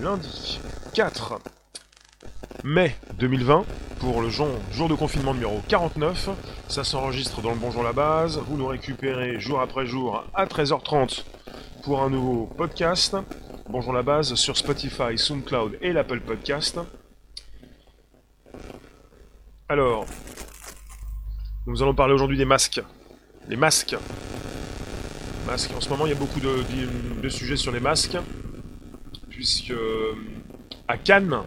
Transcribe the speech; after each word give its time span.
lundi 0.00 0.60
4 0.94 1.40
mai 2.64 2.94
2020 3.18 3.64
pour 3.98 4.22
le 4.22 4.28
jour, 4.30 4.48
de 4.88 4.94
confinement 4.94 5.34
numéro 5.34 5.60
49. 5.68 6.30
Ça 6.68 6.84
s'enregistre 6.84 7.42
dans 7.42 7.50
le 7.50 7.56
Bonjour 7.56 7.82
la 7.82 7.92
base. 7.92 8.38
Vous 8.46 8.56
nous 8.56 8.66
récupérez 8.66 9.40
jour 9.40 9.60
après 9.60 9.86
jour 9.86 10.24
à 10.34 10.46
13h30 10.46 11.24
pour 11.82 12.02
un 12.02 12.10
nouveau 12.10 12.46
podcast. 12.46 13.16
Bonjour 13.68 13.92
la 13.92 14.02
base 14.02 14.34
sur 14.34 14.56
Spotify, 14.56 15.16
SoundCloud 15.16 15.78
et 15.80 15.92
l'Apple 15.92 16.20
Podcast. 16.20 16.78
Alors, 19.68 20.06
nous 21.66 21.82
allons 21.82 21.94
parler 21.94 22.14
aujourd'hui 22.14 22.38
des 22.38 22.44
masques. 22.44 22.80
Les 23.48 23.56
masques. 23.56 23.96
Masques. 25.46 25.72
En 25.76 25.80
ce 25.80 25.88
moment, 25.88 26.06
il 26.06 26.10
y 26.10 26.16
a 26.16 26.18
beaucoup 26.18 26.40
de 26.40 27.28
sujets 27.28 27.56
sur 27.56 27.72
les 27.72 27.80
masques. 27.80 28.16
Puisque 29.38 29.72
à 30.88 30.98
Cannes, 30.98 31.44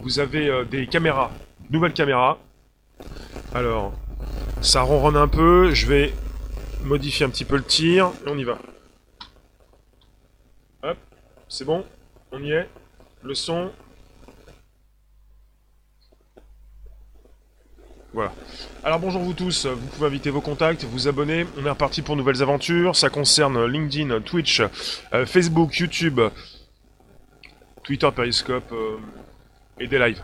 vous 0.00 0.18
avez 0.18 0.48
euh, 0.48 0.64
des 0.64 0.86
caméras, 0.86 1.30
nouvelles 1.68 1.92
caméras. 1.92 2.38
Alors, 3.54 3.92
ça 4.62 4.80
ronronne 4.80 5.18
un 5.18 5.28
peu, 5.28 5.74
je 5.74 5.86
vais 5.86 6.14
modifier 6.84 7.26
un 7.26 7.28
petit 7.28 7.44
peu 7.44 7.58
le 7.58 7.62
tir, 7.62 8.12
et 8.26 8.30
on 8.30 8.38
y 8.38 8.44
va. 8.44 8.56
Hop, 10.84 10.96
c'est 11.46 11.66
bon, 11.66 11.84
on 12.32 12.42
y 12.42 12.50
est. 12.50 12.66
Le 13.22 13.34
son. 13.34 13.70
Voilà. 18.14 18.32
Alors 18.84 19.00
bonjour 19.00 19.20
vous 19.20 19.34
tous, 19.34 19.66
vous 19.66 19.86
pouvez 19.88 20.06
inviter 20.06 20.30
vos 20.30 20.40
contacts, 20.40 20.84
vous 20.84 21.08
abonner. 21.08 21.44
On 21.58 21.66
est 21.66 21.70
reparti 21.70 22.00
pour 22.00 22.16
nouvelles 22.16 22.40
aventures. 22.40 22.96
Ça 22.96 23.10
concerne 23.10 23.66
LinkedIn, 23.66 24.22
Twitch, 24.22 24.62
euh, 25.12 25.26
Facebook, 25.26 25.76
YouTube, 25.76 26.20
Twitter, 27.84 28.10
Periscope. 28.14 28.72
Euh, 28.72 28.98
et 29.78 29.86
des 29.86 29.98
lives. 29.98 30.22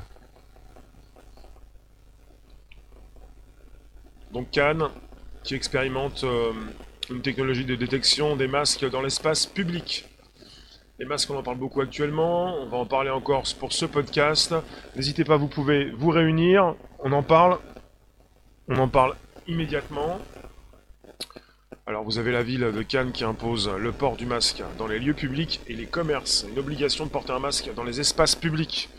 Donc 4.32 4.50
Cannes, 4.50 4.88
qui 5.42 5.54
expérimente 5.54 6.24
euh, 6.24 6.52
une 7.10 7.20
technologie 7.20 7.64
de 7.64 7.74
détection 7.74 8.36
des 8.36 8.46
masques 8.46 8.88
dans 8.88 9.02
l'espace 9.02 9.46
public. 9.46 10.06
Les 10.98 11.06
masques, 11.06 11.30
on 11.30 11.38
en 11.38 11.42
parle 11.42 11.56
beaucoup 11.56 11.80
actuellement, 11.80 12.54
on 12.60 12.66
va 12.66 12.76
en 12.76 12.86
parler 12.86 13.10
encore 13.10 13.44
pour 13.58 13.72
ce 13.72 13.86
podcast. 13.86 14.54
N'hésitez 14.94 15.24
pas, 15.24 15.36
vous 15.36 15.48
pouvez 15.48 15.90
vous 15.90 16.10
réunir, 16.10 16.76
on 17.00 17.12
en 17.12 17.22
parle, 17.22 17.58
on 18.68 18.76
en 18.76 18.88
parle 18.88 19.16
immédiatement. 19.48 20.20
Alors 21.90 22.04
vous 22.04 22.18
avez 22.18 22.30
la 22.30 22.44
ville 22.44 22.60
de 22.60 22.82
Cannes 22.82 23.10
qui 23.10 23.24
impose 23.24 23.68
le 23.68 23.90
port 23.90 24.16
du 24.16 24.24
masque 24.24 24.62
dans 24.78 24.86
les 24.86 25.00
lieux 25.00 25.12
publics 25.12 25.60
et 25.66 25.74
les 25.74 25.86
commerces, 25.86 26.46
une 26.48 26.60
obligation 26.60 27.04
de 27.04 27.10
porter 27.10 27.32
un 27.32 27.40
masque 27.40 27.68
dans 27.74 27.82
les 27.82 27.98
espaces 27.98 28.36
publics. 28.36 28.90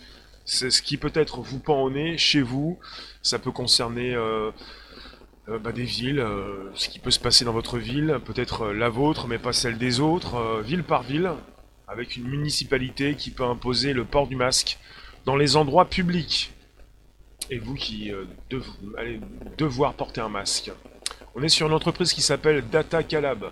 C'est 0.44 0.70
ce 0.70 0.82
qui 0.82 0.98
peut-être 0.98 1.40
vous 1.40 1.60
pend 1.60 1.84
au 1.84 1.90
nez 1.90 2.18
chez 2.18 2.42
vous. 2.42 2.80
Ça 3.22 3.40
peut 3.40 3.52
concerner 3.52 4.14
euh, 4.14 4.52
euh, 5.48 5.58
bah, 5.58 5.72
des 5.72 5.86
villes, 5.86 6.20
euh, 6.20 6.70
ce 6.74 6.90
qui 6.90 7.00
peut 7.00 7.12
se 7.12 7.20
passer 7.22 7.46
dans 7.46 7.54
votre 7.54 7.78
ville, 7.78 8.20
peut-être 8.26 8.74
la 8.74 8.90
vôtre, 8.90 9.26
mais 9.26 9.38
pas 9.38 9.54
celle 9.54 9.78
des 9.78 10.02
autres, 10.02 10.60
ville 10.62 10.84
par 10.84 11.04
ville, 11.04 11.32
avec 11.88 12.18
une 12.18 12.28
municipalité 12.28 13.16
qui 13.16 13.32
peut 13.32 13.46
imposer 13.46 13.94
le 13.94 14.04
port 14.04 14.28
du 14.28 14.36
masque 14.36 14.78
dans 15.24 15.38
les 15.38 15.56
endroits 15.56 15.86
publics. 15.86 16.52
Et 17.50 17.58
vous 17.58 17.76
qui 17.76 18.12
allez 18.98 19.22
devoir 19.58 19.94
porter 19.94 20.20
un 20.20 20.28
masque. 20.28 20.72
On 21.34 21.44
est 21.44 21.50
sur 21.50 21.68
une 21.68 21.74
entreprise 21.74 22.12
qui 22.12 22.22
s'appelle 22.22 22.68
Data 22.70 23.04
Calab, 23.04 23.52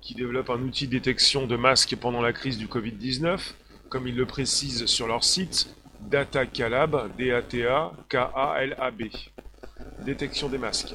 qui 0.00 0.14
développe 0.14 0.48
un 0.48 0.62
outil 0.62 0.86
de 0.86 0.92
détection 0.92 1.46
de 1.46 1.56
masques 1.56 1.94
pendant 1.96 2.22
la 2.22 2.32
crise 2.32 2.56
du 2.56 2.66
Covid-19, 2.68 3.52
comme 3.90 4.08
ils 4.08 4.16
le 4.16 4.24
précisent 4.24 4.86
sur 4.86 5.06
leur 5.06 5.22
site. 5.22 5.76
Data 6.00 6.46
Calab, 6.46 7.14
D-A-T-A-K-A-L-A-B. 7.18 9.02
Détection 10.06 10.48
des 10.48 10.56
masques. 10.56 10.94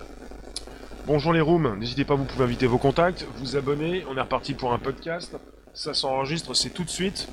Bonjour 1.05 1.33
les 1.33 1.41
rooms, 1.41 1.77
n'hésitez 1.77 2.03
pas, 2.03 2.15
vous 2.15 2.25
pouvez 2.25 2.45
inviter 2.45 2.65
vos 2.65 2.79
contacts, 2.79 3.27
vous 3.35 3.55
abonner, 3.55 4.03
on 4.09 4.17
est 4.17 4.21
reparti 4.21 4.55
pour 4.55 4.73
un 4.73 4.79
podcast. 4.79 5.37
Ça 5.75 5.93
s'enregistre, 5.93 6.55
c'est 6.55 6.71
tout 6.71 6.83
de 6.83 6.89
suite. 6.89 7.29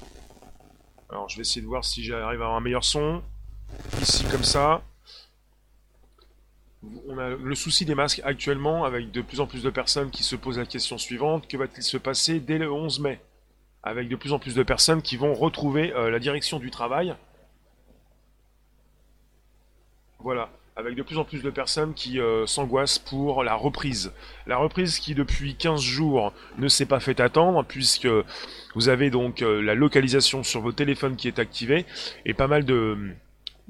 Alors 1.09 1.31
je 1.31 1.37
vais 1.37 1.41
essayer 1.41 1.63
de 1.63 1.67
voir 1.67 1.87
si 1.87 2.05
j'arrive 2.05 2.43
à 2.43 2.45
avoir 2.45 2.55
un 2.55 2.61
meilleur 2.61 2.85
son. 2.85 3.23
Ici 4.03 4.25
comme 4.31 4.45
ça. 4.45 4.83
On 7.09 7.19
a 7.19 7.31
le 7.31 7.55
souci 7.55 7.85
des 7.85 7.95
masques 7.95 8.21
actuellement 8.25 8.85
avec 8.85 9.11
de 9.11 9.23
plus 9.23 9.41
en 9.41 9.47
plus 9.47 9.63
de 9.63 9.71
personnes 9.71 10.11
qui 10.11 10.23
se 10.23 10.37
posent 10.37 10.59
la 10.59 10.67
question 10.67 10.99
suivante, 10.99 11.49
que 11.49 11.57
va-t-il 11.57 11.83
se 11.83 11.97
passer 11.97 12.41
dès 12.41 12.59
le 12.59 12.71
11 12.71 13.01
mai? 13.01 13.21
Avec 13.83 14.09
de 14.09 14.17
plus 14.17 14.33
en 14.33 14.39
plus 14.39 14.55
de 14.55 14.63
personnes 14.63 15.03
qui 15.03 15.17
vont 15.17 15.35
retrouver 15.35 15.93
euh, 15.93 16.11
la 16.11 16.19
direction 16.19 16.59
du 16.59 16.71
travail. 16.71 17.15
Voilà, 20.19 20.49
avec 20.77 20.95
de 20.95 21.03
plus 21.03 21.19
en 21.19 21.25
plus 21.25 21.43
de 21.43 21.51
personnes 21.51 21.95
qui 21.95 22.19
euh, 22.19 22.47
s'angoissent 22.47 22.99
pour 22.99 23.45
la 23.45 23.55
reprise. 23.55 24.13
La 24.47 24.57
reprise 24.57 24.99
qui 24.99 25.15
depuis 25.15 25.55
15 25.55 25.81
jours 25.81 26.33
ne 26.59 26.67
s'est 26.67 26.87
pas 26.87 27.01
fait 27.01 27.21
attendre 27.21 27.65
puisque 27.65 28.09
vous 28.75 28.89
avez 28.89 29.11
donc 29.11 29.43
euh, 29.43 29.63
la 29.63 29.75
localisation 29.75 30.43
sur 30.43 30.63
vos 30.63 30.73
téléphones 30.73 31.17
qui 31.17 31.29
est 31.29 31.39
activée 31.39 31.85
et 32.25 32.35
pas 32.35 32.49
mal 32.49 32.65
de, 32.65 33.15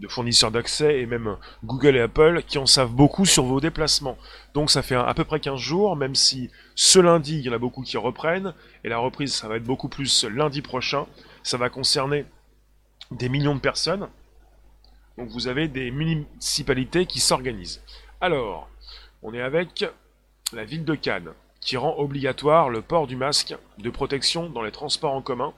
fournisseurs 0.09 0.51
d'accès 0.51 1.01
et 1.01 1.07
même 1.07 1.37
Google 1.65 1.97
et 1.97 2.01
Apple 2.01 2.43
qui 2.47 2.59
en 2.59 2.67
savent 2.67 2.93
beaucoup 2.93 3.27
sur 3.27 3.45
vos 3.45 3.61
déplacements. 3.61 4.19
Donc 4.53 4.71
ça 4.71 4.83
fait 4.83 4.97
à 4.97 5.15
peu 5.15 5.25
près 5.25 5.41
15 5.41 5.59
jours, 5.59 5.97
même 5.97 6.15
si 6.15 6.51
ce 6.75 6.99
lundi 6.99 7.39
il 7.39 7.45
y 7.45 7.49
en 7.49 7.53
a 7.53 7.59
beaucoup 7.59 7.83
qui 7.83 7.97
reprennent 7.97 8.55
et 8.83 8.89
la 8.89 8.99
reprise 8.99 9.35
ça 9.35 9.49
va 9.49 9.57
être 9.57 9.65
beaucoup 9.65 9.89
plus 9.89 10.25
lundi 10.25 10.63
prochain. 10.63 11.07
Ça 11.43 11.57
va 11.57 11.71
concerner 11.71 12.25
des 13.11 13.29
millions 13.29 13.55
de 13.55 13.61
personnes. 13.61 14.09
Donc 15.17 15.29
vous 15.29 15.47
avez 15.47 15.69
des 15.69 15.91
municipalités 15.91 17.07
qui 17.07 17.21
s'organisent. 17.21 17.83
Alors, 18.21 18.69
on 19.23 19.33
est 19.33 19.43
avec 19.43 19.85
la 20.53 20.65
ville 20.65 20.85
de 20.85 20.95
Cannes, 20.95 21.33
qui 21.61 21.77
rend 21.77 21.97
obligatoire 21.99 22.69
le 22.69 22.83
port 22.83 23.07
du 23.07 23.17
masque 23.17 23.55
de 23.79 23.91
protection 23.91 24.51
dans 24.51 24.63
les 24.63 24.71
transports 24.71 25.13
en 25.13 25.23
commun, 25.23 25.55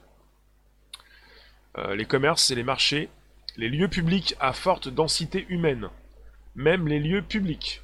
euh, 1.78 1.94
les 1.94 2.04
commerces 2.04 2.50
et 2.50 2.54
les 2.54 2.62
marchés, 2.62 3.08
les 3.56 3.68
lieux 3.68 3.88
publics 3.88 4.34
à 4.38 4.52
forte 4.52 4.88
densité 4.88 5.46
humaine, 5.48 5.88
même 6.54 6.88
les 6.88 6.98
lieux 6.98 7.22
publics. 7.22 7.82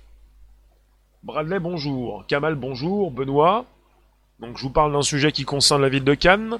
Bradley, 1.23 1.61
bonjour. 1.61 2.25
Kamal, 2.27 2.57
bonjour. 2.57 3.11
Benoît. 3.11 3.65
Donc 4.41 4.59
je 4.59 4.63
vous 4.63 4.71
parle 4.71 4.93
d'un 4.93 5.03
sujet 5.03 5.33
qui 5.33 5.45
concerne 5.45 5.83
la 5.83 5.89
ville 5.89 6.05
de 6.05 6.15
Cannes. 6.15 6.59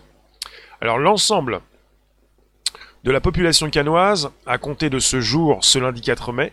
Alors 0.81 0.99
l'ensemble 0.99 1.61
de 3.05 3.11
la 3.11 3.21
population 3.21 3.69
canoise 3.71 4.31
à 4.47 4.59
compter 4.59 4.89
de 4.89 4.99
ce 4.99 5.21
jour, 5.21 5.59
ce 5.63 5.79
lundi 5.79 6.01
4 6.01 6.33
mai. 6.33 6.53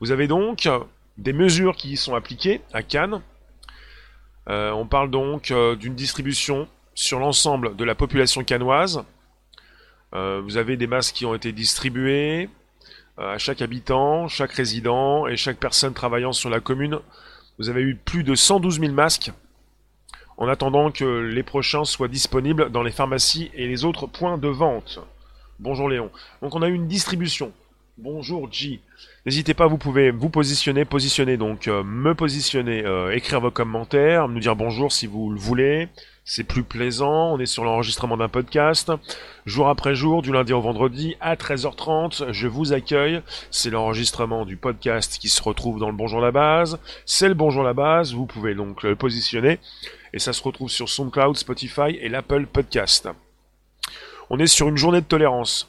Vous 0.00 0.10
avez 0.10 0.26
donc 0.26 0.68
des 1.18 1.32
mesures 1.32 1.76
qui 1.76 1.92
y 1.92 1.96
sont 1.96 2.14
appliquées 2.14 2.60
à 2.72 2.82
Cannes. 2.82 3.22
Euh, 4.48 4.72
on 4.72 4.86
parle 4.86 5.10
donc 5.10 5.50
euh, 5.50 5.76
d'une 5.76 5.94
distribution 5.94 6.66
sur 6.94 7.20
l'ensemble 7.20 7.76
de 7.76 7.84
la 7.84 7.94
population 7.94 8.42
canoise. 8.42 9.04
Euh, 10.14 10.40
vous 10.42 10.56
avez 10.56 10.76
des 10.76 10.86
masques 10.86 11.14
qui 11.14 11.26
ont 11.26 11.34
été 11.34 11.52
distribués 11.52 12.48
à 13.18 13.36
chaque 13.36 13.60
habitant, 13.60 14.28
chaque 14.28 14.52
résident 14.52 15.26
et 15.26 15.36
chaque 15.36 15.58
personne 15.58 15.92
travaillant 15.92 16.32
sur 16.32 16.48
la 16.48 16.60
commune. 16.60 17.00
Vous 17.58 17.68
avez 17.68 17.82
eu 17.82 17.94
plus 17.94 18.24
de 18.24 18.34
112 18.34 18.80
000 18.80 18.92
masques 18.92 19.30
en 20.38 20.48
attendant 20.48 20.90
que 20.90 21.04
les 21.04 21.42
prochains 21.42 21.84
soient 21.84 22.08
disponibles 22.08 22.70
dans 22.70 22.82
les 22.82 22.90
pharmacies 22.90 23.50
et 23.54 23.68
les 23.68 23.84
autres 23.84 24.06
points 24.06 24.38
de 24.38 24.48
vente. 24.48 24.98
Bonjour 25.58 25.90
Léon. 25.90 26.10
Donc 26.40 26.54
on 26.54 26.62
a 26.62 26.68
eu 26.68 26.74
une 26.74 26.88
distribution. 26.88 27.52
Bonjour 27.98 28.50
G. 28.50 28.80
N'hésitez 29.26 29.52
pas, 29.52 29.66
vous 29.66 29.76
pouvez 29.76 30.10
vous 30.10 30.30
positionner, 30.30 30.86
positionner 30.86 31.36
donc 31.36 31.68
euh, 31.68 31.82
me 31.84 32.14
positionner, 32.14 32.86
euh, 32.86 33.14
écrire 33.14 33.42
vos 33.42 33.50
commentaires, 33.50 34.26
nous 34.28 34.40
dire 34.40 34.56
bonjour 34.56 34.90
si 34.90 35.06
vous 35.06 35.30
le 35.30 35.38
voulez. 35.38 35.88
C'est 36.24 36.44
plus 36.44 36.62
plaisant, 36.62 37.32
on 37.32 37.38
est 37.38 37.46
sur 37.46 37.64
l'enregistrement 37.64 38.16
d'un 38.16 38.28
podcast. 38.28 38.92
Jour 39.46 39.68
après 39.68 39.94
jour, 39.94 40.22
du 40.22 40.32
lundi 40.32 40.52
au 40.52 40.60
vendredi, 40.60 41.16
à 41.20 41.34
13h30, 41.34 42.32
je 42.32 42.46
vous 42.46 42.72
accueille. 42.72 43.22
C'est 43.50 43.70
l'enregistrement 43.70 44.44
du 44.44 44.56
podcast 44.56 45.18
qui 45.18 45.28
se 45.28 45.42
retrouve 45.42 45.80
dans 45.80 45.88
le 45.88 45.96
Bonjour 45.96 46.20
la 46.20 46.30
base. 46.30 46.78
C'est 47.06 47.28
le 47.28 47.34
Bonjour 47.34 47.62
la 47.62 47.72
base, 47.72 48.12
vous 48.12 48.26
pouvez 48.26 48.54
donc 48.54 48.82
le 48.82 48.94
positionner. 48.96 49.58
Et 50.12 50.18
ça 50.18 50.32
se 50.32 50.42
retrouve 50.42 50.70
sur 50.70 50.88
SoundCloud, 50.88 51.36
Spotify 51.36 51.96
et 52.00 52.08
l'Apple 52.08 52.46
Podcast. 52.46 53.08
On 54.28 54.38
est 54.38 54.46
sur 54.46 54.68
une 54.68 54.76
journée 54.76 55.00
de 55.00 55.06
tolérance 55.06 55.68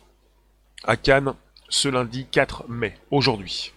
à 0.84 0.98
Cannes 0.98 1.34
ce 1.70 1.88
lundi 1.88 2.28
4 2.30 2.66
mai, 2.68 2.96
aujourd'hui. 3.10 3.72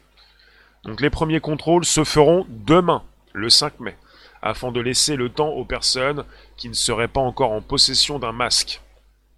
Donc 0.84 1.00
les 1.00 1.10
premiers 1.10 1.40
contrôles 1.40 1.84
se 1.84 2.04
feront 2.04 2.44
demain, 2.50 3.02
le 3.32 3.48
5 3.48 3.80
mai, 3.80 3.96
afin 4.44 4.70
de 4.70 4.80
laisser 4.80 5.16
le 5.16 5.30
temps 5.30 5.48
aux 5.48 5.64
personnes 5.64 6.24
qui 6.58 6.68
ne 6.68 6.74
seraient 6.74 7.08
pas 7.08 7.22
encore 7.22 7.50
en 7.50 7.62
possession 7.62 8.18
d'un 8.18 8.32
masque, 8.32 8.82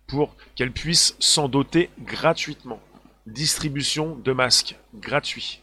pour 0.09 0.35
qu'elles 0.57 0.73
puissent 0.73 1.15
s'en 1.21 1.49
doter 1.49 1.91
gratuitement. 2.01 2.81
Distribution 3.25 4.17
de 4.17 4.33
masques 4.33 4.75
gratuits. 4.95 5.61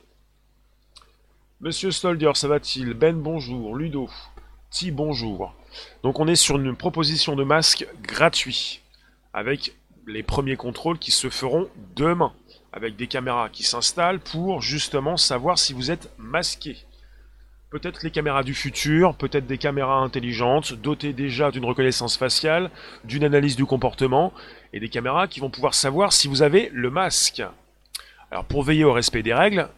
Monsieur 1.59 1.91
Stolder, 1.91 2.31
ça 2.35 2.47
va-t-il? 2.47 2.93
Ben 2.93 3.17
bonjour, 3.17 3.75
Ludo, 3.75 4.09
Ti 4.69 4.91
bonjour. 4.91 5.53
Donc 6.03 6.19
on 6.21 6.27
est 6.27 6.35
sur 6.35 6.57
une 6.57 6.75
proposition 6.75 7.35
de 7.35 7.43
masques 7.43 7.85
gratuits 8.01 8.81
avec 9.33 9.75
les 10.07 10.23
premiers 10.23 10.57
contrôles 10.57 10.99
qui 10.99 11.11
se 11.11 11.29
feront 11.29 11.69
demain, 11.97 12.33
avec 12.71 12.95
des 12.95 13.07
caméras 13.07 13.49
qui 13.49 13.63
s'installent 13.63 14.19
pour 14.21 14.61
justement 14.61 15.17
savoir 15.17 15.59
si 15.59 15.73
vous 15.73 15.91
êtes 15.91 16.09
masqué. 16.17 16.77
Peut-être 17.73 18.03
les 18.03 18.11
caméras 18.11 18.43
du 18.43 18.53
futur, 18.53 19.15
peut-être 19.15 19.47
des 19.47 19.57
caméras 19.57 19.97
intelligentes, 19.97 20.73
dotées 20.73 21.11
déjà 21.11 21.49
d'une 21.49 21.65
reconnaissance 21.65 22.17
faciale, 22.17 22.69
d'une 23.03 23.23
analyse 23.23 23.55
du 23.55 23.65
comportement, 23.65 24.31
et 24.73 24.79
des 24.79 24.89
caméras 24.89 25.27
qui 25.27 25.39
vont 25.39 25.49
pouvoir 25.49 25.73
savoir 25.73 26.13
si 26.13 26.27
vous 26.27 26.43
avez 26.43 26.69
le 26.71 26.91
masque. 26.91 27.41
Alors 28.29 28.45
pour 28.45 28.61
veiller 28.61 28.83
au 28.83 28.93
respect 28.93 29.23
des 29.23 29.33
règles, 29.33 29.69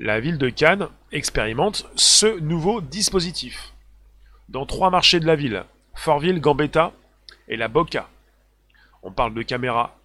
la 0.00 0.18
ville 0.18 0.36
de 0.36 0.48
Cannes 0.48 0.88
expérimente 1.12 1.88
ce 1.94 2.40
nouveau 2.40 2.80
dispositif. 2.80 3.72
Dans 4.48 4.66
trois 4.66 4.90
marchés 4.90 5.20
de 5.20 5.26
la 5.26 5.36
ville, 5.36 5.62
Fortville, 5.94 6.40
Gambetta 6.40 6.92
et 7.46 7.56
la 7.56 7.68
Boca. 7.68 8.08
On 9.04 9.12
parle 9.12 9.34
de 9.34 9.42
caméras 9.42 9.96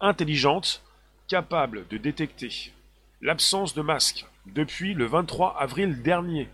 intelligentes 0.00 0.82
capables 1.28 1.86
de 1.90 1.98
détecter 1.98 2.72
l'absence 3.20 3.74
de 3.74 3.82
masque 3.82 4.24
depuis 4.46 4.94
le 4.94 5.04
23 5.04 5.58
avril 5.60 6.00
dernier. 6.00 6.48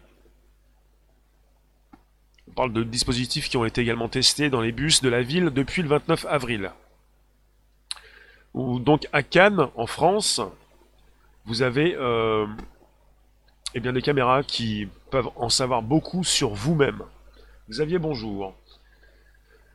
On 2.56 2.62
parle 2.64 2.73
de 2.73 2.85
dispositifs 2.85 3.50
qui 3.50 3.58
ont 3.58 3.67
été 3.67 3.82
également 3.82 4.08
testés 4.08 4.49
dans 4.49 4.62
les 4.62 4.73
bus 4.73 5.03
de 5.03 5.11
la 5.11 5.20
ville 5.20 5.50
depuis 5.50 5.82
le 5.82 5.88
29 5.88 6.25
avril. 6.25 6.73
Donc 8.55 9.06
à 9.12 9.23
Cannes, 9.23 9.69
en 9.76 9.87
France, 9.87 10.41
vous 11.44 11.61
avez 11.61 11.94
euh, 11.97 12.47
eh 13.75 13.81
bien, 13.81 13.93
des 13.93 14.00
caméras 14.00 14.43
qui 14.43 14.88
peuvent 15.11 15.29
en 15.37 15.50
savoir 15.50 15.82
beaucoup 15.82 16.25
sur 16.25 16.55
vous-même. 16.55 17.03
Xavier, 17.69 17.99
bonjour. 17.99 18.55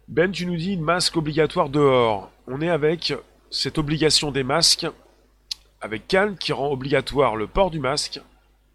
Ben, 0.07 0.31
tu 0.31 0.47
nous 0.47 0.57
dis 0.57 0.75
masque 0.75 1.17
obligatoire 1.17 1.69
dehors. 1.69 2.31
On 2.47 2.61
est 2.61 2.69
avec 2.69 3.13
cette 3.51 3.77
obligation 3.77 4.31
des 4.31 4.41
masques, 4.41 4.87
avec 5.81 6.07
Cannes 6.07 6.35
qui 6.35 6.51
rend 6.51 6.71
obligatoire 6.71 7.35
le 7.35 7.45
port 7.45 7.69
du 7.69 7.77
masque 7.77 8.19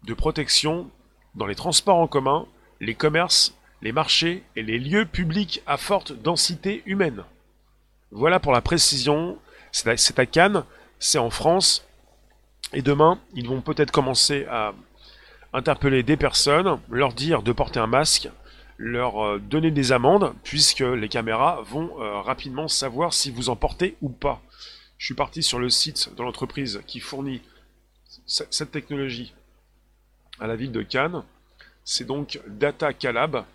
de 0.05 0.13
protection 0.13 0.89
dans 1.35 1.45
les 1.45 1.55
transports 1.55 1.97
en 1.97 2.07
commun, 2.07 2.45
les 2.79 2.95
commerces, 2.95 3.53
les 3.81 3.91
marchés 3.91 4.43
et 4.55 4.63
les 4.63 4.79
lieux 4.79 5.05
publics 5.05 5.61
à 5.65 5.77
forte 5.77 6.11
densité 6.13 6.83
humaine. 6.85 7.23
Voilà 8.11 8.39
pour 8.39 8.51
la 8.51 8.61
précision. 8.61 9.37
C'est 9.71 10.19
à 10.19 10.25
Cannes, 10.25 10.63
c'est 10.99 11.17
en 11.17 11.29
France. 11.29 11.85
Et 12.73 12.81
demain, 12.81 13.19
ils 13.33 13.47
vont 13.47 13.61
peut-être 13.61 13.91
commencer 13.91 14.45
à 14.49 14.73
interpeller 15.53 16.03
des 16.03 16.17
personnes, 16.17 16.79
leur 16.89 17.13
dire 17.13 17.41
de 17.41 17.51
porter 17.51 17.79
un 17.79 17.87
masque, 17.87 18.29
leur 18.77 19.23
euh, 19.23 19.39
donner 19.39 19.71
des 19.71 19.91
amendes, 19.91 20.33
puisque 20.43 20.79
les 20.79 21.09
caméras 21.09 21.61
vont 21.63 22.01
euh, 22.01 22.21
rapidement 22.21 22.67
savoir 22.67 23.13
si 23.13 23.31
vous 23.31 23.49
en 23.49 23.55
portez 23.55 23.95
ou 24.01 24.09
pas. 24.09 24.41
Je 24.97 25.05
suis 25.05 25.15
parti 25.15 25.43
sur 25.43 25.59
le 25.59 25.69
site 25.69 26.13
de 26.15 26.23
l'entreprise 26.23 26.81
qui 26.87 26.99
fournit 26.99 27.41
cette 28.25 28.71
technologie 28.71 29.33
à 30.39 30.47
la 30.47 30.55
ville 30.55 30.71
de 30.71 30.81
Cannes. 30.81 31.23
C'est 31.83 32.05
donc 32.05 32.39
Data 32.47 32.93
Calab. 32.93 33.45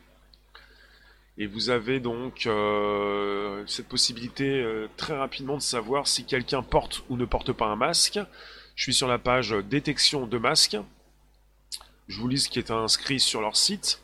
Et 1.38 1.46
vous 1.46 1.70
avez 1.70 1.98
donc 1.98 2.46
euh, 2.46 3.64
cette 3.66 3.88
possibilité 3.88 4.64
très 4.96 5.16
rapidement 5.16 5.56
de 5.56 5.62
savoir 5.62 6.06
si 6.06 6.24
quelqu'un 6.24 6.62
porte 6.62 7.02
ou 7.08 7.16
ne 7.16 7.24
porte 7.24 7.52
pas 7.52 7.66
un 7.66 7.76
masque. 7.76 8.18
Je 8.76 8.82
suis 8.82 8.94
sur 8.94 9.08
la 9.08 9.18
page 9.18 9.54
détection 9.68 10.26
de 10.26 10.38
masques. 10.38 10.76
Je 12.08 12.20
vous 12.20 12.28
lis 12.28 12.40
ce 12.40 12.48
qui 12.48 12.58
est 12.58 12.70
inscrit 12.70 13.20
sur 13.20 13.40
leur 13.40 13.56
site. 13.56 14.02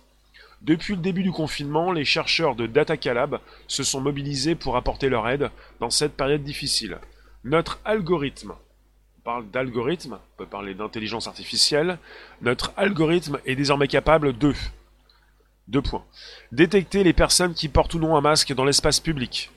Depuis 0.63 0.97
le 0.97 1.03
début 1.03 1.23
du 1.23 1.31
confinement, 1.31 1.93
les 1.93 2.05
chercheurs 2.05 2.57
de 2.57 2.67
DataCalab 2.67 3.41
se 3.69 3.85
sont 3.85 4.01
mobilisés 4.01 4.55
pour 4.55 4.77
apporter 4.77 5.09
leur 5.09 5.29
aide 5.29 5.51
dans 5.79 5.91
cette 5.91 6.15
période 6.15 6.43
difficile. 6.43 6.99
Notre 7.45 7.79
algorithme, 7.85 8.55
on 9.19 9.21
parle 9.21 9.49
d'algorithme, 9.51 10.15
on 10.15 10.37
peut 10.37 10.47
parler 10.47 10.75
d'intelligence 10.75 11.29
artificielle, 11.29 11.99
notre 12.43 12.73
algorithme 12.77 13.39
est 13.47 13.55
désormais 13.55 13.87
capable 13.87 14.37
de 14.37 14.53
deux. 15.69 15.82
Détecter 16.50 17.05
les 17.05 17.12
personnes 17.12 17.55
qui 17.55 17.69
portent 17.69 17.94
ou 17.94 17.99
non 17.99 18.17
un 18.17 18.20
masque 18.20 18.53
dans 18.55 18.65
l'espace 18.65 19.00
public. 19.00 19.50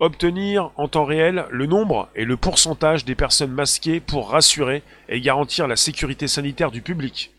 Obtenir 0.00 0.70
en 0.76 0.88
temps 0.88 1.04
réel 1.04 1.46
le 1.50 1.66
nombre 1.66 2.08
et 2.14 2.24
le 2.24 2.36
pourcentage 2.36 3.04
des 3.04 3.14
personnes 3.14 3.52
masquées 3.52 4.00
pour 4.00 4.30
rassurer 4.30 4.82
et 5.08 5.20
garantir 5.20 5.66
la 5.66 5.76
sécurité 5.76 6.28
sanitaire 6.28 6.70
du 6.70 6.82
public. 6.82 7.32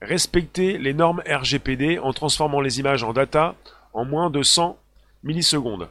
Respecter 0.00 0.78
les 0.78 0.94
normes 0.94 1.22
RGPD 1.26 1.98
en 1.98 2.12
transformant 2.12 2.60
les 2.60 2.80
images 2.80 3.04
en 3.04 3.12
data 3.12 3.54
en 3.92 4.04
moins 4.04 4.30
de 4.30 4.42
100 4.42 4.76
millisecondes. 5.22 5.88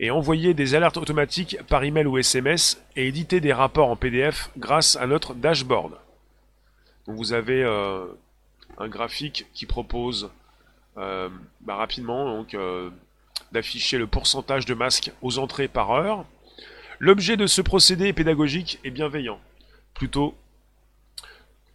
Et 0.00 0.10
envoyer 0.10 0.54
des 0.54 0.74
alertes 0.74 0.96
automatiques 0.96 1.58
par 1.68 1.84
email 1.84 2.06
ou 2.06 2.16
SMS 2.16 2.82
et 2.96 3.06
éditer 3.06 3.40
des 3.40 3.52
rapports 3.52 3.90
en 3.90 3.96
PDF 3.96 4.50
grâce 4.56 4.96
à 4.96 5.06
notre 5.06 5.34
dashboard. 5.34 5.92
Donc 7.06 7.16
vous 7.16 7.32
avez 7.32 7.62
euh, 7.62 8.06
un 8.78 8.88
graphique 8.88 9.46
qui 9.54 9.66
propose 9.66 10.30
euh, 10.96 11.28
bah, 11.60 11.76
rapidement 11.76 12.44
euh, 12.54 12.90
d'afficher 13.52 13.98
le 13.98 14.06
pourcentage 14.06 14.66
de 14.66 14.74
masques 14.74 15.12
aux 15.22 15.38
entrées 15.38 15.68
par 15.68 15.90
heure. 15.92 16.24
L'objet 16.98 17.36
de 17.36 17.46
ce 17.46 17.60
procédé 17.60 18.08
est 18.08 18.12
pédagogique 18.12 18.78
et 18.84 18.90
bienveillant, 18.90 19.40
plutôt 19.94 20.34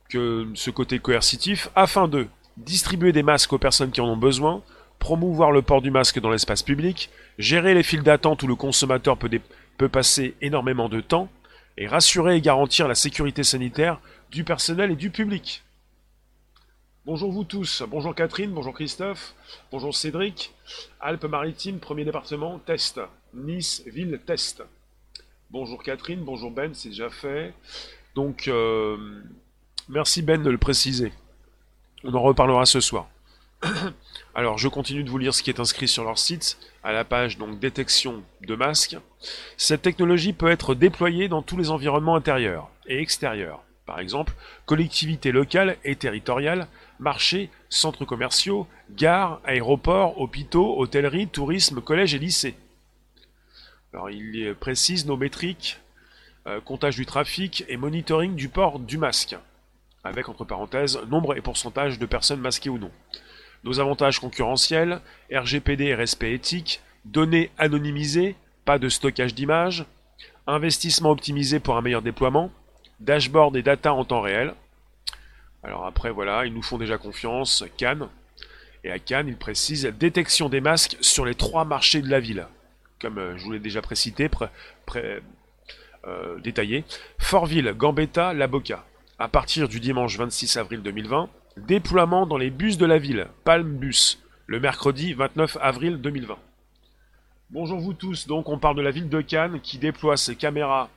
que 0.10 0.48
ce 0.56 0.72
côté 0.72 1.00
coercitif, 1.00 1.69
afin 1.75 2.07
de 2.07 2.28
distribuer 2.57 3.12
des 3.12 3.24
masques 3.24 3.54
aux 3.54 3.57
personnes 3.57 3.92
qui 3.92 4.02
en 4.02 4.07
ont 4.07 4.18
besoin, 4.18 4.63
promouvoir 4.98 5.52
le 5.52 5.62
port 5.62 5.81
du 5.81 5.92
masque 5.92 6.19
dans 6.19 6.30
l'espace 6.30 6.63
public, 6.63 7.10
gérer 7.38 7.74
les 7.74 7.84
files 7.84 8.04
d'attente 8.04 8.44
où 8.44 8.48
le 8.48 8.56
consommateur 8.56 9.18
peut 9.18 9.90
passer 9.90 10.36
énormément 10.42 10.90
de 10.90 11.00
temps, 11.00 11.30
et 11.78 11.88
rassurer 11.88 12.36
et 12.36 12.42
garantir 12.42 12.88
la 12.88 12.95
sécurité 12.95 13.44
sanitaire 13.44 14.00
du 14.31 14.44
personnel 14.44 14.92
et 14.92 14.95
du 14.95 15.10
public. 15.10 15.63
Bonjour 17.11 17.31
vous 17.31 17.44
tous, 17.44 17.81
bonjour 17.88 18.13
Catherine, 18.13 18.51
bonjour 18.51 18.71
Christophe, 18.71 19.33
bonjour 19.71 19.95
Cédric, 19.95 20.53
Alpes-Maritimes, 21.00 21.79
premier 21.79 22.06
département, 22.06 22.59
test, 22.59 23.01
Nice, 23.33 23.81
ville, 23.88 24.21
test. 24.27 24.61
Bonjour 25.50 25.81
Catherine, 25.81 26.23
bonjour 26.23 26.51
Ben, 26.51 26.71
c'est 26.75 26.89
déjà 26.89 27.09
fait. 27.09 27.56
Donc, 28.13 28.47
euh, 28.47 29.23
Merci 29.88 30.21
Ben 30.21 30.44
de 30.44 30.51
le 30.51 30.59
préciser. 30.59 31.11
On 32.03 32.13
en 32.13 32.21
reparlera 32.21 32.67
ce 32.67 32.79
soir. 32.79 33.07
Alors, 34.35 34.59
je 34.59 34.67
continue 34.67 35.03
de 35.03 35.09
vous 35.09 35.17
lire 35.17 35.33
ce 35.33 35.41
qui 35.41 35.50
est 35.50 35.59
inscrit 35.59 35.88
sur 35.88 36.03
leur 36.03 36.19
site, 36.19 36.59
à 36.83 36.91
la 36.91 37.06
page 37.06 37.39
donc 37.39 37.57
détection 37.57 38.21
de 38.41 38.53
masques. 38.53 38.97
Cette 39.57 39.81
technologie 39.81 40.33
peut 40.33 40.51
être 40.51 40.75
déployée 40.75 41.28
dans 41.28 41.42
tous 41.42 41.57
les 41.57 41.71
environnements 41.71 42.16
intérieurs 42.16 42.69
et 42.85 43.01
extérieurs. 43.01 43.63
Par 43.87 43.99
exemple, 43.99 44.33
collectivités 44.68 45.31
locales 45.31 45.75
et 45.83 45.95
territoriales, 45.95 46.68
marchés, 46.99 47.49
centres 47.69 48.06
commerciaux, 48.06 48.68
gares, 48.91 49.41
aéroports, 49.44 50.19
hôpitaux, 50.19 50.77
hôtelleries, 50.77 51.27
tourisme, 51.27 51.81
collèges 51.81 52.13
et 52.13 52.19
lycées. 52.19 52.56
Il 54.11 54.56
précise 54.59 55.06
nos 55.06 55.18
métriques, 55.18 55.79
euh, 56.47 56.61
comptage 56.61 56.95
du 56.95 57.06
trafic 57.06 57.63
et 57.68 57.77
monitoring 57.77 58.35
du 58.35 58.49
port 58.49 58.79
du 58.79 58.97
masque 58.97 59.35
avec 60.03 60.29
entre 60.29 60.45
parenthèses 60.45 60.99
nombre 61.09 61.35
et 61.35 61.41
pourcentage 61.41 61.99
de 61.99 62.06
personnes 62.06 62.39
masquées 62.39 62.69
ou 62.69 62.77
non. 62.77 62.91
Nos 63.63 63.79
avantages 63.79 64.19
concurrentiels, 64.19 65.01
RGPD 65.31 65.85
et 65.85 65.95
respect 65.95 66.33
éthique, 66.33 66.81
données 67.06 67.51
anonymisées, 67.57 68.35
pas 68.65 68.79
de 68.79 68.89
stockage 68.89 69.35
d'images, 69.35 69.85
investissement 70.47 71.11
optimisé 71.11 71.59
pour 71.59 71.75
un 71.75 71.81
meilleur 71.81 72.01
déploiement, 72.01 72.51
dashboard 72.99 73.56
et 73.57 73.63
data 73.63 73.94
en 73.94 74.06
temps 74.06 74.21
réel. 74.21 74.53
Alors 75.63 75.85
après 75.85 76.11
voilà, 76.11 76.45
ils 76.45 76.54
nous 76.54 76.61
font 76.61 76.78
déjà 76.78 76.97
confiance, 76.97 77.63
Cannes. 77.78 78.07
Et 78.83 78.92
à 78.92 78.99
Cannes, 78.99 79.28
ils 79.28 79.37
précisent 79.37 79.85
détection 79.85 80.49
des 80.49 80.61
masques 80.61 80.97
sur 81.01 81.25
les 81.25 81.35
trois 81.35 81.66
marchés 81.66 82.01
de 82.01 82.09
la 82.09 82.19
ville. 82.19 82.47
Comme 83.01 83.18
euh, 83.18 83.37
je 83.37 83.44
vous 83.44 83.51
l'ai 83.51 83.59
déjà 83.59 83.81
précité, 83.81 84.30
euh, 84.95 86.39
détaillé. 86.39 86.85
Fortville, 87.18 87.73
Gambetta, 87.78 88.33
La 88.33 88.47
Boca 88.47 88.85
à 89.19 89.28
partir 89.28 89.68
du 89.68 89.81
dimanche 89.81 90.18
26 90.18 90.56
avril 90.56 90.81
2020, 90.81 91.30
déploiement 91.57 92.25
dans 92.25 92.37
les 92.37 92.49
bus 92.49 92.78
de 92.78 92.85
la 92.85 92.97
ville, 92.97 93.28
Palm 93.44 93.75
Bus, 93.75 94.23
le 94.47 94.61
mercredi 94.61 95.13
29 95.13 95.57
avril 95.61 95.97
2020. 95.97 96.37
Bonjour 97.49 97.80
vous 97.80 97.94
tous, 97.94 98.28
donc 98.28 98.47
on 98.47 98.59
parle 98.59 98.78
de 98.78 98.81
la 98.81 98.92
ville 98.92 99.09
de 99.09 99.19
Cannes 99.19 99.59
qui 99.59 99.78
déploie 99.78 100.16
ses 100.16 100.37
caméras 100.37 100.89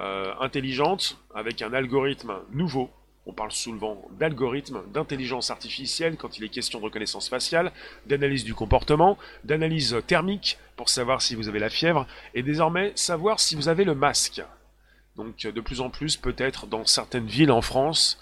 euh, 0.00 0.34
intelligentes 0.40 1.16
avec 1.32 1.62
un 1.62 1.72
algorithme 1.72 2.34
nouveau. 2.52 2.90
On 3.30 3.32
parle 3.32 3.52
souvent 3.52 4.02
d'algorithme, 4.18 4.82
d'intelligence 4.92 5.52
artificielle 5.52 6.16
quand 6.16 6.36
il 6.36 6.42
est 6.42 6.48
question 6.48 6.80
de 6.80 6.84
reconnaissance 6.84 7.28
faciale, 7.28 7.70
d'analyse 8.06 8.42
du 8.42 8.54
comportement, 8.54 9.18
d'analyse 9.44 9.96
thermique 10.08 10.58
pour 10.74 10.88
savoir 10.88 11.22
si 11.22 11.36
vous 11.36 11.48
avez 11.48 11.60
la 11.60 11.70
fièvre 11.70 12.08
et 12.34 12.42
désormais 12.42 12.90
savoir 12.96 13.38
si 13.38 13.54
vous 13.54 13.68
avez 13.68 13.84
le 13.84 13.94
masque. 13.94 14.42
Donc 15.14 15.46
de 15.46 15.60
plus 15.60 15.80
en 15.80 15.90
plus, 15.90 16.16
peut-être 16.16 16.66
dans 16.66 16.84
certaines 16.84 17.28
villes 17.28 17.52
en 17.52 17.62
France, 17.62 18.20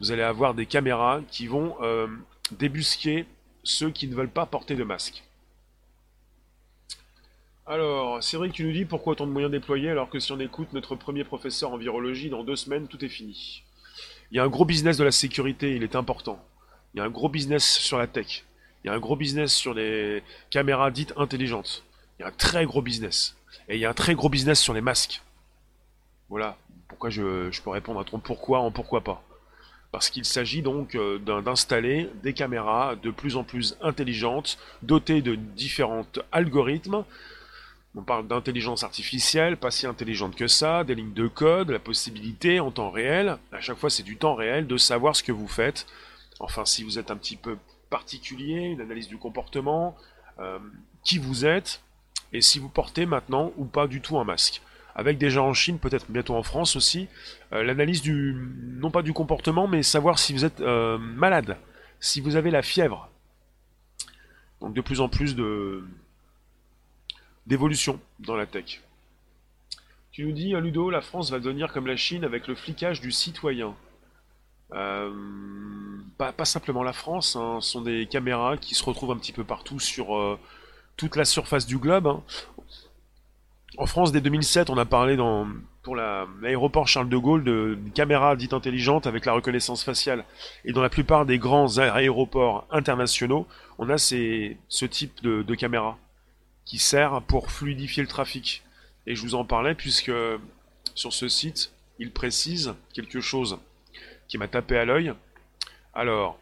vous 0.00 0.10
allez 0.10 0.22
avoir 0.22 0.54
des 0.54 0.64
caméras 0.64 1.20
qui 1.30 1.48
vont 1.48 1.76
euh, 1.82 2.06
débusquer 2.50 3.26
ceux 3.62 3.90
qui 3.90 4.08
ne 4.08 4.14
veulent 4.14 4.30
pas 4.30 4.46
porter 4.46 4.74
de 4.74 4.84
masque. 4.84 5.22
Alors, 7.66 8.24
Cédric, 8.24 8.54
tu 8.54 8.64
nous 8.64 8.72
dis 8.72 8.86
pourquoi 8.86 9.12
autant 9.12 9.26
de 9.26 9.32
moyens 9.32 9.52
déployés 9.52 9.90
alors 9.90 10.08
que 10.08 10.18
si 10.18 10.32
on 10.32 10.40
écoute 10.40 10.72
notre 10.72 10.96
premier 10.96 11.24
professeur 11.24 11.72
en 11.72 11.76
virologie, 11.76 12.30
dans 12.30 12.42
deux 12.42 12.56
semaines, 12.56 12.88
tout 12.88 13.04
est 13.04 13.10
fini. 13.10 13.65
Il 14.30 14.36
y 14.36 14.40
a 14.40 14.44
un 14.44 14.48
gros 14.48 14.64
business 14.64 14.96
de 14.96 15.04
la 15.04 15.12
sécurité, 15.12 15.76
il 15.76 15.82
est 15.82 15.96
important. 15.96 16.42
Il 16.94 16.98
y 16.98 17.00
a 17.00 17.04
un 17.04 17.10
gros 17.10 17.28
business 17.28 17.64
sur 17.64 17.98
la 17.98 18.06
tech. 18.06 18.44
Il 18.82 18.88
y 18.88 18.90
a 18.90 18.94
un 18.94 18.98
gros 18.98 19.16
business 19.16 19.52
sur 19.52 19.74
les 19.74 20.22
caméras 20.50 20.90
dites 20.90 21.12
intelligentes. 21.16 21.84
Il 22.18 22.22
y 22.22 22.24
a 22.24 22.28
un 22.28 22.32
très 22.32 22.64
gros 22.64 22.82
business. 22.82 23.36
Et 23.68 23.74
il 23.76 23.80
y 23.80 23.84
a 23.84 23.90
un 23.90 23.94
très 23.94 24.14
gros 24.14 24.28
business 24.28 24.60
sur 24.60 24.74
les 24.74 24.80
masques. 24.80 25.22
Voilà 26.28 26.56
pourquoi 26.88 27.10
je, 27.10 27.60
peux 27.62 27.70
répondre 27.70 28.00
à 28.00 28.04
ton 28.04 28.18
pourquoi 28.18 28.60
en 28.60 28.70
pourquoi 28.70 29.02
pas? 29.02 29.22
Parce 29.92 30.10
qu'il 30.10 30.24
s'agit 30.24 30.62
donc 30.62 30.94
euh, 30.94 31.18
d'installer 31.18 32.10
des 32.22 32.32
caméras 32.32 32.96
de 32.96 33.10
plus 33.10 33.36
en 33.36 33.44
plus 33.44 33.76
intelligentes, 33.80 34.58
dotées 34.82 35.22
de 35.22 35.34
différents 35.34 36.06
algorithmes, 36.32 37.04
on 37.96 38.02
parle 38.02 38.28
d'intelligence 38.28 38.84
artificielle, 38.84 39.56
pas 39.56 39.70
si 39.70 39.86
intelligente 39.86 40.36
que 40.36 40.46
ça, 40.46 40.84
des 40.84 40.94
lignes 40.94 41.14
de 41.14 41.28
code, 41.28 41.70
la 41.70 41.78
possibilité 41.78 42.60
en 42.60 42.70
temps 42.70 42.90
réel, 42.90 43.38
à 43.52 43.60
chaque 43.60 43.78
fois 43.78 43.88
c'est 43.88 44.02
du 44.02 44.18
temps 44.18 44.34
réel, 44.34 44.66
de 44.66 44.76
savoir 44.76 45.16
ce 45.16 45.22
que 45.22 45.32
vous 45.32 45.48
faites. 45.48 45.86
Enfin, 46.38 46.66
si 46.66 46.84
vous 46.84 46.98
êtes 46.98 47.10
un 47.10 47.16
petit 47.16 47.36
peu 47.36 47.56
particulier, 47.88 48.66
une 48.66 48.82
analyse 48.82 49.08
du 49.08 49.16
comportement, 49.16 49.96
euh, 50.38 50.58
qui 51.02 51.18
vous 51.18 51.46
êtes, 51.46 51.82
et 52.34 52.42
si 52.42 52.58
vous 52.58 52.68
portez 52.68 53.06
maintenant 53.06 53.52
ou 53.56 53.64
pas 53.64 53.86
du 53.86 54.02
tout 54.02 54.18
un 54.18 54.24
masque. 54.24 54.60
Avec 54.94 55.22
gens 55.30 55.48
en 55.48 55.54
Chine, 55.54 55.78
peut-être 55.78 56.10
bientôt 56.10 56.34
en 56.34 56.42
France 56.42 56.76
aussi, 56.76 57.08
euh, 57.52 57.62
l'analyse 57.62 58.02
du, 58.02 58.36
non 58.78 58.90
pas 58.90 59.02
du 59.02 59.14
comportement, 59.14 59.68
mais 59.68 59.82
savoir 59.82 60.18
si 60.18 60.34
vous 60.34 60.44
êtes 60.44 60.60
euh, 60.60 60.98
malade, 60.98 61.56
si 62.00 62.20
vous 62.20 62.36
avez 62.36 62.50
la 62.50 62.60
fièvre. 62.60 63.08
Donc 64.60 64.74
de 64.74 64.80
plus 64.82 65.00
en 65.00 65.08
plus 65.08 65.34
de, 65.34 65.84
d'évolution 67.46 68.00
dans 68.18 68.36
la 68.36 68.46
tech. 68.46 68.80
Tu 70.12 70.24
nous 70.24 70.32
dis, 70.32 70.54
Ludo, 70.54 70.90
la 70.90 71.02
France 71.02 71.30
va 71.30 71.38
devenir 71.38 71.72
comme 71.72 71.86
la 71.86 71.96
Chine 71.96 72.24
avec 72.24 72.48
le 72.48 72.54
flicage 72.54 73.00
du 73.00 73.12
citoyen. 73.12 73.74
Euh, 74.72 75.10
pas, 76.18 76.44
simplement 76.44 76.82
la 76.82 76.92
France, 76.92 77.36
hein, 77.36 77.58
ce 77.60 77.72
sont 77.72 77.82
des 77.82 78.06
caméras 78.06 78.56
qui 78.56 78.74
se 78.74 78.82
retrouvent 78.82 79.12
un 79.12 79.18
petit 79.18 79.32
peu 79.32 79.44
partout 79.44 79.78
sur 79.78 80.16
euh, 80.16 80.38
toute 80.96 81.16
la 81.16 81.24
surface 81.24 81.66
du 81.66 81.78
globe. 81.78 82.06
Hein. 82.06 82.22
En 83.78 83.86
France, 83.86 84.10
dès 84.10 84.20
2007, 84.20 84.70
on 84.70 84.78
a 84.78 84.86
parlé 84.86 85.16
dans, 85.16 85.46
pour 85.82 85.96
l'aéroport 85.96 86.88
Charles 86.88 87.10
de 87.10 87.16
Gaulle 87.16 87.44
de, 87.44 87.78
caméras 87.94 88.36
dites 88.36 88.54
intelligentes 88.54 89.06
avec 89.06 89.26
la 89.26 89.34
reconnaissance 89.34 89.84
faciale. 89.84 90.24
Et 90.64 90.72
dans 90.72 90.82
la 90.82 90.88
plupart 90.88 91.26
des 91.26 91.38
grands 91.38 91.78
aéroports 91.78 92.66
internationaux, 92.70 93.46
on 93.78 93.90
a 93.90 93.98
ces, 93.98 94.56
ce 94.68 94.86
type 94.86 95.22
de, 95.22 95.42
de 95.42 95.54
caméras 95.54 95.98
qui 96.66 96.78
sert 96.78 97.22
pour 97.22 97.50
fluidifier 97.50 98.02
le 98.02 98.08
trafic. 98.08 98.62
Et 99.06 99.14
je 99.14 99.22
vous 99.22 99.34
en 99.34 99.44
parlais 99.44 99.74
puisque 99.74 100.12
sur 100.94 101.12
ce 101.12 101.28
site, 101.28 101.72
il 101.98 102.10
précise 102.10 102.74
quelque 102.92 103.20
chose 103.20 103.58
qui 104.28 104.36
m'a 104.36 104.48
tapé 104.48 104.76
à 104.76 104.84
l'œil. 104.84 105.14
Alors, 105.94 106.38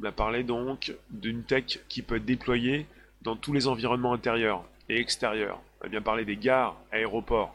on 0.00 0.04
a 0.04 0.12
parlé 0.12 0.44
donc 0.44 0.94
d'une 1.10 1.42
tech 1.42 1.80
qui 1.88 2.02
peut 2.02 2.16
être 2.16 2.24
déployée 2.24 2.86
dans 3.22 3.36
tous 3.36 3.52
les 3.52 3.66
environnements 3.66 4.12
intérieurs 4.14 4.64
et 4.88 4.98
extérieurs. 4.98 5.60
On 5.80 5.86
a 5.86 5.88
bien 5.88 6.02
parlé 6.02 6.24
des 6.24 6.36
gares, 6.36 6.76
aéroports. 6.92 7.54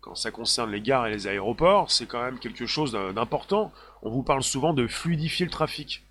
Quand 0.00 0.14
ça 0.14 0.30
concerne 0.30 0.70
les 0.70 0.80
gares 0.80 1.06
et 1.06 1.10
les 1.10 1.26
aéroports, 1.26 1.90
c'est 1.90 2.06
quand 2.06 2.22
même 2.22 2.38
quelque 2.38 2.66
chose 2.66 2.92
d'important. 2.92 3.72
On 4.02 4.10
vous 4.10 4.22
parle 4.22 4.42
souvent 4.42 4.74
de 4.74 4.86
fluidifier 4.86 5.46
le 5.46 5.52
trafic. 5.52 6.02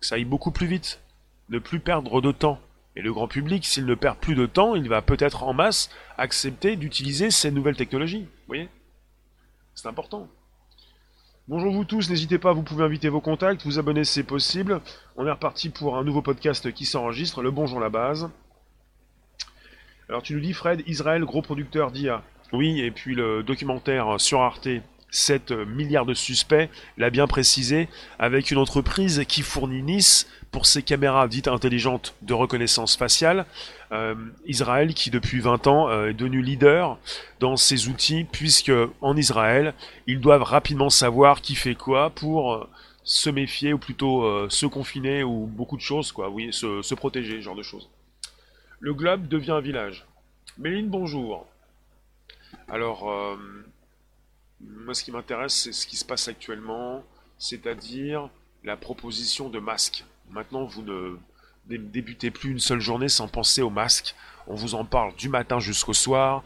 Que 0.00 0.06
ça 0.06 0.16
aille 0.16 0.24
beaucoup 0.24 0.50
plus 0.50 0.66
vite. 0.66 1.00
Ne 1.48 1.58
plus 1.58 1.80
perdre 1.80 2.20
de 2.20 2.32
temps. 2.32 2.60
Et 2.94 3.02
le 3.02 3.12
grand 3.12 3.28
public, 3.28 3.64
s'il 3.64 3.86
ne 3.86 3.94
perd 3.94 4.18
plus 4.18 4.34
de 4.34 4.46
temps, 4.46 4.74
il 4.74 4.88
va 4.88 5.00
peut-être 5.00 5.44
en 5.44 5.54
masse 5.54 5.88
accepter 6.18 6.76
d'utiliser 6.76 7.30
ces 7.30 7.50
nouvelles 7.50 7.76
technologies. 7.76 8.22
Vous 8.22 8.46
voyez? 8.48 8.68
C'est 9.74 9.88
important. 9.88 10.28
Bonjour 11.48 11.72
vous 11.72 11.84
tous, 11.84 12.08
n'hésitez 12.08 12.38
pas, 12.38 12.52
vous 12.52 12.62
pouvez 12.62 12.84
inviter 12.84 13.08
vos 13.08 13.20
contacts, 13.20 13.64
vous 13.64 13.78
abonner 13.78 14.04
si 14.04 14.12
c'est 14.12 14.22
possible. 14.22 14.80
On 15.16 15.26
est 15.26 15.30
reparti 15.30 15.70
pour 15.70 15.96
un 15.96 16.04
nouveau 16.04 16.22
podcast 16.22 16.70
qui 16.72 16.84
s'enregistre, 16.84 17.42
le 17.42 17.50
Bonjour 17.50 17.80
la 17.80 17.88
base. 17.88 18.30
Alors 20.08 20.22
tu 20.22 20.34
nous 20.34 20.40
dis 20.40 20.52
Fred, 20.52 20.82
Israël, 20.86 21.24
gros 21.24 21.42
producteur 21.42 21.90
d'IA. 21.90 22.22
Oui, 22.52 22.80
et 22.80 22.90
puis 22.90 23.14
le 23.14 23.42
documentaire 23.42 24.20
sur 24.20 24.42
Arte 24.42 24.68
7 25.12 25.52
milliards 25.52 26.06
de 26.06 26.14
suspects, 26.14 26.68
l'a 26.98 27.10
bien 27.10 27.28
précisé, 27.28 27.88
avec 28.18 28.50
une 28.50 28.58
entreprise 28.58 29.24
qui 29.28 29.42
fournit 29.42 29.82
Nice 29.82 30.26
pour 30.52 30.66
ses 30.66 30.82
caméras 30.82 31.28
dites 31.28 31.48
intelligentes 31.48 32.14
de 32.22 32.34
reconnaissance 32.34 32.96
faciale. 32.96 33.46
Euh, 33.90 34.14
Israël 34.46 34.94
qui 34.94 35.10
depuis 35.10 35.40
20 35.40 35.66
ans 35.66 35.88
euh, 35.88 36.10
est 36.10 36.14
devenu 36.14 36.42
leader 36.42 36.98
dans 37.40 37.56
ces 37.56 37.88
outils 37.88 38.24
puisque 38.30 38.72
en 39.00 39.16
Israël 39.16 39.74
ils 40.06 40.20
doivent 40.20 40.42
rapidement 40.42 40.90
savoir 40.90 41.40
qui 41.40 41.54
fait 41.54 41.74
quoi 41.74 42.10
pour 42.10 42.54
euh, 42.54 42.68
se 43.04 43.30
méfier 43.30 43.72
ou 43.72 43.78
plutôt 43.78 44.48
se 44.48 44.64
confiner 44.64 45.24
ou 45.24 45.46
beaucoup 45.46 45.76
de 45.76 45.82
choses 45.82 46.12
quoi, 46.12 46.30
oui, 46.30 46.52
se, 46.52 46.82
se 46.82 46.94
protéger, 46.94 47.38
ce 47.38 47.40
genre 47.40 47.56
de 47.56 47.62
choses. 47.62 47.90
Le 48.78 48.94
globe 48.94 49.26
devient 49.26 49.50
un 49.50 49.60
village. 49.60 50.06
Méline, 50.56 50.88
bonjour. 50.88 51.44
Alors, 52.68 53.10
moi, 54.62 54.94
ce 54.94 55.04
qui 55.04 55.12
m'intéresse, 55.12 55.54
c'est 55.54 55.72
ce 55.72 55.86
qui 55.86 55.96
se 55.96 56.04
passe 56.04 56.28
actuellement, 56.28 57.04
c'est-à-dire 57.38 58.28
la 58.64 58.76
proposition 58.76 59.48
de 59.48 59.58
masques. 59.58 60.04
Maintenant, 60.30 60.64
vous 60.64 60.82
ne 60.82 61.18
débutez 61.68 62.30
plus 62.30 62.50
une 62.50 62.60
seule 62.60 62.80
journée 62.80 63.08
sans 63.08 63.28
penser 63.28 63.62
aux 63.62 63.70
masques. 63.70 64.14
On 64.46 64.54
vous 64.54 64.74
en 64.74 64.84
parle 64.84 65.14
du 65.16 65.28
matin 65.28 65.58
jusqu'au 65.58 65.92
soir. 65.92 66.42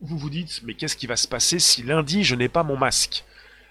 Vous 0.00 0.18
vous 0.18 0.30
dites, 0.30 0.62
mais 0.64 0.74
qu'est-ce 0.74 0.96
qui 0.96 1.06
va 1.06 1.16
se 1.16 1.28
passer 1.28 1.58
si 1.58 1.82
lundi 1.82 2.24
je 2.24 2.34
n'ai 2.34 2.48
pas 2.48 2.62
mon 2.62 2.76
masque? 2.76 3.24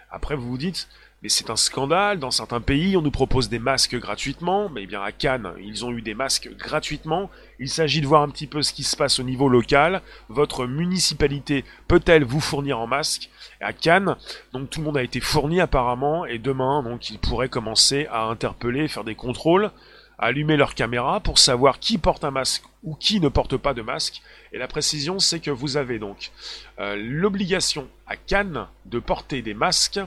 Après, 0.09 0.35
vous 0.35 0.49
vous 0.49 0.57
dites, 0.57 0.87
mais 1.23 1.29
c'est 1.29 1.49
un 1.49 1.55
scandale, 1.55 2.19
dans 2.19 2.31
certains 2.31 2.59
pays 2.59 2.97
on 2.97 3.01
nous 3.01 3.09
propose 3.09 3.47
des 3.47 3.57
masques 3.57 3.97
gratuitement, 3.97 4.69
mais 4.69 4.85
bien 4.85 5.01
à 5.01 5.13
Cannes 5.13 5.53
ils 5.61 5.85
ont 5.85 5.91
eu 5.91 6.01
des 6.01 6.13
masques 6.13 6.49
gratuitement, 6.57 7.31
il 7.59 7.69
s'agit 7.69 8.01
de 8.01 8.07
voir 8.07 8.23
un 8.23 8.29
petit 8.29 8.45
peu 8.45 8.61
ce 8.61 8.73
qui 8.73 8.83
se 8.83 8.97
passe 8.97 9.19
au 9.19 9.23
niveau 9.23 9.47
local, 9.47 10.01
votre 10.27 10.65
municipalité 10.65 11.63
peut-elle 11.87 12.25
vous 12.25 12.41
fournir 12.41 12.77
en 12.77 12.87
masque? 12.87 13.29
À 13.61 13.71
Cannes, 13.71 14.17
donc 14.51 14.69
tout 14.69 14.81
le 14.81 14.85
monde 14.85 14.97
a 14.97 15.03
été 15.03 15.21
fourni 15.21 15.61
apparemment, 15.61 16.25
et 16.25 16.39
demain 16.39 16.83
donc 16.83 17.09
ils 17.09 17.19
pourraient 17.19 17.47
commencer 17.47 18.05
à 18.11 18.25
interpeller, 18.25 18.89
faire 18.89 19.05
des 19.05 19.15
contrôles, 19.15 19.71
allumer 20.17 20.57
leur 20.57 20.75
caméra 20.75 21.21
pour 21.21 21.39
savoir 21.39 21.79
qui 21.79 21.97
porte 21.97 22.25
un 22.25 22.31
masque 22.31 22.63
ou 22.83 22.95
qui 22.95 23.21
ne 23.21 23.29
porte 23.29 23.55
pas 23.55 23.73
de 23.73 23.81
masque. 23.81 24.21
Et 24.51 24.57
la 24.57 24.67
précision, 24.67 25.19
c'est 25.19 25.39
que 25.39 25.51
vous 25.51 25.77
avez 25.77 25.99
donc 25.99 26.31
euh, 26.79 26.95
l'obligation 26.97 27.87
à 28.07 28.15
Cannes 28.15 28.67
de 28.85 28.99
porter 28.99 29.41
des 29.41 29.53
masques 29.53 29.99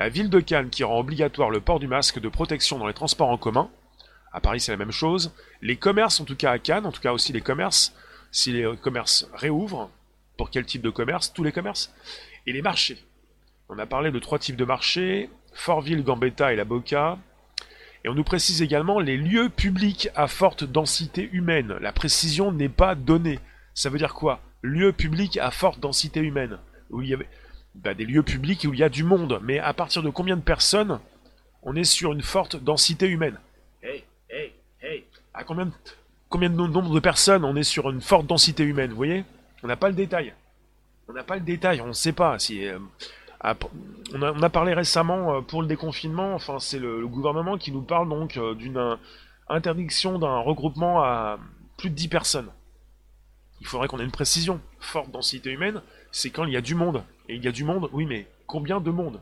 la 0.00 0.08
ville 0.08 0.30
de 0.30 0.40
Cannes 0.40 0.70
qui 0.70 0.82
rend 0.82 0.98
obligatoire 0.98 1.50
le 1.50 1.60
port 1.60 1.78
du 1.78 1.86
masque 1.86 2.18
de 2.18 2.28
protection 2.30 2.78
dans 2.78 2.86
les 2.86 2.94
transports 2.94 3.28
en 3.28 3.36
commun. 3.36 3.68
À 4.32 4.40
Paris, 4.40 4.58
c'est 4.58 4.72
la 4.72 4.78
même 4.78 4.90
chose. 4.90 5.30
Les 5.60 5.76
commerces, 5.76 6.20
en 6.20 6.24
tout 6.24 6.36
cas 6.36 6.52
à 6.52 6.58
Cannes, 6.58 6.86
en 6.86 6.90
tout 6.90 7.02
cas 7.02 7.12
aussi 7.12 7.34
les 7.34 7.42
commerces, 7.42 7.94
si 8.32 8.50
les 8.50 8.66
commerces 8.80 9.28
réouvrent, 9.34 9.90
pour 10.38 10.48
quel 10.48 10.64
type 10.64 10.80
de 10.80 10.88
commerce? 10.88 11.34
Tous 11.34 11.44
les 11.44 11.52
commerces. 11.52 11.92
Et 12.46 12.54
les 12.54 12.62
marchés. 12.62 12.96
On 13.68 13.78
a 13.78 13.84
parlé 13.84 14.10
de 14.10 14.18
trois 14.18 14.38
types 14.38 14.56
de 14.56 14.64
marchés, 14.64 15.28
Fortville, 15.52 16.02
Gambetta 16.02 16.50
et 16.54 16.56
la 16.56 16.64
Boca. 16.64 17.18
Et 18.02 18.08
on 18.08 18.14
nous 18.14 18.24
précise 18.24 18.62
également 18.62 19.00
les 19.00 19.18
lieux 19.18 19.50
publics 19.50 20.08
à 20.14 20.28
forte 20.28 20.64
densité 20.64 21.28
humaine. 21.30 21.76
La 21.82 21.92
précision 21.92 22.52
n'est 22.52 22.70
pas 22.70 22.94
donnée. 22.94 23.38
Ça 23.74 23.90
veut 23.90 23.98
dire 23.98 24.14
quoi? 24.14 24.40
Lieux 24.62 24.94
publics 24.94 25.36
à 25.36 25.50
forte 25.50 25.78
densité 25.78 26.20
humaine. 26.20 26.58
Où 26.88 27.02
il 27.02 27.10
y 27.10 27.12
avait... 27.12 27.28
Bah, 27.74 27.94
des 27.94 28.04
lieux 28.04 28.22
publics 28.22 28.66
où 28.68 28.74
il 28.74 28.80
y 28.80 28.82
a 28.82 28.88
du 28.88 29.04
monde. 29.04 29.40
Mais 29.42 29.58
à 29.58 29.72
partir 29.72 30.02
de 30.02 30.10
combien 30.10 30.36
de 30.36 30.42
personnes 30.42 31.00
on 31.62 31.76
est 31.76 31.84
sur 31.84 32.12
une 32.12 32.22
forte 32.22 32.56
densité 32.56 33.06
humaine 33.06 33.38
Hey, 33.82 34.04
hey, 34.28 34.52
hey 34.82 35.04
À 35.34 35.44
combien 35.44 35.66
de, 35.66 35.72
combien 36.28 36.50
de 36.50 36.54
nombre 36.54 36.94
de 36.94 37.00
personnes 37.00 37.44
on 37.44 37.56
est 37.56 37.62
sur 37.62 37.90
une 37.90 38.00
forte 38.00 38.26
densité 38.26 38.64
humaine 38.64 38.90
Vous 38.90 38.96
voyez? 38.96 39.24
On 39.62 39.66
n'a 39.66 39.76
pas 39.76 39.88
le 39.88 39.94
détail. 39.94 40.34
On 41.08 41.12
n'a 41.12 41.22
pas 41.22 41.34
le 41.34 41.42
détail, 41.42 41.80
on 41.80 41.88
ne 41.88 41.92
sait 41.92 42.12
pas. 42.12 42.38
Si, 42.38 42.66
euh, 42.66 42.78
on, 44.14 44.42
a, 44.42 44.50
parlé 44.50 44.74
récemment 44.74 45.34
euh, 45.34 45.40
pour 45.40 45.62
le 45.62 45.68
déconfinement, 45.68 46.34
enfin 46.34 46.58
c'est 46.58 46.78
le, 46.78 47.06
gouvernement 47.06 47.58
qui 47.58 47.72
nous 47.72 47.82
parle 47.82 48.08
donc 48.08 48.36
euh, 48.36 48.54
d'une 48.54 48.98
interdiction 49.48 50.18
d'un 50.18 50.38
regroupement 50.38 51.02
à 51.02 51.38
plus 51.76 51.90
de 51.90 51.94
10 51.94 52.08
personnes. 52.08 52.50
Il 53.60 53.66
faudrait 53.66 53.88
qu'on 53.88 53.98
ait 53.98 54.04
une 54.04 54.10
précision. 54.10 54.60
Forte 54.78 55.10
densité 55.10 55.50
humaine, 55.50 55.82
c'est 56.12 56.30
quand 56.30 56.44
il 56.44 56.52
y 56.52 56.56
a 56.56 56.60
du 56.60 56.74
monde. 56.74 57.04
Et 57.28 57.36
il 57.36 57.44
y 57.44 57.48
a 57.48 57.52
du 57.52 57.64
monde, 57.64 57.88
oui, 57.92 58.06
mais 58.06 58.26
combien 58.46 58.80
de 58.80 58.90
monde? 58.90 59.20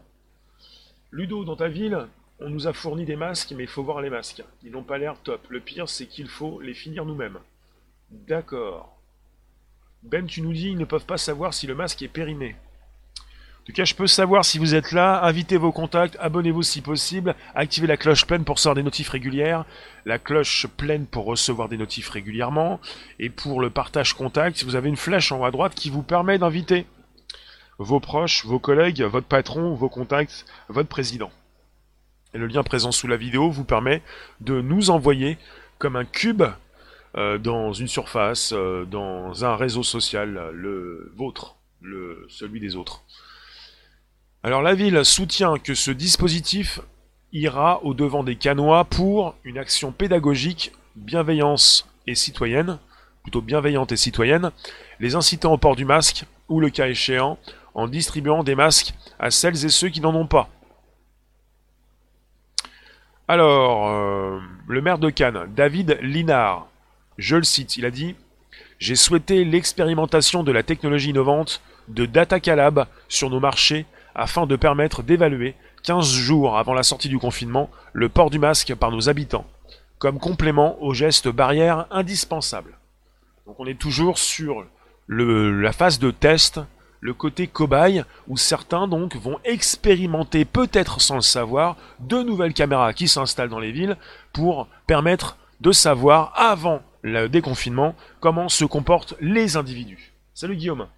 Ludo, 1.10 1.44
dans 1.44 1.56
ta 1.56 1.68
ville, 1.68 2.06
on 2.40 2.50
nous 2.50 2.66
a 2.66 2.72
fourni 2.72 3.04
des 3.04 3.16
masques, 3.16 3.52
mais 3.56 3.64
il 3.64 3.68
faut 3.68 3.82
voir 3.82 4.00
les 4.00 4.10
masques. 4.10 4.42
Ils 4.62 4.70
n'ont 4.70 4.82
pas 4.82 4.98
l'air 4.98 5.20
top. 5.22 5.46
Le 5.48 5.60
pire, 5.60 5.88
c'est 5.88 6.06
qu'il 6.06 6.28
faut 6.28 6.60
les 6.60 6.74
finir 6.74 7.04
nous-mêmes. 7.04 7.38
D'accord. 8.10 8.96
Ben, 10.02 10.26
tu 10.26 10.42
nous 10.42 10.52
dis, 10.52 10.70
ils 10.70 10.78
ne 10.78 10.84
peuvent 10.84 11.06
pas 11.06 11.18
savoir 11.18 11.52
si 11.52 11.66
le 11.66 11.74
masque 11.74 12.02
est 12.02 12.08
périmé. 12.08 12.56
Tout 13.68 13.74
cas, 13.74 13.84
je 13.84 13.94
peux 13.94 14.06
savoir 14.06 14.46
si 14.46 14.58
vous 14.58 14.74
êtes 14.74 14.92
là, 14.92 15.22
invitez 15.24 15.58
vos 15.58 15.72
contacts, 15.72 16.16
abonnez-vous 16.20 16.62
si 16.62 16.80
possible, 16.80 17.34
activez 17.54 17.86
la 17.86 17.98
cloche 17.98 18.24
pleine 18.24 18.42
pour 18.42 18.56
recevoir 18.56 18.74
des 18.74 18.82
notifs 18.82 19.10
régulières, 19.10 19.66
la 20.06 20.18
cloche 20.18 20.66
pleine 20.78 21.04
pour 21.04 21.26
recevoir 21.26 21.68
des 21.68 21.76
notifs 21.76 22.08
régulièrement, 22.08 22.80
et 23.18 23.28
pour 23.28 23.60
le 23.60 23.68
partage 23.68 24.14
contact, 24.14 24.64
vous 24.64 24.74
avez 24.74 24.88
une 24.88 24.96
flèche 24.96 25.32
en 25.32 25.40
haut 25.40 25.44
à 25.44 25.50
droite 25.50 25.74
qui 25.74 25.90
vous 25.90 26.02
permet 26.02 26.38
d'inviter 26.38 26.86
vos 27.76 28.00
proches, 28.00 28.46
vos 28.46 28.58
collègues, 28.58 29.02
votre 29.02 29.26
patron, 29.26 29.74
vos 29.74 29.90
contacts, 29.90 30.46
votre 30.70 30.88
président. 30.88 31.30
Et 32.32 32.38
le 32.38 32.46
lien 32.46 32.62
présent 32.62 32.90
sous 32.90 33.06
la 33.06 33.18
vidéo 33.18 33.50
vous 33.50 33.64
permet 33.64 34.00
de 34.40 34.62
nous 34.62 34.88
envoyer 34.88 35.36
comme 35.76 35.96
un 35.96 36.06
cube 36.06 36.44
euh, 37.16 37.36
dans 37.36 37.74
une 37.74 37.86
surface, 37.86 38.54
euh, 38.54 38.86
dans 38.86 39.44
un 39.44 39.56
réseau 39.56 39.82
social, 39.82 40.52
le 40.54 41.12
vôtre, 41.16 41.56
le, 41.82 42.24
celui 42.30 42.60
des 42.60 42.74
autres. 42.74 43.04
Alors 44.48 44.62
la 44.62 44.74
ville 44.74 45.04
soutient 45.04 45.58
que 45.58 45.74
ce 45.74 45.90
dispositif 45.90 46.80
ira 47.34 47.84
au 47.84 47.92
devant 47.92 48.24
des 48.24 48.36
canois 48.36 48.84
pour 48.84 49.34
une 49.44 49.58
action 49.58 49.92
pédagogique, 49.92 50.72
bienveillance 50.96 51.86
et 52.06 52.14
citoyenne, 52.14 52.78
plutôt 53.22 53.42
bienveillante 53.42 53.92
et 53.92 53.98
citoyenne, 53.98 54.50
les 55.00 55.16
incitant 55.16 55.52
au 55.52 55.58
port 55.58 55.76
du 55.76 55.84
masque, 55.84 56.24
ou 56.48 56.60
le 56.60 56.70
cas 56.70 56.88
échéant, 56.88 57.38
en 57.74 57.88
distribuant 57.88 58.42
des 58.42 58.54
masques 58.54 58.94
à 59.18 59.30
celles 59.30 59.66
et 59.66 59.68
ceux 59.68 59.90
qui 59.90 60.00
n'en 60.00 60.14
ont 60.14 60.26
pas. 60.26 60.48
Alors, 63.28 63.90
euh, 63.90 64.40
le 64.66 64.80
maire 64.80 64.98
de 64.98 65.10
Cannes, 65.10 65.52
David 65.54 65.98
Linard, 66.00 66.68
je 67.18 67.36
le 67.36 67.44
cite, 67.44 67.76
il 67.76 67.84
a 67.84 67.90
dit 67.90 68.16
J'ai 68.78 68.96
souhaité 68.96 69.44
l'expérimentation 69.44 70.42
de 70.42 70.52
la 70.52 70.62
technologie 70.62 71.10
innovante 71.10 71.60
de 71.88 72.06
Data 72.06 72.40
Calab 72.40 72.86
sur 73.08 73.28
nos 73.28 73.40
marchés 73.40 73.84
afin 74.18 74.46
de 74.46 74.56
permettre 74.56 75.02
d'évaluer, 75.02 75.54
15 75.84 76.10
jours 76.10 76.58
avant 76.58 76.74
la 76.74 76.82
sortie 76.82 77.08
du 77.08 77.18
confinement, 77.18 77.70
le 77.92 78.08
port 78.08 78.30
du 78.30 78.40
masque 78.40 78.74
par 78.74 78.90
nos 78.90 79.08
habitants, 79.08 79.46
comme 79.98 80.18
complément 80.18 80.76
aux 80.82 80.92
gestes 80.92 81.28
barrières 81.28 81.86
indispensables. 81.90 82.76
Donc 83.46 83.60
on 83.60 83.66
est 83.66 83.78
toujours 83.78 84.18
sur 84.18 84.66
la 85.08 85.72
phase 85.72 86.00
de 86.00 86.10
test, 86.10 86.60
le 87.00 87.14
côté 87.14 87.46
cobaye, 87.46 88.02
où 88.26 88.36
certains 88.36 88.88
donc 88.88 89.14
vont 89.14 89.38
expérimenter, 89.44 90.44
peut-être 90.44 91.00
sans 91.00 91.14
le 91.14 91.20
savoir, 91.20 91.76
de 92.00 92.20
nouvelles 92.20 92.54
caméras 92.54 92.92
qui 92.92 93.06
s'installent 93.06 93.48
dans 93.48 93.60
les 93.60 93.72
villes 93.72 93.96
pour 94.32 94.66
permettre 94.88 95.38
de 95.60 95.70
savoir, 95.70 96.32
avant 96.34 96.82
le 97.02 97.28
déconfinement, 97.28 97.94
comment 98.18 98.48
se 98.48 98.64
comportent 98.64 99.14
les 99.20 99.56
individus. 99.56 100.12
Salut 100.34 100.56
Guillaume 100.56 100.88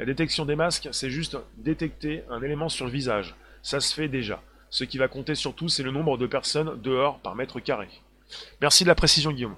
la 0.00 0.06
détection 0.06 0.46
des 0.46 0.56
masques, 0.56 0.88
c'est 0.92 1.10
juste 1.10 1.36
détecter 1.58 2.24
un 2.30 2.40
élément 2.40 2.70
sur 2.70 2.86
le 2.86 2.90
visage. 2.90 3.36
Ça 3.60 3.80
se 3.80 3.94
fait 3.94 4.08
déjà. 4.08 4.40
Ce 4.70 4.84
qui 4.84 4.96
va 4.96 5.08
compter 5.08 5.34
surtout, 5.34 5.68
c'est 5.68 5.82
le 5.82 5.90
nombre 5.90 6.16
de 6.16 6.26
personnes 6.26 6.80
dehors 6.80 7.18
par 7.18 7.34
mètre 7.34 7.60
carré. 7.60 7.86
Merci 8.62 8.84
de 8.84 8.88
la 8.88 8.94
précision, 8.94 9.30
Guillaume. 9.30 9.56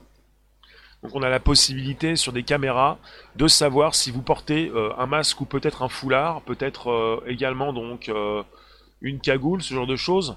Donc 1.05 1.15
on 1.15 1.23
a 1.23 1.29
la 1.29 1.39
possibilité 1.39 2.17
sur 2.17 2.33
des 2.33 2.43
caméras 2.43 2.99
de 3.37 3.47
savoir 3.47 3.95
si 3.95 4.11
vous 4.11 4.21
portez 4.21 4.69
euh, 4.75 4.91
un 4.99 5.07
masque 5.07 5.41
ou 5.41 5.45
peut-être 5.45 5.83
un 5.83 5.89
foulard, 5.89 6.43
peut-être 6.43 6.91
euh, 6.91 7.23
également 7.29 7.73
donc 7.73 8.09
euh, 8.09 8.43
une 9.01 9.21
cagoule, 9.21 9.63
ce 9.63 9.75
genre 9.75 9.87
de 9.87 9.95
choses. 9.95 10.37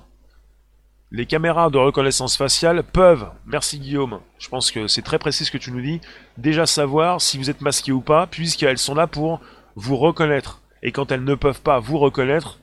Les 1.09 1.25
caméras 1.25 1.71
de 1.71 1.79
reconnaissance 1.79 2.37
faciale 2.37 2.83
peuvent, 2.83 3.27
merci 3.47 3.79
Guillaume, 3.79 4.19
je 4.37 4.49
pense 4.49 4.69
que 4.69 4.87
c'est 4.87 5.01
très 5.01 5.17
précis 5.17 5.45
ce 5.45 5.51
que 5.51 5.57
tu 5.57 5.71
nous 5.71 5.81
dis, 5.81 5.99
déjà 6.37 6.67
savoir 6.67 7.21
si 7.21 7.39
vous 7.39 7.49
êtes 7.49 7.61
masqué 7.61 7.91
ou 7.91 8.01
pas, 8.01 8.27
puisqu'elles 8.27 8.77
sont 8.77 8.95
là 8.95 9.07
pour 9.07 9.39
vous 9.75 9.97
reconnaître. 9.97 10.61
Et 10.83 10.91
quand 10.91 11.11
elles 11.11 11.23
ne 11.23 11.35
peuvent 11.35 11.61
pas 11.61 11.79
vous 11.79 11.97
reconnaître, 11.97 12.59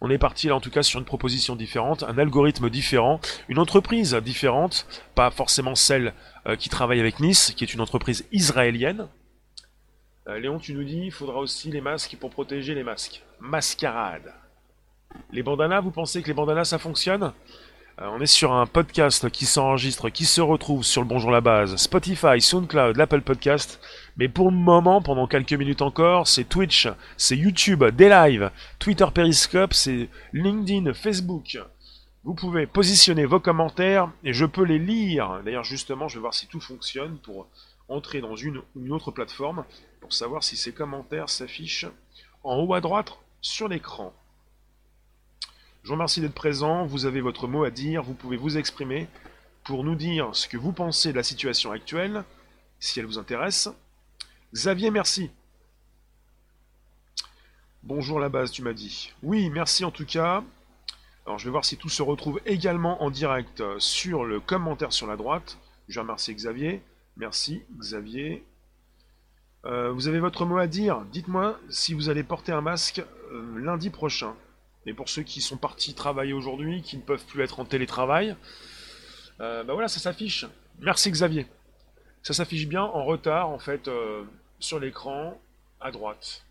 on 0.00 0.10
est 0.10 0.18
parti 0.18 0.48
là 0.48 0.56
en 0.56 0.60
tout 0.60 0.70
cas 0.70 0.82
sur 0.82 0.98
une 0.98 1.06
proposition 1.06 1.56
différente, 1.56 2.02
un 2.02 2.18
algorithme 2.18 2.68
différent, 2.68 3.20
une 3.48 3.58
entreprise 3.58 4.14
différente, 4.14 4.86
pas 5.14 5.30
forcément 5.30 5.74
celle 5.74 6.14
euh, 6.46 6.56
qui 6.56 6.68
travaille 6.68 7.00
avec 7.00 7.20
Nice, 7.20 7.52
qui 7.56 7.64
est 7.64 7.72
une 7.72 7.80
entreprise 7.80 8.26
israélienne. 8.32 9.08
Euh, 10.28 10.38
Léon, 10.38 10.58
tu 10.58 10.74
nous 10.74 10.84
dis, 10.84 11.06
il 11.06 11.12
faudra 11.12 11.38
aussi 11.38 11.70
les 11.70 11.80
masques 11.80 12.16
pour 12.18 12.30
protéger 12.30 12.74
les 12.74 12.84
masques. 12.84 13.22
Mascarade. 13.40 14.34
Les 15.32 15.42
bandanas, 15.42 15.80
vous 15.80 15.90
pensez 15.90 16.22
que 16.22 16.28
les 16.28 16.34
bandanas 16.34 16.64
ça 16.64 16.78
fonctionne? 16.78 17.32
Euh, 18.00 18.08
on 18.10 18.20
est 18.20 18.26
sur 18.26 18.52
un 18.52 18.66
podcast 18.66 19.30
qui 19.30 19.46
s'enregistre, 19.46 20.08
qui 20.08 20.24
se 20.24 20.40
retrouve 20.40 20.82
sur 20.82 21.02
le 21.02 21.06
Bonjour 21.06 21.30
la 21.30 21.40
Base, 21.40 21.76
Spotify, 21.76 22.40
SoundCloud, 22.40 22.96
l'Apple 22.96 23.20
Podcast. 23.20 23.80
Mais 24.16 24.28
pour 24.28 24.50
le 24.50 24.56
moment, 24.56 25.00
pendant 25.00 25.28
quelques 25.28 25.52
minutes 25.52 25.82
encore, 25.82 26.26
c'est 26.26 26.48
Twitch, 26.48 26.88
c'est 27.16 27.36
YouTube, 27.36 27.84
des 27.84 28.08
lives, 28.08 28.50
Twitter 28.80 29.06
Periscope, 29.14 29.74
c'est 29.74 30.08
LinkedIn, 30.32 30.92
Facebook. 30.92 31.58
Vous 32.24 32.34
pouvez 32.34 32.66
positionner 32.66 33.26
vos 33.26 33.38
commentaires 33.38 34.10
et 34.24 34.32
je 34.32 34.46
peux 34.46 34.64
les 34.64 34.80
lire. 34.80 35.42
D'ailleurs, 35.44 35.64
justement, 35.64 36.08
je 36.08 36.14
vais 36.14 36.22
voir 36.22 36.34
si 36.34 36.48
tout 36.48 36.60
fonctionne 36.60 37.18
pour 37.18 37.46
entrer 37.88 38.20
dans 38.20 38.34
une 38.34 38.58
ou 38.74 38.84
une 38.84 38.92
autre 38.92 39.12
plateforme 39.12 39.64
pour 40.00 40.12
savoir 40.12 40.42
si 40.42 40.56
ces 40.56 40.72
commentaires 40.72 41.28
s'affichent 41.28 41.86
en 42.42 42.56
haut 42.56 42.74
à 42.74 42.80
droite 42.80 43.12
sur 43.40 43.68
l'écran. 43.68 44.12
Je 45.84 45.88
vous 45.90 45.96
remercie 45.96 46.22
d'être 46.22 46.32
présent, 46.32 46.86
vous 46.86 47.04
avez 47.04 47.20
votre 47.20 47.46
mot 47.46 47.62
à 47.62 47.70
dire, 47.70 48.02
vous 48.02 48.14
pouvez 48.14 48.38
vous 48.38 48.56
exprimer 48.56 49.06
pour 49.64 49.84
nous 49.84 49.94
dire 49.94 50.34
ce 50.34 50.48
que 50.48 50.56
vous 50.56 50.72
pensez 50.72 51.12
de 51.12 51.16
la 51.18 51.22
situation 51.22 51.72
actuelle, 51.72 52.24
si 52.80 53.00
elle 53.00 53.04
vous 53.04 53.18
intéresse. 53.18 53.68
Xavier, 54.54 54.90
merci. 54.90 55.30
Bonjour 57.82 58.18
la 58.18 58.30
base, 58.30 58.50
tu 58.50 58.62
m'as 58.62 58.72
dit. 58.72 59.12
Oui, 59.22 59.50
merci 59.50 59.84
en 59.84 59.90
tout 59.90 60.06
cas. 60.06 60.42
Alors 61.26 61.38
je 61.38 61.44
vais 61.44 61.50
voir 61.50 61.66
si 61.66 61.76
tout 61.76 61.90
se 61.90 62.00
retrouve 62.00 62.40
également 62.46 63.02
en 63.02 63.10
direct 63.10 63.62
sur 63.78 64.24
le 64.24 64.40
commentaire 64.40 64.94
sur 64.94 65.06
la 65.06 65.16
droite. 65.16 65.58
Je 65.88 66.00
remercie 66.00 66.34
Xavier. 66.34 66.80
Merci 67.18 67.62
Xavier. 67.76 68.42
Euh, 69.66 69.92
vous 69.92 70.08
avez 70.08 70.20
votre 70.20 70.46
mot 70.46 70.56
à 70.56 70.66
dire 70.66 71.04
Dites-moi 71.12 71.60
si 71.68 71.92
vous 71.92 72.08
allez 72.08 72.22
porter 72.22 72.52
un 72.52 72.62
masque 72.62 73.02
euh, 73.32 73.58
lundi 73.58 73.90
prochain. 73.90 74.34
Et 74.86 74.94
pour 74.94 75.08
ceux 75.08 75.22
qui 75.22 75.40
sont 75.40 75.56
partis 75.56 75.94
travailler 75.94 76.32
aujourd'hui, 76.32 76.82
qui 76.82 76.96
ne 76.96 77.02
peuvent 77.02 77.24
plus 77.24 77.42
être 77.42 77.60
en 77.60 77.64
télétravail, 77.64 78.36
bah 79.38 79.64
voilà, 79.64 79.88
ça 79.88 80.00
s'affiche. 80.00 80.46
Merci 80.80 81.10
Xavier. 81.10 81.46
Ça 82.24 82.32
s'affiche 82.32 82.66
bien 82.66 82.82
en 82.82 83.04
retard, 83.04 83.50
en 83.50 83.58
fait, 83.58 83.86
euh, 83.86 84.24
sur 84.58 84.80
l'écran, 84.80 85.38
à 85.78 85.90
droite. 85.90 86.42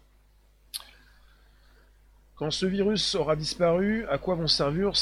Quand 2.35 2.51
ce 2.51 2.67
virus 2.67 3.15
aura 3.15 3.35
disparu, 3.35 4.05
à 4.07 4.19
quoi 4.19 4.35
vont 4.35 4.47
servir, 4.47 4.93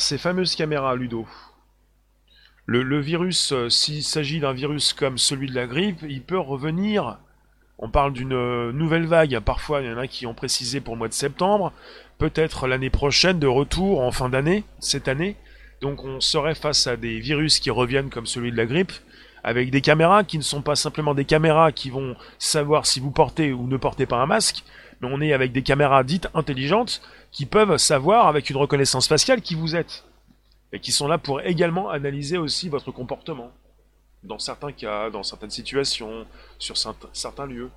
ces 0.00 0.18
fameuses 0.18 0.54
caméras, 0.54 0.94
Ludo? 0.94 1.26
Le, 2.64 2.82
le 2.84 3.00
virus, 3.00 3.52
euh, 3.52 3.68
s'il 3.68 4.04
s'agit 4.04 4.38
d'un 4.38 4.52
virus 4.52 4.92
comme 4.92 5.18
celui 5.18 5.48
de 5.48 5.54
la 5.54 5.66
grippe, 5.66 6.02
il 6.02 6.22
peut 6.22 6.38
revenir 6.38 7.18
on 7.78 7.90
parle 7.90 8.12
d'une 8.12 8.32
euh, 8.32 8.72
nouvelle 8.72 9.06
vague, 9.06 9.38
parfois 9.40 9.82
il 9.82 9.88
y 9.88 9.92
en 9.92 9.98
a 9.98 10.06
qui 10.06 10.26
ont 10.26 10.34
précisé 10.34 10.80
pour 10.80 10.94
le 10.94 10.98
mois 10.98 11.08
de 11.08 11.12
septembre, 11.12 11.72
peut-être 12.18 12.66
l'année 12.66 12.90
prochaine 12.90 13.38
de 13.38 13.46
retour 13.46 14.00
en 14.00 14.12
fin 14.12 14.28
d'année, 14.28 14.64
cette 14.80 15.08
année. 15.08 15.36
Donc 15.82 16.04
on 16.04 16.20
serait 16.20 16.54
face 16.54 16.86
à 16.86 16.96
des 16.96 17.20
virus 17.20 17.60
qui 17.60 17.70
reviennent 17.70 18.08
comme 18.08 18.26
celui 18.26 18.50
de 18.50 18.56
la 18.56 18.64
grippe, 18.64 18.92
avec 19.44 19.70
des 19.70 19.82
caméras 19.82 20.24
qui 20.24 20.38
ne 20.38 20.42
sont 20.42 20.62
pas 20.62 20.74
simplement 20.74 21.14
des 21.14 21.26
caméras 21.26 21.70
qui 21.70 21.90
vont 21.90 22.16
savoir 22.38 22.86
si 22.86 22.98
vous 22.98 23.10
portez 23.10 23.52
ou 23.52 23.66
ne 23.66 23.76
portez 23.76 24.06
pas 24.06 24.16
un 24.16 24.26
masque, 24.26 24.64
mais 25.00 25.08
on 25.12 25.20
est 25.20 25.34
avec 25.34 25.52
des 25.52 25.62
caméras 25.62 26.02
dites 26.02 26.28
intelligentes 26.34 27.02
qui 27.30 27.44
peuvent 27.44 27.76
savoir 27.76 28.26
avec 28.26 28.48
une 28.48 28.56
reconnaissance 28.56 29.06
faciale 29.06 29.42
qui 29.42 29.54
vous 29.54 29.76
êtes. 29.76 30.04
Et 30.72 30.80
qui 30.80 30.92
sont 30.92 31.06
là 31.06 31.18
pour 31.18 31.42
également 31.42 31.90
analyser 31.90 32.38
aussi 32.38 32.68
votre 32.68 32.90
comportement 32.90 33.52
dans 34.26 34.38
certains 34.38 34.72
cas, 34.72 35.10
dans 35.10 35.22
certaines 35.22 35.50
situations, 35.50 36.26
sur 36.58 36.76
certains 36.76 37.46
lieux. 37.46 37.70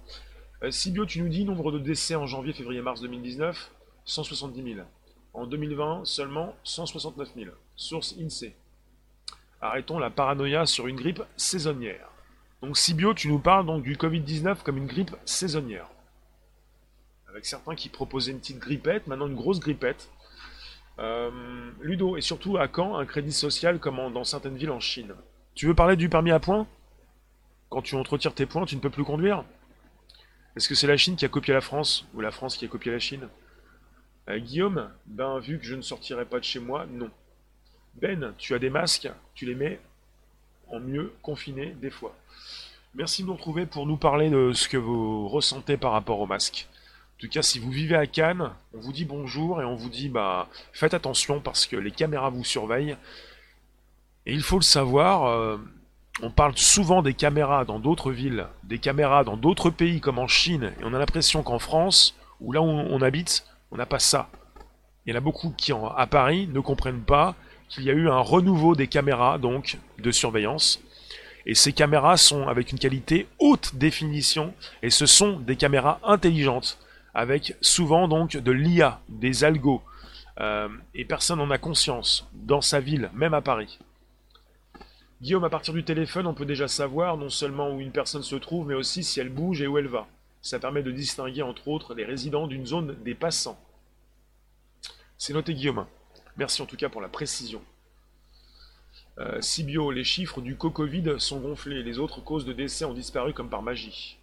Euh, 0.63 0.71
Sibio, 0.71 1.05
tu 1.05 1.21
nous 1.21 1.29
dis 1.29 1.45
nombre 1.45 1.71
de 1.71 1.79
décès 1.79 2.15
en 2.15 2.27
janvier, 2.27 2.53
février, 2.53 2.81
mars 2.81 3.01
2019 3.01 3.71
170 4.05 4.73
000. 4.75 4.87
En 5.33 5.45
2020, 5.45 6.05
seulement 6.05 6.55
169 6.63 7.29
000. 7.35 7.51
Source 7.75 8.15
INSEE. 8.19 8.53
Arrêtons 9.61 9.99
la 9.99 10.09
paranoïa 10.09 10.65
sur 10.65 10.87
une 10.87 10.95
grippe 10.95 11.21
saisonnière. 11.37 12.09
Donc 12.61 12.77
Sibio, 12.77 13.13
tu 13.13 13.27
nous 13.27 13.39
parles 13.39 13.65
donc 13.65 13.83
du 13.83 13.95
Covid-19 13.95 14.63
comme 14.63 14.77
une 14.77 14.87
grippe 14.87 15.15
saisonnière. 15.25 15.87
Avec 17.29 17.45
certains 17.45 17.75
qui 17.75 17.89
proposaient 17.89 18.31
une 18.31 18.39
petite 18.39 18.59
grippette, 18.59 19.07
maintenant 19.07 19.27
une 19.27 19.35
grosse 19.35 19.59
grippette. 19.59 20.09
Euh, 20.97 21.29
Ludo, 21.79 22.17
et 22.17 22.21
surtout 22.21 22.57
à 22.57 22.67
quand 22.67 22.97
un 22.97 23.05
crédit 23.05 23.31
social 23.31 23.79
comme 23.79 24.11
dans 24.11 24.23
certaines 24.23 24.57
villes 24.57 24.71
en 24.71 24.79
Chine? 24.79 25.13
Tu 25.59 25.67
veux 25.67 25.75
parler 25.75 25.97
du 25.97 26.07
permis 26.07 26.31
à 26.31 26.39
points? 26.39 26.65
Quand 27.67 27.81
tu 27.81 27.95
entretires 27.95 28.33
tes 28.33 28.45
points, 28.45 28.65
tu 28.65 28.77
ne 28.77 28.79
peux 28.79 28.89
plus 28.89 29.03
conduire 29.03 29.43
Est-ce 30.55 30.69
que 30.69 30.73
c'est 30.73 30.87
la 30.87 30.95
Chine 30.95 31.17
qui 31.17 31.25
a 31.25 31.27
copié 31.27 31.53
la 31.53 31.59
France 31.59 32.07
ou 32.13 32.21
la 32.21 32.31
France 32.31 32.55
qui 32.55 32.63
a 32.63 32.69
copié 32.69 32.93
la 32.93 32.99
Chine? 32.99 33.27
Euh, 34.29 34.39
Guillaume, 34.39 34.89
ben 35.05 35.37
vu 35.39 35.59
que 35.59 35.65
je 35.65 35.75
ne 35.75 35.81
sortirai 35.81 36.23
pas 36.23 36.39
de 36.39 36.45
chez 36.45 36.61
moi, 36.61 36.85
non. 36.89 37.11
Ben, 37.95 38.33
tu 38.37 38.55
as 38.55 38.59
des 38.59 38.69
masques, 38.69 39.09
tu 39.35 39.45
les 39.45 39.53
mets 39.53 39.81
en 40.69 40.79
mieux 40.79 41.11
confiné 41.21 41.75
des 41.81 41.89
fois. 41.89 42.15
Merci 42.95 43.23
de 43.23 43.27
nous 43.27 43.33
retrouver 43.33 43.65
pour 43.65 43.85
nous 43.85 43.97
parler 43.97 44.29
de 44.29 44.53
ce 44.53 44.69
que 44.69 44.77
vous 44.77 45.27
ressentez 45.27 45.75
par 45.75 45.91
rapport 45.91 46.21
aux 46.21 46.25
masques. 46.25 46.69
tout 47.17 47.27
cas, 47.27 47.41
si 47.41 47.59
vous 47.59 47.69
vivez 47.69 47.97
à 47.97 48.07
Cannes, 48.07 48.49
on 48.73 48.79
vous 48.79 48.93
dit 48.93 49.03
bonjour 49.03 49.61
et 49.61 49.65
on 49.65 49.75
vous 49.75 49.89
dit 49.89 50.07
bah 50.07 50.47
faites 50.71 50.93
attention 50.93 51.41
parce 51.41 51.65
que 51.65 51.75
les 51.75 51.91
caméras 51.91 52.29
vous 52.29 52.45
surveillent. 52.45 52.95
Et 54.25 54.33
il 54.33 54.41
faut 54.41 54.57
le 54.57 54.63
savoir, 54.63 55.25
euh, 55.25 55.57
on 56.21 56.31
parle 56.31 56.57
souvent 56.57 57.01
des 57.01 57.13
caméras 57.13 57.65
dans 57.65 57.79
d'autres 57.79 58.11
villes, 58.11 58.47
des 58.63 58.79
caméras 58.79 59.23
dans 59.23 59.37
d'autres 59.37 59.69
pays 59.69 60.01
comme 60.01 60.19
en 60.19 60.27
Chine, 60.27 60.73
et 60.79 60.83
on 60.83 60.93
a 60.93 60.99
l'impression 60.99 61.43
qu'en 61.43 61.59
France, 61.59 62.15
ou 62.41 62.51
là 62.51 62.61
où 62.61 62.65
on 62.65 63.01
habite, 63.01 63.45
on 63.71 63.77
n'a 63.77 63.85
pas 63.85 63.99
ça. 63.99 64.29
Il 65.05 65.11
y 65.11 65.13
en 65.13 65.17
a 65.17 65.21
beaucoup 65.21 65.51
qui, 65.57 65.71
à 65.71 66.07
Paris, 66.07 66.47
ne 66.51 66.59
comprennent 66.59 67.01
pas 67.01 67.35
qu'il 67.69 67.83
y 67.83 67.89
a 67.89 67.93
eu 67.93 68.09
un 68.09 68.19
renouveau 68.19 68.75
des 68.75 68.87
caméras, 68.87 69.37
donc, 69.37 69.77
de 69.97 70.11
surveillance. 70.11 70.81
Et 71.45 71.55
ces 71.55 71.73
caméras 71.73 72.17
sont 72.17 72.47
avec 72.47 72.71
une 72.71 72.79
qualité 72.79 73.27
haute 73.39 73.75
définition, 73.75 74.53
et 74.83 74.89
ce 74.89 75.05
sont 75.05 75.39
des 75.39 75.55
caméras 75.55 75.99
intelligentes, 76.03 76.77
avec 77.13 77.55
souvent 77.61 78.07
donc 78.07 78.37
de 78.37 78.51
l'IA, 78.51 78.99
des 79.09 79.43
algos. 79.43 79.81
Euh, 80.39 80.69
et 80.93 81.05
personne 81.05 81.39
n'en 81.39 81.49
a 81.51 81.57
conscience, 81.57 82.27
dans 82.33 82.61
sa 82.61 82.79
ville, 82.79 83.09
même 83.13 83.33
à 83.33 83.41
Paris. 83.41 83.79
Guillaume, 85.21 85.43
à 85.43 85.49
partir 85.49 85.73
du 85.73 85.83
téléphone, 85.83 86.27
on 86.27 86.33
peut 86.33 86.45
déjà 86.45 86.69
savoir 86.69 87.17
non 87.17 87.29
seulement 87.29 87.71
où 87.71 87.81
une 87.81 87.91
personne 87.91 88.23
se 88.23 88.37
trouve, 88.37 88.67
mais 88.67 88.73
aussi 88.73 89.03
si 89.03 89.19
elle 89.19 89.29
bouge 89.29 89.61
et 89.61 89.67
où 89.67 89.77
elle 89.77 89.87
va. 89.87 90.07
Ça 90.41 90.59
permet 90.59 90.81
de 90.81 90.91
distinguer 90.91 91.41
entre 91.41 91.67
autres 91.67 91.93
les 91.93 92.05
résidents 92.05 92.47
d'une 92.47 92.65
zone 92.65 92.95
des 93.03 93.15
passants. 93.15 93.59
C'est 95.17 95.33
noté 95.33 95.53
Guillaume. 95.53 95.85
Merci 96.37 96.61
en 96.61 96.65
tout 96.65 96.77
cas 96.77 96.87
pour 96.87 97.01
la 97.01 97.09
précision. 97.09 97.61
Euh, 99.17 99.41
Sibio, 99.41 99.91
les 99.91 100.05
chiffres 100.05 100.39
du 100.39 100.55
co-Covid 100.55 101.15
sont 101.17 101.41
gonflés, 101.41 101.83
les 101.83 101.99
autres 101.99 102.21
causes 102.21 102.45
de 102.45 102.53
décès 102.53 102.85
ont 102.85 102.93
disparu 102.93 103.33
comme 103.33 103.49
par 103.49 103.61
magie. 103.61 104.17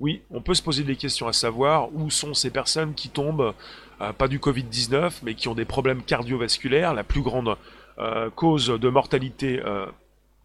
Oui, 0.00 0.22
on 0.32 0.42
peut 0.42 0.54
se 0.54 0.62
poser 0.62 0.82
des 0.82 0.96
questions 0.96 1.28
à 1.28 1.32
savoir 1.32 1.94
où 1.94 2.10
sont 2.10 2.34
ces 2.34 2.50
personnes 2.50 2.94
qui 2.94 3.08
tombent, 3.10 3.54
euh, 4.00 4.12
pas 4.12 4.26
du 4.26 4.40
Covid-19, 4.40 5.20
mais 5.22 5.36
qui 5.36 5.46
ont 5.46 5.54
des 5.54 5.64
problèmes 5.64 6.02
cardiovasculaires, 6.02 6.94
la 6.94 7.04
plus 7.04 7.22
grande 7.22 7.56
euh, 7.98 8.28
cause 8.30 8.66
de 8.66 8.88
mortalité 8.88 9.62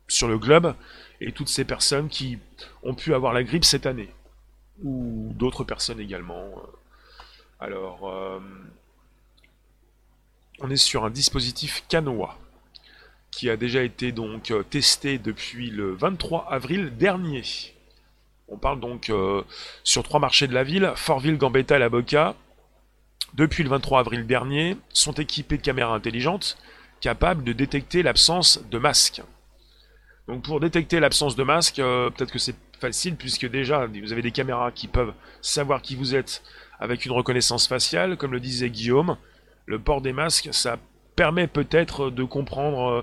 sur 0.08 0.28
le 0.28 0.38
globe 0.38 0.76
et 1.22 1.32
toutes 1.32 1.50
ces 1.50 1.65
personnes 1.65 2.10
qui 2.10 2.38
ont 2.84 2.93
pu 2.93 3.13
avoir 3.13 3.34
la 3.34 3.43
grippe 3.43 3.65
cette 3.65 3.86
année 3.86 4.10
ou 4.84 5.32
d'autres 5.36 5.63
personnes 5.63 6.00
également. 6.00 6.52
Alors, 7.60 8.08
euh, 8.08 8.39
on 10.60 10.70
est 10.70 10.78
sur 10.78 11.06
un 11.06 11.10
dispositif 11.10 11.84
Canoa 11.88 12.38
qui 13.32 13.50
a 13.50 13.58
déjà 13.58 13.84
été 13.84 14.12
donc 14.12 14.52
euh, 14.52 14.63
testé 14.63 15.17
depuis 15.17 15.70
le 15.70 15.93
23 15.93 16.48
avril 16.50 16.96
dernier. 16.96 17.43
On 18.48 18.58
parle 18.58 18.80
donc 18.80 19.10
euh, 19.10 19.43
sur 19.84 20.04
trois 20.04 20.20
marchés 20.20 20.48
de 20.48 20.54
la 20.54 20.63
ville, 20.63 20.91
Fortville, 20.96 21.38
Gambetta 21.38 21.76
et 21.76 21.80
La 21.80 21.89
Boca, 21.89 22.36
depuis 23.34 23.63
le 23.63 23.70
23 23.70 24.00
avril 24.00 24.26
dernier, 24.26 24.78
sont 24.89 25.13
équipés 25.13 25.58
de 25.58 25.62
caméras 25.62 25.93
intelligentes 25.93 26.58
capables 27.02 27.43
de 27.43 27.54
détecter 27.54 28.02
l'absence 28.02 28.60
de 28.72 28.78
masque. 28.78 29.22
Donc 30.28 30.44
pour 30.44 30.60
détecter 30.60 31.00
l'absence 31.00 31.36
de 31.36 31.44
masque, 31.44 31.80
euh, 31.80 32.10
peut-être 32.10 32.32
que 32.32 32.40
c'est 32.40 32.56
facile 32.80 33.16
puisque 33.16 33.50
déjà 33.50 33.86
vous 33.86 34.12
avez 34.12 34.22
des 34.22 34.32
caméras 34.32 34.72
qui 34.72 34.88
peuvent 34.88 35.13
savoir 35.42 35.82
qui 35.82 35.96
vous 35.96 36.16
êtes 36.16 36.44
avec 36.80 37.06
une 37.06 37.13
reconnaissance 37.13 37.68
faciale, 37.68 38.18
comme 38.18 38.34
le 38.34 38.40
disait 38.40 38.70
Guillaume. 38.70 39.18
Le 39.66 39.80
port 39.80 40.02
des 40.02 40.13
masques, 40.13 40.50
ça 40.52 40.78
permet 41.16 41.48
peut-être 41.48 42.10
de 42.10 42.24
comprendre 42.24 42.90
euh, 42.90 43.02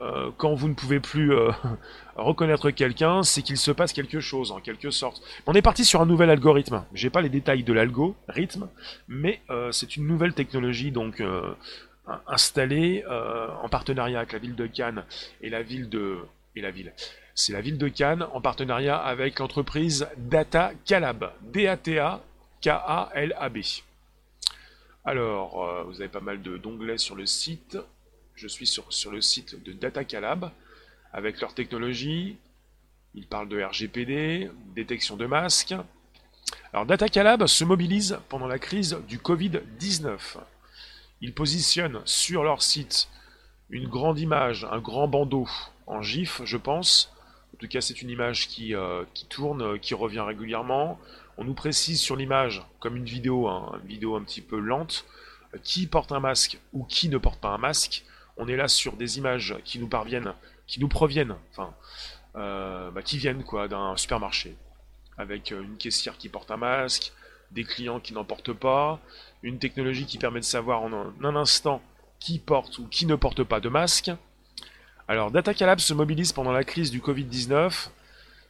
euh, 0.00 0.30
quand 0.36 0.54
vous 0.54 0.68
ne 0.68 0.74
pouvez 0.74 0.98
plus 0.98 1.32
reconnaître 2.16 2.70
quelqu'un, 2.70 3.22
c'est 3.22 3.42
qu'il 3.42 3.56
se 3.56 3.70
passe 3.70 3.92
quelque 3.92 4.18
chose 4.18 4.50
en 4.50 4.58
quelque 4.58 4.90
sorte. 4.90 5.22
On 5.46 5.54
est 5.54 5.62
parti 5.62 5.84
sur 5.84 6.00
un 6.00 6.06
nouvel 6.06 6.28
algorithme. 6.28 6.84
J'ai 6.92 7.08
pas 7.08 7.20
les 7.20 7.28
détails 7.28 7.62
de 7.62 7.72
l'algorithme, 7.72 8.68
mais 9.06 9.40
c'est 9.70 9.96
une 9.96 10.08
nouvelle 10.08 10.34
technologie 10.34 10.90
donc 10.90 11.22
installée 12.26 13.04
en 13.62 13.68
partenariat 13.68 14.18
avec 14.18 14.32
la 14.32 14.40
ville 14.40 14.56
de 14.56 14.66
Cannes 14.66 15.04
et 15.40 15.48
la 15.48 15.62
ville 15.62 15.88
de 15.88 16.18
la 16.60 16.70
ville. 16.70 16.92
C'est 17.34 17.52
la 17.52 17.60
ville 17.60 17.78
de 17.78 17.88
Cannes 17.88 18.26
en 18.32 18.40
partenariat 18.40 18.96
avec 18.96 19.38
l'entreprise 19.38 20.06
Data 20.16 20.72
Calab. 20.84 21.32
D-A-T-A 21.42 22.22
K-A-L-A-B. 22.60 23.58
Alors, 25.04 25.64
euh, 25.64 25.82
vous 25.84 26.00
avez 26.00 26.08
pas 26.08 26.20
mal 26.20 26.40
d'onglets 26.40 26.96
sur 26.96 27.14
le 27.14 27.26
site. 27.26 27.76
Je 28.34 28.48
suis 28.48 28.66
sur, 28.66 28.90
sur 28.90 29.10
le 29.10 29.20
site 29.20 29.62
de 29.62 29.72
Data 29.72 30.02
Calab 30.04 30.50
avec 31.12 31.40
leur 31.40 31.54
technologie. 31.54 32.36
Ils 33.14 33.26
parlent 33.26 33.48
de 33.48 33.62
RGPD, 33.62 34.50
détection 34.74 35.16
de 35.16 35.26
masques. 35.26 35.74
Alors, 36.72 36.86
Data 36.86 37.08
Calab 37.08 37.46
se 37.46 37.64
mobilise 37.64 38.18
pendant 38.28 38.46
la 38.46 38.58
crise 38.58 38.96
du 39.06 39.18
Covid-19. 39.18 40.38
Ils 41.20 41.34
positionnent 41.34 42.00
sur 42.04 42.42
leur 42.42 42.62
site 42.62 43.08
une 43.70 43.88
grande 43.88 44.18
image, 44.18 44.66
un 44.70 44.78
grand 44.78 45.06
bandeau 45.06 45.48
en 45.86 46.02
GIF, 46.02 46.42
je 46.44 46.56
pense. 46.56 47.12
En 47.54 47.56
tout 47.56 47.68
cas, 47.68 47.80
c'est 47.80 48.02
une 48.02 48.10
image 48.10 48.48
qui, 48.48 48.74
euh, 48.74 49.04
qui 49.14 49.26
tourne, 49.26 49.62
euh, 49.62 49.78
qui 49.78 49.94
revient 49.94 50.20
régulièrement. 50.20 50.98
On 51.36 51.44
nous 51.44 51.54
précise 51.54 52.00
sur 52.00 52.16
l'image, 52.16 52.62
comme 52.80 52.96
une 52.96 53.04
vidéo, 53.04 53.48
hein, 53.48 53.78
une 53.82 53.88
vidéo 53.88 54.16
un 54.16 54.22
petit 54.22 54.40
peu 54.40 54.58
lente, 54.58 55.04
euh, 55.54 55.58
qui 55.62 55.86
porte 55.86 56.10
un 56.12 56.20
masque 56.20 56.58
ou 56.72 56.84
qui 56.84 57.08
ne 57.08 57.18
porte 57.18 57.40
pas 57.40 57.50
un 57.50 57.58
masque. 57.58 58.04
On 58.36 58.48
est 58.48 58.56
là 58.56 58.66
sur 58.66 58.94
des 58.94 59.18
images 59.18 59.54
qui 59.64 59.78
nous 59.78 59.86
parviennent, 59.86 60.34
qui 60.66 60.80
nous 60.80 60.88
proviennent, 60.88 61.36
enfin, 61.52 61.72
bah, 62.34 63.02
qui 63.04 63.18
viennent 63.18 63.44
quoi 63.44 63.68
d'un 63.68 63.96
supermarché, 63.96 64.56
avec 65.16 65.52
une 65.52 65.76
caissière 65.76 66.18
qui 66.18 66.28
porte 66.28 66.50
un 66.50 66.56
masque, 66.56 67.12
des 67.52 67.62
clients 67.62 68.00
qui 68.00 68.12
n'en 68.12 68.24
portent 68.24 68.52
pas, 68.52 68.98
une 69.44 69.60
technologie 69.60 70.06
qui 70.06 70.18
permet 70.18 70.40
de 70.40 70.44
savoir 70.44 70.82
en 70.82 71.12
un 71.22 71.36
instant 71.36 71.80
qui 72.18 72.40
porte 72.40 72.78
ou 72.78 72.88
qui 72.88 73.06
ne 73.06 73.14
porte 73.14 73.44
pas 73.44 73.60
de 73.60 73.68
masque. 73.68 74.10
Alors, 75.06 75.30
DataCalab 75.30 75.80
se 75.80 75.92
mobilise 75.92 76.32
pendant 76.32 76.52
la 76.52 76.64
crise 76.64 76.90
du 76.90 77.00
Covid-19. 77.00 77.90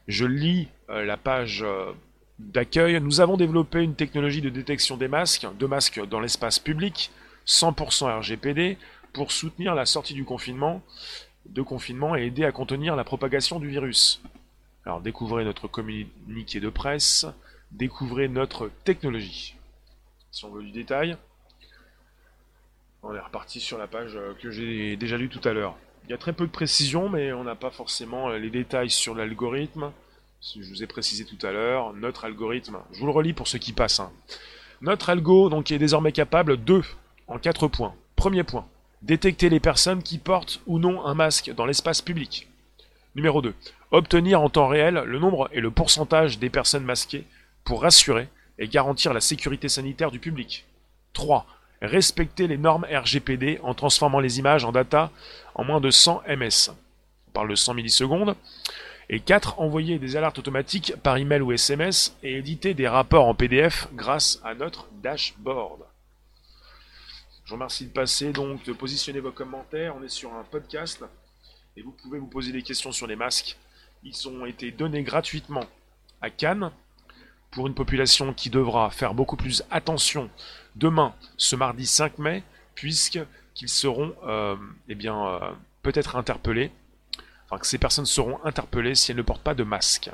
Je 0.07 0.25
lis 0.25 0.69
euh, 0.89 1.05
la 1.05 1.17
page 1.17 1.65
euh, 1.65 1.93
d'accueil. 2.39 3.01
Nous 3.01 3.21
avons 3.21 3.37
développé 3.37 3.83
une 3.83 3.97
technologie 3.97 4.41
de 4.41 4.51
détection 4.51 4.97
des 4.97 5.09
masques, 5.09 5.49
de 5.59 5.67
masques 5.67 6.07
dans 6.07 6.21
l'espace 6.21 6.61
public, 6.61 7.11
100% 7.49 8.21
RGPD, 8.21 8.79
pour 9.13 9.33
soutenir 9.33 9.75
la 9.75 9.85
sortie 9.85 10.15
du 10.15 10.25
confinement, 10.25 10.81
de 11.47 11.61
confinement 11.61 12.15
et 12.15 12.27
aider 12.27 12.45
à 12.45 12.53
contenir 12.53 12.95
la 12.95 13.03
propagation 13.03 13.59
du 13.59 13.69
virus. 13.69 14.23
Alors, 14.87 15.01
découvrez 15.01 15.45
notre 15.45 15.67
communiqué 15.67 16.61
de 16.61 16.69
presse, 16.69 17.27
découvrez 17.73 18.29
notre 18.29 18.71
technologie. 18.85 19.57
Si 20.31 20.45
on 20.45 20.51
veut 20.51 20.63
du 20.63 20.71
détail, 20.71 21.17
on 23.03 23.13
est 23.13 23.21
reparti 23.21 23.59
sur 23.59 23.77
la 23.77 23.89
page 23.89 24.15
euh, 24.15 24.35
que 24.41 24.53
j'ai 24.53 24.97
déjà 24.97 25.17
lue 25.17 25.29
tout 25.29 25.47
à 25.49 25.53
l'heure. 25.53 25.77
Il 26.07 26.11
y 26.11 26.15
a 26.15 26.19
très 26.19 26.35
peu 26.35 26.47
de 26.47 26.53
précision, 26.53 27.09
mais 27.09 27.33
on 27.33 27.45
n'a 27.45 27.55
pas 27.55 27.71
forcément 27.71 28.29
euh, 28.29 28.39
les 28.39 28.51
détails 28.51 28.91
sur 28.91 29.15
l'algorithme. 29.15 29.91
Je 30.43 30.61
vous 30.61 30.83
ai 30.83 30.87
précisé 30.87 31.25
tout 31.25 31.47
à 31.47 31.51
l'heure, 31.51 31.95
notre 31.95 32.27
algorithme, 32.27 32.77
je 32.93 33.01
vous 33.01 33.07
le 33.07 33.13
relis 33.13 33.33
pour 33.33 33.49
ceux 33.49 33.59
qui 33.59 33.73
passent. 33.73 34.01
Hein. 34.01 34.13
Notre 34.83 35.09
algo 35.09 35.49
donc, 35.49 35.71
est 35.71 35.79
désormais 35.79 36.13
capable 36.13 36.63
de, 36.63 36.83
en 37.27 37.39
quatre 37.39 37.67
points. 37.67 37.95
Premier 38.17 38.45
point, 38.45 38.67
détecter 39.01 39.49
les 39.49 39.61
personnes 39.61 40.03
qui 40.03 40.19
portent 40.19 40.61
ou 40.67 40.79
non 40.79 41.07
un 41.07 41.15
masque 41.15 41.51
dans 41.55 41.65
l'espace 41.65 42.03
public. 42.03 42.49
Numéro 43.15 43.41
2, 43.41 43.55
obtenir 43.91 44.43
en 44.43 44.51
temps 44.51 44.69
réel 44.69 45.03
le 45.07 45.19
nombre 45.19 45.49
et 45.53 45.61
le 45.61 45.71
pourcentage 45.71 46.39
des 46.39 46.51
personnes 46.51 46.85
masquées 46.85 47.25
pour 47.65 47.81
rassurer 47.81 48.29
et 48.59 48.69
garantir 48.69 49.15
la 49.15 49.23
sécurité 49.23 49.71
sanitaire 49.71 50.11
du 50.11 50.19
public. 50.19 50.67
3 51.15 51.47
respecter 51.87 52.47
les 52.47 52.57
normes 52.57 52.87
RGPD 52.91 53.61
en 53.63 53.75
transformant 53.75 54.21
les 54.21 54.39
images 54.39 54.65
en 54.65 54.73
data 54.73 55.11
en 55.55 55.65
moins 55.65 55.81
de 55.81 55.91
100 55.91 56.23
ms. 56.29 56.71
On 57.29 57.31
parle 57.33 57.51
de 57.51 57.55
100 57.55 57.75
millisecondes. 57.75 58.37
Et 59.11 59.21
4. 59.21 59.61
Envoyer 59.61 59.99
des 59.99 60.17
alertes 60.17 60.39
automatiques 60.39 60.95
par 61.03 61.19
email 61.19 61.43
ou 61.43 61.53
SMS 61.53 62.17
et 62.23 62.39
éditer 62.39 62.73
des 62.73 62.89
rapports 62.89 63.27
en 63.27 63.35
PDF 63.35 63.89
grâce 63.93 64.41
à 64.45 64.55
notre 64.55 64.89
dashboard. 65.03 65.81
Je 67.45 67.51
vous 67.51 67.57
remercie 67.57 67.85
de 67.85 67.93
passer, 67.93 68.33
donc 68.33 68.65
de 68.65 68.73
positionner 68.73 69.21
vos 69.21 69.31
commentaires. 69.31 69.95
On 69.95 70.03
est 70.03 70.09
sur 70.09 70.33
un 70.33 70.45
podcast 70.45 71.05
et 71.77 71.83
vous 71.83 71.91
pouvez 71.91 72.19
vous 72.19 72.27
poser 72.27 72.53
des 72.53 72.63
questions 72.63 72.93
sur 72.93 73.07
les 73.07 73.17
masques. 73.17 73.59
Ils 74.03 74.29
ont 74.29 74.47
été 74.47 74.71
donnés 74.71 75.03
gratuitement 75.03 75.65
à 76.23 76.31
Cannes 76.31 76.71
pour 77.51 77.67
une 77.67 77.75
population 77.75 78.33
qui 78.33 78.49
devra 78.49 78.91
faire 78.91 79.13
beaucoup 79.13 79.37
plus 79.37 79.63
attention 79.71 80.31
demain, 80.75 81.15
ce 81.37 81.57
mardi 81.57 81.87
5 81.87 82.19
mai, 82.19 82.43
puisqu'ils 82.75 83.69
seront 83.69 84.15
euh, 84.27 84.57
eh 84.89 84.95
bien, 84.95 85.27
euh, 85.27 85.53
peut-être 85.83 86.17
interpellés, 86.17 86.73
enfin 87.45 87.59
que 87.59 87.67
ces 87.67 87.79
personnes 87.79 88.07
seront 88.07 88.39
interpellées 88.45 88.95
si 88.95 89.11
elles 89.11 89.17
ne 89.17 89.23
portent 89.23 89.43
pas 89.43 89.55
de 89.55 89.65
masque. 89.65 90.11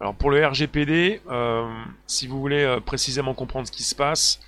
Alors 0.00 0.14
pour 0.14 0.30
le 0.30 0.46
RGPD, 0.46 1.20
euh, 1.28 1.84
si 2.06 2.26
vous 2.26 2.40
voulez 2.40 2.78
précisément 2.86 3.34
comprendre 3.34 3.66
ce 3.66 3.72
qui 3.72 3.82
se 3.82 3.94
passe, 3.94 4.40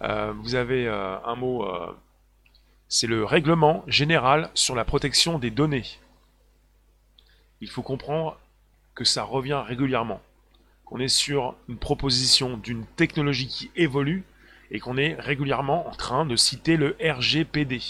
vous 0.00 0.54
avez 0.54 0.86
un 0.86 1.34
mot, 1.34 1.66
c'est 2.88 3.06
le 3.06 3.24
règlement 3.24 3.84
général 3.86 4.50
sur 4.52 4.74
la 4.74 4.84
protection 4.84 5.38
des 5.38 5.50
données. 5.50 5.86
Il 7.60 7.70
faut 7.70 7.82
comprendre 7.82 8.38
que 8.94 9.04
ça 9.04 9.24
revient 9.24 9.62
régulièrement. 9.66 10.20
Qu'on 10.84 11.00
est 11.00 11.08
sur 11.08 11.54
une 11.68 11.78
proposition 11.78 12.56
d'une 12.56 12.84
technologie 12.96 13.48
qui 13.48 13.70
évolue 13.76 14.24
et 14.70 14.80
qu'on 14.80 14.96
est 14.96 15.14
régulièrement 15.18 15.88
en 15.88 15.94
train 15.94 16.26
de 16.26 16.36
citer 16.36 16.76
le 16.76 16.96
RGPD, 17.00 17.80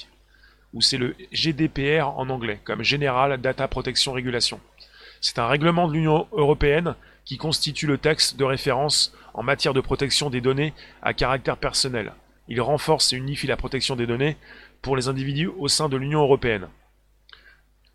ou 0.73 0.81
c'est 0.81 0.99
le 0.99 1.15
GDPR 1.33 2.09
en 2.17 2.29
anglais, 2.29 2.61
comme 2.65 2.83
General 2.83 3.41
Data 3.41 3.69
Protection 3.69 4.13
Regulation. 4.13 4.61
C'est 5.21 5.39
un 5.39 5.47
règlement 5.47 5.89
de 5.89 5.95
l'Union 5.95 6.29
européenne 6.33 6.95
qui 7.25 7.39
constitue 7.39 7.87
le 7.87 7.99
texte 7.99 8.37
de 8.37 8.45
référence 8.45 9.15
en 9.33 9.43
matière 9.43 9.73
de 9.73 9.81
protection 9.81 10.31
des 10.31 10.41
données 10.41 10.75
à 11.03 11.15
caractère 11.15 11.57
personnel. 11.57 12.13
Il 12.49 12.61
renforce 12.61 13.13
et 13.13 13.17
unifie 13.17 13.47
la 13.47 13.57
protection 13.57 13.97
des 13.97 14.07
données 14.07 14.37
pour 14.83 14.97
les 14.97 15.09
individus 15.09 15.49
au 15.59 15.69
sein 15.69 15.89
de 15.89 15.97
l'Union 15.97 16.21
européenne. 16.21 16.69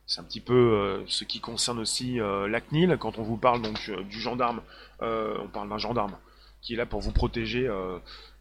C'est 0.09 0.21
un 0.21 0.23
petit 0.23 0.39
peu 0.39 0.55
euh, 0.55 1.03
ce 1.05 1.23
qui 1.23 1.39
concerne 1.39 1.77
aussi 1.77 2.19
euh, 2.19 2.47
la 2.47 2.61
CNIL. 2.61 2.97
Quand 2.99 3.19
on 3.19 3.21
vous 3.21 3.37
parle 3.37 3.61
donc 3.61 3.77
euh, 3.89 4.01
du 4.05 4.19
gendarme, 4.19 4.59
on 5.01 5.47
parle 5.53 5.69
d'un 5.69 5.77
gendarme 5.77 6.17
qui 6.63 6.73
est 6.73 6.77
là 6.77 6.87
pour 6.87 6.99
vous 6.99 7.11
protéger 7.11 7.69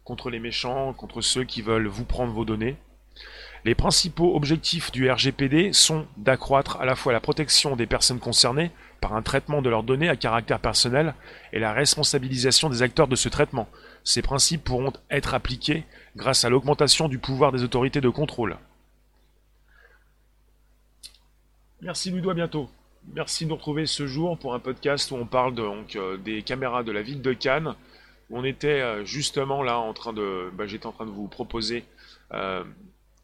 contre 0.03 0.29
les 0.29 0.39
méchants, 0.39 0.91
contre 0.91 1.21
ceux 1.21 1.45
qui 1.45 1.61
veulent 1.61 1.87
vous 1.87 2.03
prendre 2.03 2.33
vos 2.33 2.43
données. 2.43 2.75
Les 3.63 3.75
principaux 3.75 4.35
objectifs 4.35 4.91
du 4.91 5.09
RGPD 5.09 5.71
sont 5.71 6.05
d'accroître 6.17 6.81
à 6.81 6.85
la 6.85 6.95
fois 6.95 7.13
la 7.13 7.21
protection 7.21 7.77
des 7.77 7.85
personnes 7.85 8.19
concernées 8.19 8.71
par 8.99 9.15
un 9.15 9.21
traitement 9.21 9.61
de 9.61 9.69
leurs 9.69 9.83
données 9.83 10.09
à 10.09 10.17
caractère 10.17 10.59
personnel 10.59 11.13
et 11.53 11.59
la 11.59 11.71
responsabilisation 11.71 12.69
des 12.69 12.81
acteurs 12.81 13.07
de 13.07 13.15
ce 13.15 13.29
traitement. 13.29 13.69
Ces 14.03 14.21
principes 14.21 14.65
pourront 14.65 14.91
être 15.09 15.33
appliqués 15.33 15.85
grâce 16.17 16.43
à 16.43 16.49
l'augmentation 16.49 17.07
du 17.07 17.19
pouvoir 17.19 17.53
des 17.53 17.63
autorités 17.63 18.01
de 18.01 18.09
contrôle. 18.09 18.57
Merci 21.81 22.11
Ludo, 22.11 22.29
à 22.29 22.33
bientôt. 22.33 22.69
Merci 23.13 23.45
de 23.45 23.49
nous 23.49 23.55
retrouver 23.55 23.85
ce 23.85 24.05
jour 24.05 24.37
pour 24.37 24.53
un 24.53 24.59
podcast 24.59 25.11
où 25.11 25.15
on 25.15 25.25
parle 25.25 25.55
donc 25.55 25.95
euh, 25.95 26.17
des 26.17 26.41
caméras 26.41 26.83
de 26.83 26.91
la 26.91 27.01
ville 27.01 27.21
de 27.21 27.31
Cannes. 27.31 27.73
On 28.29 28.43
était 28.43 28.81
euh, 28.81 29.05
justement 29.05 29.63
là 29.63 29.79
en 29.79 29.93
train 29.93 30.11
de, 30.11 30.51
bah, 30.53 30.67
j'étais 30.67 30.87
en 30.87 30.91
train 30.91 31.05
de 31.05 31.11
vous 31.11 31.29
proposer 31.29 31.85
euh, 32.33 32.65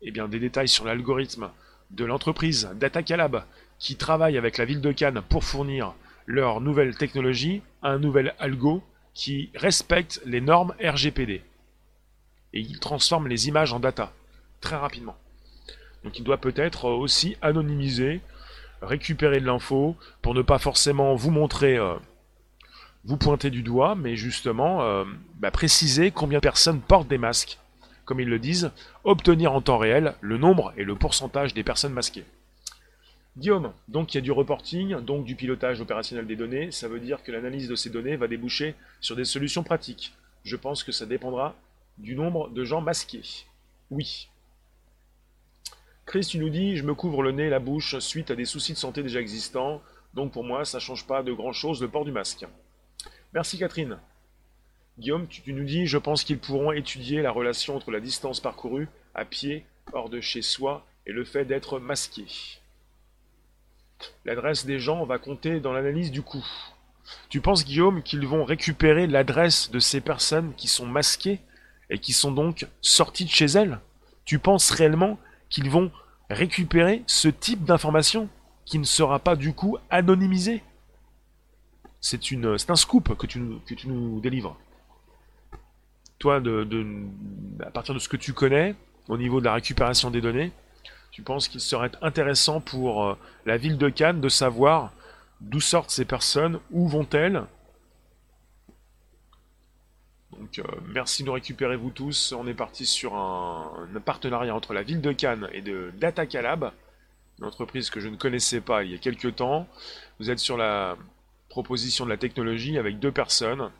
eh 0.01 0.11
bien, 0.11 0.29
des 0.29 0.39
détails 0.39 0.69
sur 0.69 0.85
l'algorithme 0.85 1.49
de 1.91 2.05
l'entreprise 2.05 2.69
DataCalab 2.75 3.43
qui 3.77 3.97
travaille 3.97 4.37
avec 4.37 4.57
la 4.57 4.63
ville 4.63 4.79
de 4.79 4.93
Cannes 4.93 5.21
pour 5.27 5.43
fournir 5.43 5.93
leur 6.25 6.61
nouvelle 6.61 6.95
technologie, 6.95 7.61
un 7.83 7.99
nouvel 7.99 8.35
algo 8.39 8.81
qui 9.13 9.49
respecte 9.53 10.21
les 10.25 10.39
normes 10.39 10.73
RGPD. 10.81 11.43
Et 12.53 12.61
il 12.61 12.79
transforme 12.79 13.27
les 13.27 13.49
images 13.49 13.73
en 13.73 13.81
data 13.81 14.13
très 14.61 14.77
rapidement. 14.77 15.17
Donc 16.05 16.17
il 16.17 16.23
doit 16.23 16.37
peut-être 16.37 16.85
aussi 16.85 17.35
anonymiser 17.41 18.21
récupérer 18.81 19.39
de 19.39 19.45
l'info 19.45 19.95
pour 20.21 20.33
ne 20.33 20.41
pas 20.41 20.59
forcément 20.59 21.15
vous 21.15 21.31
montrer, 21.31 21.77
euh, 21.77 21.95
vous 23.03 23.17
pointer 23.17 23.49
du 23.49 23.63
doigt, 23.63 23.95
mais 23.95 24.15
justement 24.15 24.81
euh, 24.83 25.03
bah, 25.39 25.51
préciser 25.51 26.11
combien 26.11 26.39
de 26.39 26.43
personnes 26.43 26.81
portent 26.81 27.07
des 27.07 27.17
masques. 27.17 27.59
Comme 28.05 28.19
ils 28.19 28.29
le 28.29 28.39
disent, 28.39 28.71
obtenir 29.03 29.53
en 29.53 29.61
temps 29.61 29.77
réel 29.77 30.13
le 30.21 30.37
nombre 30.37 30.73
et 30.77 30.83
le 30.83 30.95
pourcentage 30.95 31.53
des 31.53 31.63
personnes 31.63 31.93
masquées. 31.93 32.25
Guillaume, 33.37 33.73
donc 33.89 34.13
il 34.13 34.17
y 34.17 34.19
a 34.19 34.21
du 34.21 34.31
reporting, 34.31 34.95
donc 35.01 35.25
du 35.25 35.35
pilotage 35.35 35.81
opérationnel 35.81 36.25
des 36.25 36.37
données, 36.37 36.71
ça 36.71 36.87
veut 36.87 37.01
dire 37.01 37.21
que 37.21 37.31
l'analyse 37.31 37.67
de 37.67 37.75
ces 37.75 37.89
données 37.89 38.15
va 38.15 38.27
déboucher 38.27 38.75
sur 39.01 39.15
des 39.15 39.25
solutions 39.25 39.63
pratiques. 39.63 40.13
Je 40.45 40.55
pense 40.55 40.83
que 40.83 40.93
ça 40.93 41.05
dépendra 41.05 41.55
du 41.97 42.15
nombre 42.15 42.49
de 42.49 42.63
gens 42.63 42.79
masqués. 42.79 43.45
Oui, 43.91 44.29
Chris, 46.05 46.21
tu 46.21 46.37
nous 46.37 46.49
dis, 46.49 46.77
je 46.77 46.83
me 46.83 46.93
couvre 46.93 47.23
le 47.23 47.31
nez 47.31 47.45
et 47.45 47.49
la 47.49 47.59
bouche 47.59 47.97
suite 47.97 48.29
à 48.29 48.35
des 48.35 48.45
soucis 48.45 48.73
de 48.73 48.77
santé 48.77 49.01
déjà 49.01 49.19
existants, 49.19 49.81
donc 50.13 50.31
pour 50.31 50.43
moi, 50.43 50.63
ça 50.63 50.79
change 50.79 51.07
pas 51.07 51.23
de 51.23 51.33
grand 51.33 51.51
chose 51.51 51.81
le 51.81 51.87
port 51.87 52.05
du 52.05 52.11
masque. 52.11 52.45
Merci 53.33 53.57
Catherine. 53.57 53.97
Guillaume, 54.99 55.27
tu, 55.27 55.51
nous 55.51 55.65
dis, 55.65 55.87
je 55.87 55.97
pense 55.97 56.23
qu'ils 56.23 56.37
pourront 56.37 56.71
étudier 56.71 57.21
la 57.21 57.31
relation 57.31 57.75
entre 57.75 57.91
la 57.91 57.99
distance 57.99 58.39
parcourue 58.39 58.87
à 59.15 59.25
pied, 59.25 59.65
hors 59.93 60.09
de 60.09 60.21
chez 60.21 60.41
soi, 60.41 60.85
et 61.07 61.11
le 61.11 61.25
fait 61.25 61.43
d'être 61.43 61.79
masqué. 61.79 62.25
L'adresse 64.25 64.65
des 64.65 64.79
gens 64.79 65.05
va 65.05 65.17
compter 65.17 65.59
dans 65.59 65.73
l'analyse 65.73 66.11
du 66.11 66.21
coût. 66.21 66.45
Tu 67.29 67.41
penses, 67.41 67.65
Guillaume, 67.65 68.03
qu'ils 68.03 68.27
vont 68.27 68.45
récupérer 68.45 69.07
l'adresse 69.07 69.71
de 69.71 69.79
ces 69.79 70.01
personnes 70.01 70.53
qui 70.55 70.67
sont 70.67 70.85
masquées 70.85 71.39
et 71.89 71.97
qui 71.97 72.13
sont 72.13 72.31
donc 72.31 72.67
sorties 72.81 73.25
de 73.25 73.29
chez 73.29 73.45
elles? 73.45 73.79
Tu 74.23 74.39
penses 74.39 74.71
réellement 74.71 75.19
qu'ils 75.49 75.69
vont 75.69 75.91
récupérer 76.29 77.03
ce 77.07 77.27
type 77.27 77.63
d'information 77.63 78.29
qui 78.65 78.79
ne 78.79 78.83
sera 78.83 79.19
pas 79.19 79.35
du 79.35 79.53
coup 79.53 79.77
anonymisé. 79.89 80.63
C'est 82.01 82.19
un 82.69 82.75
scoop 82.75 83.17
que 83.17 83.25
tu, 83.25 83.39
nous 83.39 84.19
délivres. 84.19 84.57
Toi, 86.19 86.41
à 87.61 87.71
partir 87.71 87.93
de 87.93 87.99
ce 87.99 88.09
que 88.09 88.17
tu 88.17 88.33
connais 88.33 88.75
au 89.07 89.17
niveau 89.17 89.39
de 89.39 89.45
la 89.45 89.53
récupération 89.53 90.11
des 90.11 90.21
données, 90.21 90.51
tu 91.11 91.21
penses 91.21 91.47
qu'il 91.47 91.61
serait 91.61 91.91
intéressant 92.01 92.59
pour 92.59 93.05
euh, 93.05 93.17
la 93.45 93.55
ville 93.55 93.77
de 93.77 93.87
Cannes 93.87 94.19
de 94.19 94.27
savoir 94.27 94.91
d'où 95.39 95.61
sortent 95.61 95.89
ces 95.89 96.03
personnes, 96.03 96.59
où 96.71 96.89
vont-elles, 96.89 97.43
donc 100.45 100.59
euh, 100.59 100.63
merci 100.93 101.23
de 101.23 101.27
nous 101.27 101.33
récupérer 101.33 101.75
vous 101.75 101.89
tous. 101.89 102.31
On 102.37 102.45
est 102.45 102.53
parti 102.53 102.85
sur 102.85 103.15
un, 103.15 103.87
partenariat 104.05 104.53
entre 104.53 104.73
la 104.73 104.83
ville 104.83 105.01
de 105.01 105.11
Cannes 105.11 105.49
et 105.53 105.61
de 105.61 105.91
DataCalab, 105.97 106.71
une 107.39 107.45
entreprise 107.45 107.89
que 107.89 107.99
je 107.99 108.09
ne 108.09 108.15
connaissais 108.15 108.61
pas 108.61 108.83
il 108.83 108.91
y 108.91 108.93
a 108.93 108.99
quelques 108.99 109.37
temps. 109.37 109.67
Vous 110.19 110.29
êtes 110.29 110.37
sur 110.37 110.55
la 110.55 110.97
proposition 111.49 112.05
de 112.05 112.11
la 112.11 112.17
technologie 112.17 112.77
avec 112.77 112.99
deux 112.99 113.11
personnes 113.11 113.71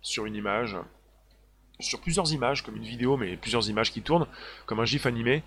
sur 0.00 0.24
une 0.24 0.34
image, 0.34 0.78
sur 1.80 2.00
plusieurs 2.00 2.32
images, 2.32 2.62
comme 2.62 2.76
une 2.76 2.84
vidéo, 2.84 3.18
mais 3.18 3.36
plusieurs 3.36 3.68
images 3.68 3.92
qui 3.92 4.00
tournent, 4.00 4.26
comme 4.64 4.80
un 4.80 4.86
GIF 4.86 5.04
animé, 5.04 5.42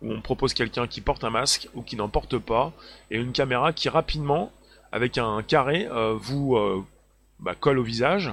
où 0.00 0.12
on 0.12 0.22
propose 0.22 0.54
quelqu'un 0.54 0.86
qui 0.86 1.02
porte 1.02 1.24
un 1.24 1.30
masque 1.30 1.68
ou 1.74 1.82
qui 1.82 1.96
n'en 1.96 2.08
porte 2.08 2.38
pas, 2.38 2.72
et 3.10 3.18
une 3.18 3.32
caméra 3.32 3.74
qui 3.74 3.90
rapidement, 3.90 4.50
avec 4.92 5.18
un 5.18 5.42
carré, 5.42 5.86
euh, 5.88 6.14
vous 6.18 6.56
euh, 6.56 6.82
bah, 7.38 7.54
colle 7.54 7.78
au 7.78 7.82
visage 7.82 8.32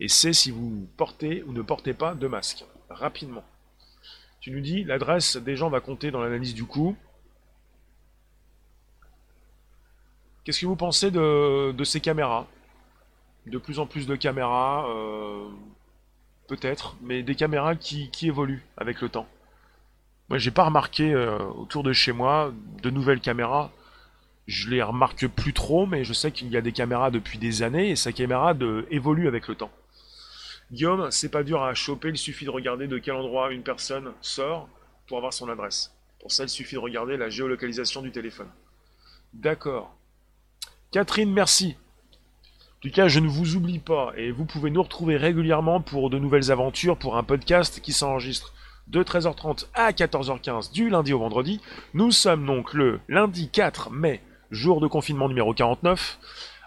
et 0.00 0.08
c'est 0.08 0.32
si 0.32 0.50
vous 0.50 0.88
portez 0.96 1.42
ou 1.44 1.52
ne 1.52 1.62
portez 1.62 1.92
pas 1.92 2.14
de 2.14 2.26
masque, 2.28 2.64
rapidement. 2.88 3.44
Tu 4.40 4.50
nous 4.52 4.60
dis, 4.60 4.84
l'adresse 4.84 5.36
des 5.36 5.56
gens 5.56 5.68
va 5.68 5.80
compter 5.80 6.10
dans 6.10 6.20
l'analyse 6.20 6.54
du 6.54 6.64
coût. 6.64 6.96
Qu'est-ce 10.44 10.60
que 10.60 10.66
vous 10.66 10.76
pensez 10.76 11.10
de, 11.10 11.84
ces 11.84 12.00
caméras? 12.00 12.46
De 13.46 13.58
plus 13.58 13.80
en 13.80 13.86
plus 13.86 14.06
de 14.06 14.14
caméras, 14.14 14.88
euh, 14.88 15.48
peut-être, 16.46 16.96
mais 17.02 17.22
des 17.22 17.34
caméras 17.34 17.74
qui, 17.74 18.10
évoluent 18.22 18.64
avec 18.76 19.00
le 19.00 19.08
temps. 19.08 19.26
Moi, 20.28 20.38
j'ai 20.38 20.50
pas 20.50 20.64
remarqué 20.64 21.12
euh, 21.12 21.38
autour 21.56 21.82
de 21.82 21.92
chez 21.92 22.12
moi 22.12 22.52
de 22.82 22.90
nouvelles 22.90 23.20
caméras. 23.20 23.72
Je 24.46 24.70
les 24.70 24.82
remarque 24.82 25.26
plus 25.26 25.52
trop, 25.52 25.86
mais 25.86 26.04
je 26.04 26.12
sais 26.12 26.30
qu'il 26.30 26.48
y 26.48 26.56
a 26.56 26.60
des 26.60 26.72
caméras 26.72 27.10
depuis 27.10 27.38
des 27.38 27.62
années 27.62 27.90
et 27.90 27.96
ces 27.96 28.12
caméras 28.12 28.54
de, 28.54 28.86
évoluent 28.90 29.28
avec 29.28 29.48
le 29.48 29.54
temps. 29.54 29.70
Guillaume, 30.70 31.10
c'est 31.10 31.30
pas 31.30 31.44
dur 31.44 31.62
à 31.62 31.72
choper, 31.72 32.08
il 32.10 32.18
suffit 32.18 32.44
de 32.44 32.50
regarder 32.50 32.86
de 32.86 32.98
quel 32.98 33.14
endroit 33.14 33.52
une 33.52 33.62
personne 33.62 34.12
sort 34.20 34.68
pour 35.06 35.16
avoir 35.16 35.32
son 35.32 35.48
adresse. 35.48 35.94
Pour 36.20 36.30
ça, 36.30 36.42
il 36.42 36.50
suffit 36.50 36.74
de 36.74 36.80
regarder 36.80 37.16
la 37.16 37.30
géolocalisation 37.30 38.02
du 38.02 38.10
téléphone. 38.10 38.48
D'accord. 39.32 39.94
Catherine, 40.90 41.32
merci. 41.32 41.76
En 42.76 42.80
tout 42.82 42.90
cas, 42.90 43.08
je 43.08 43.18
ne 43.20 43.28
vous 43.28 43.56
oublie 43.56 43.78
pas 43.78 44.12
et 44.16 44.30
vous 44.30 44.44
pouvez 44.44 44.70
nous 44.70 44.82
retrouver 44.82 45.16
régulièrement 45.16 45.80
pour 45.80 46.10
de 46.10 46.18
nouvelles 46.18 46.52
aventures, 46.52 46.98
pour 46.98 47.16
un 47.16 47.22
podcast 47.22 47.80
qui 47.80 47.94
s'enregistre 47.94 48.52
de 48.88 49.02
13h30 49.02 49.68
à 49.72 49.92
14h15 49.92 50.70
du 50.72 50.90
lundi 50.90 51.14
au 51.14 51.18
vendredi. 51.18 51.62
Nous 51.94 52.10
sommes 52.10 52.44
donc 52.44 52.74
le 52.74 53.00
lundi 53.08 53.48
4 53.48 53.90
mai, 53.90 54.22
jour 54.50 54.80
de 54.80 54.86
confinement 54.86 55.28
numéro 55.28 55.54
49, 55.54 56.18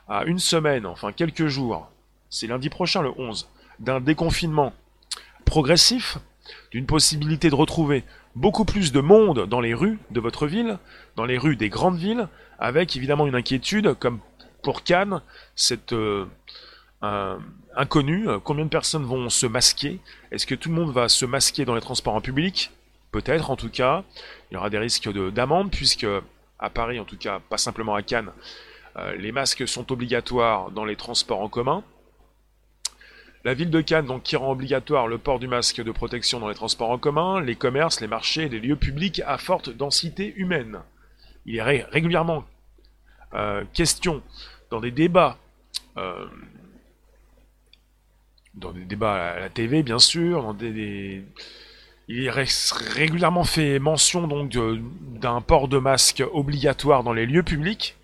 à 0.07 0.23
une 0.25 0.39
semaine, 0.39 0.87
enfin 0.87 1.11
quelques 1.11 1.47
jours. 1.47 1.87
C'est 2.31 2.47
lundi 2.47 2.69
prochain, 2.69 3.03
le 3.03 3.11
11 3.17 3.47
d'un 3.81 3.99
déconfinement 3.99 4.73
progressif, 5.45 6.17
d'une 6.71 6.85
possibilité 6.85 7.49
de 7.49 7.55
retrouver 7.55 8.03
beaucoup 8.35 8.63
plus 8.63 8.91
de 8.91 9.01
monde 9.01 9.47
dans 9.47 9.59
les 9.59 9.73
rues 9.73 9.99
de 10.11 10.19
votre 10.19 10.47
ville, 10.47 10.77
dans 11.15 11.25
les 11.25 11.37
rues 11.37 11.57
des 11.57 11.69
grandes 11.69 11.97
villes, 11.97 12.27
avec 12.59 12.95
évidemment 12.95 13.27
une 13.27 13.35
inquiétude, 13.35 13.95
comme 13.99 14.19
pour 14.63 14.83
Cannes, 14.83 15.21
cette 15.55 15.93
euh, 15.93 16.25
inconnue, 17.75 18.27
combien 18.43 18.65
de 18.65 18.69
personnes 18.69 19.03
vont 19.03 19.29
se 19.29 19.47
masquer? 19.47 19.99
Est-ce 20.31 20.45
que 20.45 20.55
tout 20.55 20.69
le 20.69 20.75
monde 20.75 20.93
va 20.93 21.09
se 21.09 21.25
masquer 21.25 21.65
dans 21.65 21.75
les 21.75 21.81
transports 21.81 22.15
en 22.15 22.21
public? 22.21 22.71
Peut-être 23.11 23.49
en 23.49 23.55
tout 23.55 23.69
cas. 23.69 24.03
Il 24.49 24.53
y 24.53 24.57
aura 24.57 24.69
des 24.69 24.77
risques 24.77 25.11
d'amende, 25.31 25.71
puisque 25.71 26.07
à 26.59 26.69
Paris, 26.69 26.99
en 26.99 27.05
tout 27.05 27.17
cas, 27.17 27.39
pas 27.39 27.57
simplement 27.57 27.95
à 27.95 28.03
Cannes, 28.03 28.31
euh, 28.97 29.15
les 29.15 29.31
masques 29.31 29.67
sont 29.67 29.91
obligatoires 29.91 30.71
dans 30.71 30.85
les 30.85 30.95
transports 30.95 31.41
en 31.41 31.49
commun. 31.49 31.83
La 33.43 33.53
ville 33.53 33.71
de 33.71 33.81
Cannes, 33.81 34.05
donc, 34.05 34.23
qui 34.23 34.35
rend 34.35 34.51
obligatoire 34.51 35.07
le 35.07 35.17
port 35.17 35.39
du 35.39 35.47
masque 35.47 35.81
de 35.81 35.91
protection 35.91 36.39
dans 36.39 36.49
les 36.49 36.55
transports 36.55 36.91
en 36.91 36.97
commun, 36.97 37.41
les 37.41 37.55
commerces, 37.55 37.99
les 37.99 38.07
marchés 38.07 38.43
et 38.43 38.49
les 38.49 38.59
lieux 38.59 38.75
publics 38.75 39.21
à 39.25 39.37
forte 39.37 39.69
densité 39.69 40.33
humaine. 40.35 40.79
Il 41.45 41.55
est 41.55 41.61
régulièrement 41.61 42.45
euh, 43.33 43.63
question 43.73 44.21
dans 44.69 44.79
des 44.79 44.91
débats 44.91 45.37
euh, 45.97 46.27
dans 48.53 48.71
des 48.71 48.85
débats 48.85 49.31
à 49.31 49.39
la 49.39 49.49
TV, 49.49 49.81
bien 49.81 49.99
sûr, 49.99 50.43
dans 50.43 50.53
des, 50.53 51.23
il 52.07 52.25
est 52.25 52.29
régulièrement 52.29 53.45
fait 53.45 53.79
mention 53.79 54.27
donc 54.27 54.51
d'un 55.19 55.41
port 55.41 55.67
de 55.67 55.77
masque 55.77 56.23
obligatoire 56.33 57.03
dans 57.03 57.13
les 57.13 57.25
lieux 57.25 57.43
publics. 57.43 57.95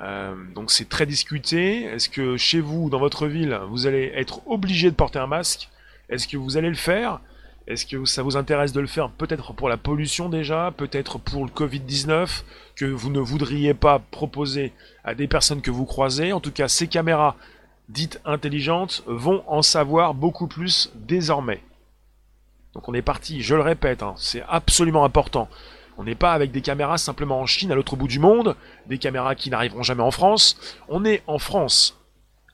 Euh, 0.00 0.34
donc 0.54 0.70
c'est 0.70 0.88
très 0.88 1.06
discuté. 1.06 1.84
Est-ce 1.84 2.08
que 2.08 2.36
chez 2.36 2.60
vous, 2.60 2.90
dans 2.90 2.98
votre 2.98 3.26
ville, 3.26 3.58
vous 3.68 3.86
allez 3.86 4.12
être 4.14 4.46
obligé 4.46 4.90
de 4.90 4.96
porter 4.96 5.18
un 5.18 5.26
masque? 5.26 5.68
Est-ce 6.08 6.28
que 6.28 6.36
vous 6.36 6.56
allez 6.56 6.68
le 6.68 6.74
faire? 6.74 7.20
Est-ce 7.66 7.84
que 7.84 8.04
ça 8.04 8.22
vous 8.22 8.36
intéresse 8.36 8.72
de 8.72 8.80
le 8.80 8.86
faire 8.86 9.10
peut-être 9.10 9.52
pour 9.52 9.68
la 9.68 9.76
pollution 9.76 10.28
déjà, 10.28 10.72
peut-être 10.76 11.18
pour 11.18 11.44
le 11.44 11.50
Covid-19, 11.50 12.44
que 12.76 12.84
vous 12.84 13.10
ne 13.10 13.18
voudriez 13.18 13.74
pas 13.74 13.98
proposer 13.98 14.72
à 15.02 15.14
des 15.14 15.26
personnes 15.26 15.62
que 15.62 15.72
vous 15.72 15.84
croisez? 15.84 16.32
En 16.32 16.40
tout 16.40 16.52
cas, 16.52 16.68
ces 16.68 16.86
caméras 16.86 17.34
dites 17.88 18.20
intelligentes 18.24 19.02
vont 19.06 19.42
en 19.48 19.62
savoir 19.62 20.14
beaucoup 20.14 20.46
plus 20.46 20.92
désormais. 20.94 21.60
Donc 22.74 22.88
on 22.88 22.94
est 22.94 23.02
parti, 23.02 23.42
je 23.42 23.54
le 23.54 23.62
répète, 23.62 24.02
hein, 24.02 24.14
c'est 24.16 24.42
absolument 24.48 25.04
important. 25.04 25.48
On 25.98 26.04
n'est 26.04 26.14
pas 26.14 26.32
avec 26.32 26.50
des 26.52 26.60
caméras 26.60 26.98
simplement 26.98 27.40
en 27.40 27.46
Chine, 27.46 27.72
à 27.72 27.74
l'autre 27.74 27.96
bout 27.96 28.08
du 28.08 28.18
monde, 28.18 28.56
des 28.86 28.98
caméras 28.98 29.34
qui 29.34 29.50
n'arriveront 29.50 29.82
jamais 29.82 30.02
en 30.02 30.10
France. 30.10 30.58
On 30.88 31.04
est 31.04 31.22
en 31.26 31.38
France 31.38 31.98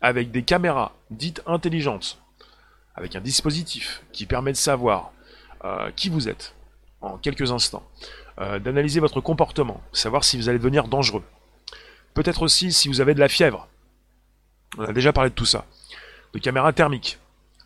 avec 0.01 0.31
des 0.31 0.43
caméras 0.43 0.93
dites 1.11 1.43
intelligentes, 1.47 2.19
avec 2.95 3.17
un 3.17 3.21
dispositif 3.21 4.03
qui 4.13 4.27
permet 4.27 4.53
de 4.53 4.57
savoir 4.57 5.13
euh, 5.65 5.91
qui 5.95 6.09
vous 6.09 6.29
êtes 6.29 6.55
en 7.01 7.19
quelques 7.19 7.51
instants, 7.51 7.83
euh, 8.41 8.59
d'analyser 8.59 9.01
votre 9.01 9.21
comportement, 9.21 9.81
savoir 9.93 10.25
si 10.25 10.37
vous 10.37 10.49
allez 10.49 10.59
devenir 10.59 10.89
dangereux. 10.89 11.23
Peut-être 12.15 12.43
aussi 12.43 12.73
si 12.73 12.89
vous 12.89 13.01
avez 13.01 13.15
de 13.15 13.21
la 13.21 13.29
fièvre. 13.29 13.69
On 14.79 14.85
a 14.85 14.93
déjà 14.93 15.13
parlé 15.13 15.31
de 15.31 15.35
tout 15.35 15.47
ça. 15.47 15.65
De 16.33 16.39
caméras 16.39 16.73
thermiques. 16.73 17.19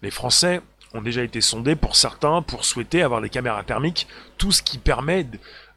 Les 0.03 0.11
Français 0.11 0.61
ont 0.95 1.03
déjà 1.03 1.23
été 1.23 1.41
sondés 1.41 1.77
pour 1.77 1.97
certains 1.97 2.43
pour 2.43 2.65
souhaiter 2.65 3.03
avoir 3.03 3.21
des 3.21 3.29
caméras 3.29 3.65
thermiques, 3.65 4.07
tout 4.39 4.53
ce 4.53 4.63
qui 4.63 4.79
permet 4.79 5.27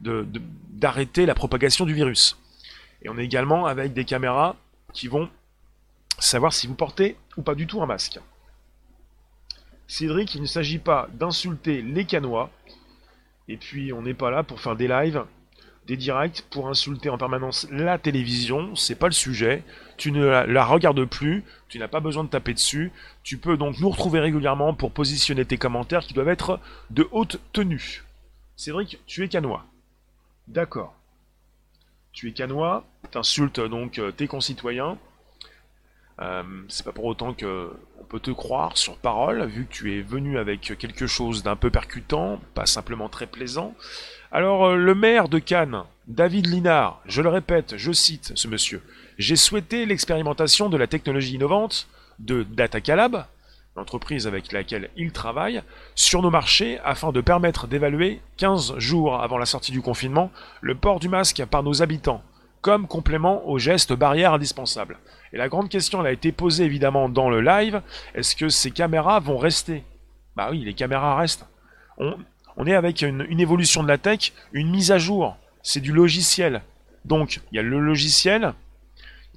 d'arrêter 0.00 1.26
la 1.26 1.34
propagation 1.34 1.84
du 1.84 1.94
virus. 1.94 2.38
Et 3.02 3.08
on 3.08 3.18
est 3.18 3.24
également 3.24 3.66
avec 3.66 3.92
des 3.92 4.04
caméras 4.04 4.56
qui 4.92 5.08
vont 5.08 5.28
savoir 6.18 6.52
si 6.52 6.66
vous 6.66 6.74
portez 6.74 7.16
ou 7.36 7.42
pas 7.42 7.54
du 7.54 7.66
tout 7.66 7.82
un 7.82 7.86
masque. 7.86 8.18
Cédric, 9.86 10.34
il 10.34 10.42
ne 10.42 10.46
s'agit 10.46 10.78
pas 10.78 11.08
d'insulter 11.14 11.82
les 11.82 12.04
canois, 12.04 12.50
et 13.48 13.56
puis 13.56 13.92
on 13.92 14.02
n'est 14.02 14.14
pas 14.14 14.30
là 14.30 14.42
pour 14.42 14.60
faire 14.60 14.76
des 14.76 14.86
lives 14.86 15.24
des 15.86 15.96
directs 15.96 16.44
pour 16.50 16.68
insulter 16.68 17.10
en 17.10 17.18
permanence 17.18 17.66
la 17.70 17.98
télévision, 17.98 18.76
c'est 18.76 18.94
pas 18.94 19.06
le 19.06 19.12
sujet. 19.12 19.64
Tu 19.96 20.12
ne 20.12 20.24
la, 20.24 20.64
regardes 20.64 21.04
plus, 21.04 21.44
tu 21.68 21.78
n'as 21.78 21.88
pas 21.88 22.00
besoin 22.00 22.24
de 22.24 22.28
taper 22.28 22.54
dessus. 22.54 22.92
Tu 23.22 23.38
peux 23.38 23.56
donc 23.56 23.80
nous 23.80 23.90
retrouver 23.90 24.20
régulièrement 24.20 24.74
pour 24.74 24.92
positionner 24.92 25.44
tes 25.44 25.58
commentaires 25.58 26.02
qui 26.02 26.14
doivent 26.14 26.28
être 26.28 26.60
de 26.90 27.08
haute 27.10 27.40
tenue. 27.52 28.04
Cédric, 28.56 29.00
tu 29.06 29.24
es 29.24 29.28
canois. 29.28 29.64
D'accord. 30.48 30.94
Tu 32.12 32.28
es 32.28 32.32
canois, 32.32 32.84
t'insultes 33.10 33.60
donc 33.60 33.98
euh, 33.98 34.10
tes 34.10 34.26
concitoyens. 34.26 34.98
Euh, 36.20 36.42
c'est 36.68 36.84
pas 36.84 36.92
pour 36.92 37.06
autant 37.06 37.32
que 37.32 37.70
on 37.98 38.04
peut 38.04 38.20
te 38.20 38.30
croire 38.30 38.76
sur 38.76 38.96
parole, 38.96 39.46
vu 39.46 39.66
que 39.66 39.72
tu 39.72 39.96
es 39.98 40.02
venu 40.02 40.38
avec 40.38 40.76
quelque 40.78 41.06
chose 41.06 41.42
d'un 41.42 41.56
peu 41.56 41.70
percutant, 41.70 42.40
pas 42.54 42.66
simplement 42.66 43.08
très 43.08 43.26
plaisant. 43.26 43.74
Alors, 44.32 44.66
euh, 44.66 44.76
le 44.76 44.94
maire 44.94 45.28
de 45.28 45.38
Cannes, 45.38 45.84
David 46.08 46.46
Linard, 46.46 47.00
je 47.06 47.22
le 47.22 47.28
répète, 47.28 47.76
je 47.76 47.92
cite 47.92 48.32
ce 48.34 48.48
monsieur, 48.48 48.82
j'ai 49.18 49.36
souhaité 49.36 49.86
l'expérimentation 49.86 50.68
de 50.68 50.76
la 50.76 50.86
technologie 50.86 51.34
innovante 51.34 51.88
de 52.18 52.42
DataCalab, 52.42 53.24
l'entreprise 53.76 54.26
avec 54.26 54.52
laquelle 54.52 54.90
il 54.96 55.12
travaille, 55.12 55.62
sur 55.94 56.20
nos 56.20 56.30
marchés 56.30 56.78
afin 56.84 57.12
de 57.12 57.20
permettre 57.20 57.66
d'évaluer 57.66 58.20
15 58.36 58.78
jours 58.78 59.22
avant 59.22 59.38
la 59.38 59.46
sortie 59.46 59.72
du 59.72 59.80
confinement 59.80 60.30
le 60.60 60.74
port 60.74 61.00
du 61.00 61.08
masque 61.08 61.44
par 61.46 61.62
nos 61.62 61.82
habitants, 61.82 62.22
comme 62.60 62.86
complément 62.86 63.48
aux 63.48 63.58
gestes 63.58 63.92
barrières 63.92 64.34
indispensables. 64.34 64.98
Et 65.32 65.36
la 65.36 65.48
grande 65.48 65.68
question 65.68 66.00
elle 66.00 66.08
a 66.08 66.12
été 66.12 66.32
posée 66.32 66.64
évidemment 66.64 67.08
dans 67.08 67.30
le 67.30 67.40
live, 67.40 67.82
est-ce 68.14 68.34
que 68.34 68.48
ces 68.48 68.70
caméras 68.70 69.20
vont 69.20 69.38
rester? 69.38 69.84
Bah 70.36 70.48
oui, 70.50 70.64
les 70.64 70.74
caméras 70.74 71.16
restent. 71.16 71.46
On, 71.98 72.66
est 72.66 72.74
avec 72.74 73.02
une, 73.02 73.40
évolution 73.40 73.82
de 73.82 73.88
la 73.88 73.98
tech, 73.98 74.32
une 74.52 74.70
mise 74.70 74.90
à 74.90 74.98
jour. 74.98 75.36
C'est 75.62 75.80
du 75.80 75.92
logiciel. 75.92 76.62
Donc, 77.04 77.40
il 77.52 77.56
y 77.56 77.58
a 77.58 77.62
le 77.62 77.78
logiciel, 77.78 78.54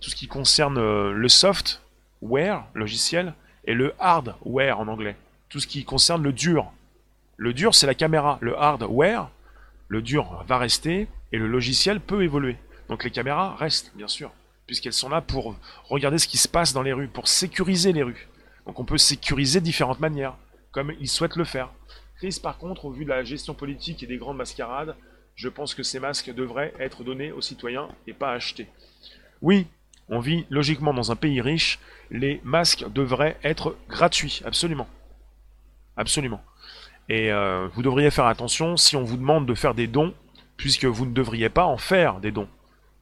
tout 0.02 0.10
ce 0.10 0.16
qui 0.16 0.28
concerne 0.28 0.78
euh, 0.78 1.12
le 1.12 1.28
software, 1.30 2.64
logiciel, 2.74 3.34
et 3.66 3.74
le 3.74 3.94
hardware 4.00 4.80
en 4.80 4.88
anglais. 4.88 5.16
Tout 5.50 5.60
ce 5.60 5.68
qui 5.68 5.84
concerne 5.84 6.24
le 6.24 6.32
dur. 6.32 6.72
Le 7.38 7.54
dur, 7.54 7.76
c'est 7.76 7.88
la 7.88 7.96
caméra. 7.96 8.38
Le 8.42 8.58
hardware, 8.58 9.30
le 9.90 10.02
dur 10.02 10.44
va 10.48 10.58
rester, 10.58 11.08
et 11.32 11.38
le 11.38 11.48
logiciel 11.48 12.00
peut 12.00 12.24
évoluer. 12.24 12.58
Donc 12.90 13.04
les 13.04 13.12
caméras 13.12 13.56
restent, 13.56 13.92
bien 13.96 14.08
sûr, 14.08 14.32
puisqu'elles 14.74 14.94
sont 14.94 15.10
là 15.10 15.22
pour 15.22 15.56
regarder 15.86 16.18
ce 16.18 16.28
qui 16.28 16.38
se 16.38 16.48
passe 16.48 16.74
dans 16.74 16.82
les 16.82 16.94
rues, 16.94 17.08
pour 17.08 17.28
sécuriser 17.28 17.94
les 17.94 18.04
rues. 18.04 18.28
Donc 18.66 18.80
on 18.80 18.86
peut 18.86 18.98
sécuriser 18.98 19.60
de 19.60 19.66
différentes 19.66 20.00
manières, 20.00 20.36
comme 20.72 20.94
ils 21.00 21.08
souhaitent 21.08 21.36
le 21.36 21.44
faire 21.44 21.70
par 22.42 22.58
contre, 22.58 22.86
au 22.86 22.92
vu 22.92 23.04
de 23.04 23.10
la 23.10 23.24
gestion 23.24 23.54
politique 23.54 24.04
et 24.04 24.08
des 24.08 24.18
grandes 24.18 24.38
mascarades, 24.38 24.96
je 25.36 25.50
pense 25.50 25.74
que 25.74 25.84
ces 25.84 26.00
masques 26.00 26.34
devraient 26.34 26.74
être 26.80 27.04
donnés 27.04 27.32
aux 27.32 27.42
citoyens 27.42 27.90
et 28.08 28.14
pas 28.14 28.32
achetés. 28.32 28.68
Oui, 29.42 29.68
on 30.10 30.20
vit 30.20 30.46
logiquement 30.50 30.94
dans 30.94 31.12
un 31.12 31.16
pays 31.16 31.42
riche, 31.42 31.80
les 32.12 32.40
masques 32.44 32.86
devraient 32.94 33.38
être 33.44 33.76
gratuits, 33.90 34.42
absolument. 34.46 34.88
Absolument. 35.98 36.42
Et 37.10 37.32
euh, 37.32 37.68
vous 37.74 37.82
devriez 37.82 38.10
faire 38.10 38.26
attention 38.26 38.78
si 38.78 38.96
on 38.96 39.04
vous 39.04 39.18
demande 39.18 39.46
de 39.46 39.56
faire 39.56 39.74
des 39.74 39.88
dons, 39.88 40.14
puisque 40.56 40.86
vous 40.86 41.06
ne 41.06 41.14
devriez 41.14 41.50
pas 41.50 41.66
en 41.66 41.78
faire 41.78 42.20
des 42.20 42.32
dons. 42.32 42.48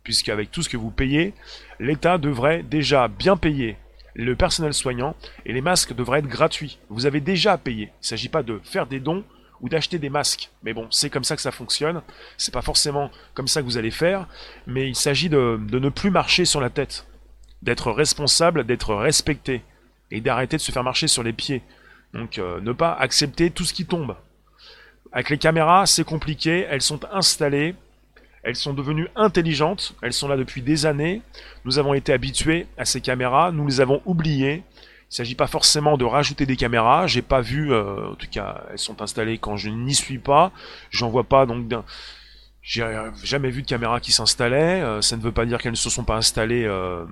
Puisque 0.04 0.30
avec 0.30 0.52
tout 0.52 0.64
ce 0.64 0.70
que 0.70 0.78
vous 0.78 0.92
payez, 0.92 1.34
l'État 1.80 2.18
devrait 2.18 2.64
déjà 2.64 3.08
bien 3.08 3.38
payer 3.38 3.78
le 4.14 4.36
personnel 4.36 4.74
soignant, 4.74 5.16
et 5.46 5.54
les 5.54 5.62
masques 5.62 5.94
devraient 5.94 6.20
être 6.20 6.28
gratuits. 6.28 6.80
Vous 6.90 7.06
avez 7.06 7.22
déjà 7.22 7.58
payé. 7.58 7.86
Il 7.86 8.02
ne 8.02 8.06
s'agit 8.06 8.30
pas 8.30 8.44
de 8.44 8.60
faire 8.64 8.88
des 8.88 9.00
dons 9.00 9.24
ou 9.62 9.70
d'acheter 9.70 10.00
des 10.00 10.10
masques. 10.10 10.50
Mais 10.64 10.74
bon, 10.74 10.88
c'est 10.90 11.10
comme 11.10 11.24
ça 11.24 11.36
que 11.36 11.42
ça 11.42 11.52
fonctionne. 11.52 12.02
C'est 12.38 12.54
pas 12.54 12.62
forcément 12.62 13.12
comme 13.34 13.48
ça 13.48 13.62
que 13.62 13.66
vous 13.66 13.78
allez 13.78 13.92
faire, 13.92 14.28
mais 14.68 14.90
il 14.90 14.96
s'agit 14.96 15.30
de, 15.30 15.60
ne 15.72 15.90
plus 15.90 16.12
marcher 16.12 16.46
sur 16.46 16.60
la 16.62 16.70
tête, 16.70 17.06
d'être 17.62 17.92
responsable, 17.92 18.66
d'être 18.66 18.94
respecté, 18.96 19.64
et 20.10 20.20
d'arrêter 20.20 20.58
de 20.58 20.62
se 20.62 20.72
faire 20.72 20.84
marcher 20.84 21.08
sur 21.08 21.24
les 21.24 21.34
pieds. 21.34 21.62
Donc 22.14 22.38
euh, 22.38 22.60
ne 22.60 22.74
pas 22.74 22.94
accepter 22.94 23.50
tout 23.52 23.64
ce 23.64 23.74
qui 23.74 23.86
tombe. 23.86 24.16
Avec 25.14 25.30
les 25.30 25.38
caméras, 25.38 25.86
c'est 25.86 26.04
compliqué, 26.04 26.66
elles 26.70 26.82
sont 26.82 27.00
installées, 27.14 27.76
elles 28.44 28.56
sont 28.56 28.74
devenues 28.74 29.08
intelligentes, 29.16 29.96
elles 30.02 30.14
sont 30.14 30.28
là 30.28 30.36
depuis 30.36 30.62
des 30.62 30.86
années. 30.86 31.22
Nous 31.66 31.78
avons 31.78 31.94
été 31.94 32.12
habitués 32.12 32.68
à 32.78 32.86
ces 32.86 33.02
caméras, 33.02 33.52
nous 33.52 33.68
les 33.68 33.82
avons 33.82 34.02
oubliées. 34.06 34.64
Il 35.12 35.16
ne 35.16 35.16
s'agit 35.16 35.36
pas 35.36 35.48
forcément 35.48 35.98
de 35.98 36.06
rajouter 36.06 36.46
des 36.46 36.56
caméras. 36.56 37.06
J'ai 37.06 37.22
pas 37.22 37.42
vu, 37.42 37.72
euh, 37.72 38.12
en 38.12 38.16
tout 38.16 38.30
cas, 38.32 38.64
elles 38.72 38.80
sont 38.80 39.02
installées 39.02 39.38
quand 39.38 39.58
je 39.58 39.70
n'y 39.70 39.94
suis 39.94 40.20
pas. 40.20 40.52
J'en 40.90 41.10
vois 41.10 41.26
pas 41.26 41.46
donc 41.46 41.68
d'un. 41.68 41.84
J'ai 42.62 42.86
jamais 43.24 43.50
vu 43.50 43.62
de 43.62 43.68
caméra 43.68 44.00
qui 44.00 44.12
s'installait. 44.12 44.82
Euh, 44.82 45.02
ça 45.02 45.18
ne 45.18 45.22
veut 45.22 45.32
pas 45.34 45.46
dire 45.46 45.60
qu'elles 45.60 45.72
ne 45.72 45.78
se 45.78 45.90
sont 45.90 46.06
pas 46.06 46.16
installées 46.16 46.64
euh, 46.64 47.06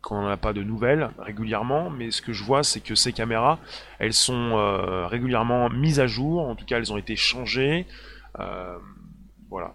quand 0.00 0.18
on 0.20 0.26
n'a 0.26 0.36
pas 0.36 0.52
de 0.52 0.62
nouvelles 0.62 1.10
régulièrement, 1.18 1.90
mais 1.90 2.10
ce 2.10 2.20
que 2.20 2.32
je 2.32 2.42
vois, 2.42 2.62
c'est 2.62 2.80
que 2.80 2.94
ces 2.94 3.12
caméras, 3.12 3.58
elles 3.98 4.12
sont 4.12 5.06
régulièrement 5.06 5.70
mises 5.70 6.00
à 6.00 6.06
jour. 6.06 6.46
En 6.46 6.56
tout 6.56 6.66
cas, 6.66 6.76
elles 6.76 6.92
ont 6.92 6.98
été 6.98 7.16
changées. 7.16 7.86
voilà. 9.48 9.74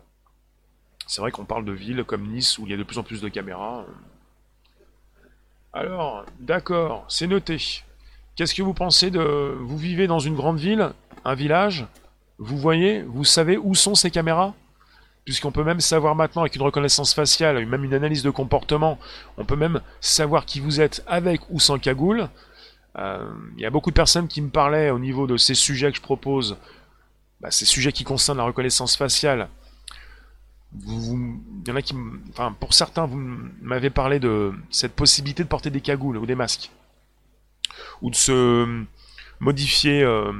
C'est 1.10 1.22
vrai 1.22 1.32
qu'on 1.32 1.44
parle 1.44 1.66
de 1.66 1.72
villes 1.72 2.04
comme 2.04 2.28
Nice 2.28 2.60
où 2.60 2.68
il 2.68 2.70
y 2.70 2.74
a 2.76 2.78
de 2.78 2.84
plus 2.84 3.00
en 3.00 3.04
plus 3.04 3.20
de 3.20 3.30
caméras. 3.30 3.84
Alors, 5.74 6.24
d'accord, 6.40 7.04
c'est 7.10 7.26
noté. 7.26 7.82
Qu'est-ce 8.36 8.54
que 8.54 8.62
vous 8.62 8.76
pensez 8.76 9.10
de... 9.10 9.58
Vous 9.60 9.78
vivez 9.78 10.06
dans 10.06 10.20
une 10.20 10.36
grande 10.36 10.60
ville, 10.60 10.92
un 11.26 11.34
village, 11.34 11.88
vous 12.38 12.60
voyez, 12.60 13.02
vous 13.02 13.24
savez 13.24 13.58
où 13.58 13.74
sont 13.74 13.96
ces 13.96 14.12
caméras? 14.12 14.54
Puisqu'on 15.26 15.52
peut 15.52 15.64
même 15.64 15.80
savoir 15.80 16.14
maintenant 16.14 16.44
avec 16.44 16.56
une 16.56 16.62
reconnaissance 16.62 17.16
faciale, 17.16 17.66
même 17.66 17.84
une 17.84 17.96
analyse 17.96 18.22
de 18.22 18.30
comportement, 18.30 19.00
on 19.38 19.46
peut 19.46 19.56
même 19.56 19.82
savoir 20.02 20.46
qui 20.46 20.60
vous 20.60 20.80
êtes 20.80 21.04
avec 21.08 21.42
ou 21.50 21.60
sans 21.60 21.80
cagoule. 21.80 22.30
Euh, 23.00 23.28
il 23.58 23.64
y 23.64 23.66
a 23.66 23.72
beaucoup 23.72 23.90
de 23.90 23.96
personnes 23.96 24.28
qui 24.28 24.42
me 24.42 24.50
parlaient 24.50 24.92
au 24.92 25.00
niveau 25.00 25.26
de 25.26 25.38
ces 25.38 25.56
sujets 25.56 25.90
que 25.90 25.98
je 25.98 26.04
propose, 26.04 26.56
bah, 27.42 27.50
ces 27.50 27.66
sujets 27.66 27.94
qui 27.94 28.04
concernent 28.04 28.38
la 28.38 28.44
reconnaissance 28.44 28.96
faciale, 28.96 29.50
vous, 30.74 31.42
il 31.62 31.68
y 31.68 31.72
en 31.72 31.76
a 31.76 31.82
qui, 31.82 31.96
enfin, 32.30 32.56
pour 32.60 32.74
certains, 32.74 33.06
vous 33.06 33.18
m'avez 33.62 33.90
parlé 33.90 34.20
de 34.20 34.54
cette 34.70 34.94
possibilité 34.94 35.44
de 35.44 35.48
porter 35.48 35.70
des 35.70 35.82
cagoules 35.82 36.18
ou 36.18 36.26
des 36.26 36.36
masques, 36.36 36.72
ou 38.02 38.10
de 38.10 38.16
se 38.16 38.84
modifier, 39.40 40.04
euh, 40.04 40.32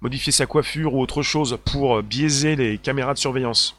modifier 0.00 0.32
sa 0.32 0.46
coiffure 0.46 0.94
ou 0.94 1.00
autre 1.00 1.22
chose 1.22 1.58
pour 1.64 2.02
biaiser 2.02 2.56
les 2.56 2.78
caméras 2.78 3.14
de 3.14 3.18
surveillance. 3.18 3.76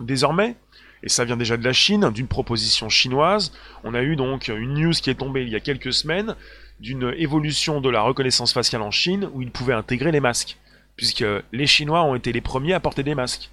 Désormais, 0.00 0.56
et 1.04 1.10
ça 1.10 1.24
vient 1.24 1.36
déjà 1.36 1.58
de 1.58 1.64
la 1.64 1.74
Chine, 1.74 2.10
d'une 2.10 2.26
proposition 2.26 2.88
chinoise, 2.88 3.52
on 3.84 3.92
a 3.92 4.02
eu 4.02 4.16
donc 4.16 4.48
une 4.48 4.74
news 4.74 4.92
qui 4.92 5.10
est 5.10 5.14
tombée 5.14 5.42
il 5.42 5.50
y 5.50 5.56
a 5.56 5.60
quelques 5.60 5.92
semaines 5.92 6.34
d'une 6.80 7.14
évolution 7.18 7.80
de 7.82 7.90
la 7.90 8.00
reconnaissance 8.00 8.54
faciale 8.54 8.82
en 8.82 8.90
Chine 8.90 9.28
où 9.34 9.42
ils 9.42 9.50
pouvaient 9.50 9.74
intégrer 9.74 10.12
les 10.12 10.20
masques, 10.20 10.56
puisque 10.96 11.24
les 11.52 11.66
Chinois 11.66 12.02
ont 12.02 12.14
été 12.14 12.32
les 12.32 12.40
premiers 12.40 12.72
à 12.72 12.80
porter 12.80 13.02
des 13.02 13.14
masques. 13.14 13.50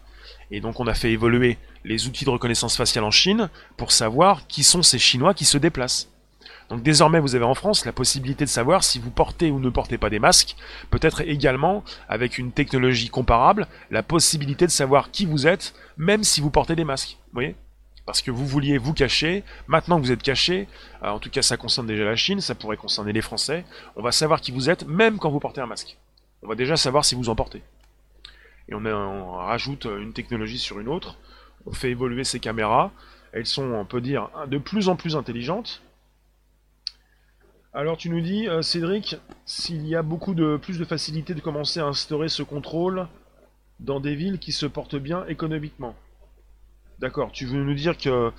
Et 0.51 0.59
donc 0.59 0.79
on 0.79 0.87
a 0.87 0.93
fait 0.93 1.11
évoluer 1.11 1.57
les 1.83 2.07
outils 2.07 2.25
de 2.25 2.29
reconnaissance 2.29 2.77
faciale 2.77 3.05
en 3.05 3.11
Chine 3.11 3.49
pour 3.77 3.91
savoir 3.91 4.47
qui 4.47 4.63
sont 4.63 4.83
ces 4.83 4.99
Chinois 4.99 5.33
qui 5.33 5.45
se 5.45 5.57
déplacent. 5.57 6.09
Donc 6.69 6.83
désormais, 6.83 7.19
vous 7.19 7.35
avez 7.35 7.43
en 7.43 7.53
France 7.53 7.83
la 7.83 7.91
possibilité 7.91 8.45
de 8.45 8.49
savoir 8.49 8.85
si 8.85 8.97
vous 8.97 9.11
portez 9.11 9.51
ou 9.51 9.59
ne 9.59 9.69
portez 9.69 9.97
pas 9.97 10.09
des 10.09 10.19
masques. 10.19 10.55
Peut-être 10.89 11.19
également, 11.19 11.83
avec 12.07 12.37
une 12.37 12.53
technologie 12.53 13.09
comparable, 13.09 13.67
la 13.89 14.03
possibilité 14.03 14.65
de 14.67 14.71
savoir 14.71 15.11
qui 15.11 15.25
vous 15.25 15.47
êtes, 15.47 15.73
même 15.97 16.23
si 16.23 16.39
vous 16.39 16.49
portez 16.49 16.77
des 16.77 16.85
masques. 16.85 17.17
Vous 17.27 17.33
voyez? 17.33 17.55
Parce 18.05 18.21
que 18.21 18.31
vous 18.31 18.47
vouliez 18.47 18.77
vous 18.77 18.93
cacher, 18.93 19.43
maintenant 19.67 19.99
que 19.99 20.05
vous 20.05 20.13
êtes 20.13 20.23
caché, 20.23 20.69
euh, 21.03 21.09
en 21.09 21.19
tout 21.19 21.29
cas 21.29 21.41
ça 21.41 21.57
concerne 21.57 21.87
déjà 21.87 22.05
la 22.05 22.15
Chine, 22.15 22.39
ça 22.39 22.55
pourrait 22.55 22.77
concerner 22.77 23.11
les 23.11 23.21
Français, 23.21 23.65
on 23.97 24.01
va 24.01 24.11
savoir 24.11 24.39
qui 24.39 24.51
vous 24.51 24.69
êtes 24.69 24.87
même 24.87 25.19
quand 25.19 25.29
vous 25.29 25.39
portez 25.39 25.61
un 25.61 25.67
masque. 25.67 25.97
On 26.41 26.47
va 26.47 26.55
déjà 26.55 26.77
savoir 26.77 27.03
si 27.03 27.15
vous 27.15 27.29
en 27.29 27.35
portez. 27.35 27.61
Et 28.69 28.75
on, 28.75 29.35
rajoute 29.37 29.85
une 29.85 30.13
technologie 30.13 30.59
sur 30.59 30.79
une 30.79 30.87
autre, 30.87 31.17
on 31.65 31.71
fait 31.71 31.91
évoluer 31.91 32.23
ces 32.23 32.39
caméras, 32.39 32.91
elles 33.33 33.45
sont, 33.45 33.71
on 33.71 33.85
peut 33.85 34.01
dire, 34.01 34.29
de 34.47 34.57
plus 34.57 34.89
en 34.89 34.95
plus 34.95 35.15
intelligentes, 35.15 35.81
alors 37.73 37.95
tu 37.95 38.09
nous 38.09 38.19
dis, 38.19 38.49
euh, 38.49 38.61
Cédric, 38.61 39.15
s'il 39.45 39.87
y 39.87 39.95
a 39.95 40.01
beaucoup 40.01 40.33
de 40.33 40.57
plus 40.57 40.77
de 40.77 40.83
facilité 40.83 41.33
de 41.33 41.39
commencer 41.39 41.79
à 41.79 41.85
instaurer 41.85 42.27
ce 42.27 42.43
contrôle 42.43 43.07
dans 43.79 44.01
des 44.01 44.13
villes 44.13 44.39
qui 44.39 44.51
se 44.51 44.65
portent 44.65 44.97
bien 44.97 45.25
économiquement. 45.27 45.95
D'accord, 46.99 47.31
tu 47.31 47.45
veux 47.45 47.63
nous 47.63 47.73
dire 47.73 47.97
que 47.97 48.33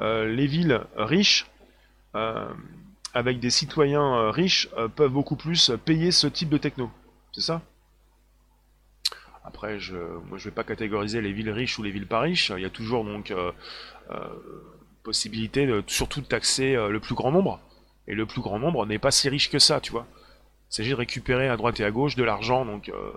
euh, 0.00 0.34
les 0.34 0.46
villes 0.46 0.80
riches, 0.96 1.46
euh, 2.14 2.48
avec 3.12 3.40
des 3.40 3.50
citoyens 3.50 4.30
riches, 4.30 4.70
peuvent 4.96 5.12
beaucoup 5.12 5.36
plus 5.36 5.70
payer 5.84 6.10
ce 6.10 6.26
type 6.26 6.48
de 6.48 6.58
techno. 6.58 6.90
C'est 7.32 7.42
ça? 7.42 7.60
Après, 9.48 9.80
je, 9.80 9.96
moi 10.28 10.36
je 10.36 10.44
vais 10.44 10.54
pas 10.54 10.64
catégoriser 10.64 11.22
les 11.22 11.32
villes 11.32 11.50
riches 11.50 11.78
ou 11.78 11.82
les 11.82 11.90
villes 11.90 12.06
pas 12.06 12.20
riches. 12.20 12.52
Il 12.54 12.62
y 12.62 12.66
a 12.66 12.70
toujours 12.70 13.02
donc 13.04 13.32
possibilité 15.02 15.66
de 15.66 15.82
surtout 15.86 16.20
de 16.20 16.26
taxer 16.26 16.74
le 16.74 17.00
plus 17.00 17.14
grand 17.14 17.32
nombre. 17.32 17.58
Et 18.08 18.14
le 18.14 18.26
plus 18.26 18.42
grand 18.42 18.58
nombre 18.58 18.84
n'est 18.86 18.98
pas 18.98 19.10
si 19.10 19.28
riche 19.28 19.50
que 19.50 19.58
ça, 19.58 19.80
tu 19.80 19.92
vois. 19.92 20.06
Il 20.70 20.74
s'agit 20.74 20.90
de 20.90 20.96
récupérer 20.96 21.48
à 21.48 21.56
droite 21.56 21.80
et 21.80 21.84
à 21.84 21.90
gauche 21.90 22.14
de 22.14 22.24
l'argent, 22.24 22.64
donc... 22.64 22.90
Euh, 22.90 23.12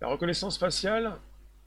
la 0.00 0.06
reconnaissance 0.06 0.58
faciale 0.58 1.16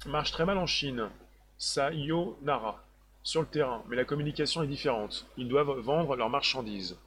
marche 0.05 0.31
très 0.31 0.45
mal 0.45 0.57
en 0.57 0.65
Chine. 0.65 1.09
Sayonara. 1.57 2.81
Sur 3.23 3.41
le 3.41 3.47
terrain, 3.47 3.83
mais 3.87 3.97
la 3.97 4.05
communication 4.05 4.63
est 4.63 4.67
différente. 4.67 5.27
Ils 5.37 5.47
doivent 5.47 5.79
vendre 5.79 6.15
leurs 6.15 6.29
marchandises. 6.29 6.97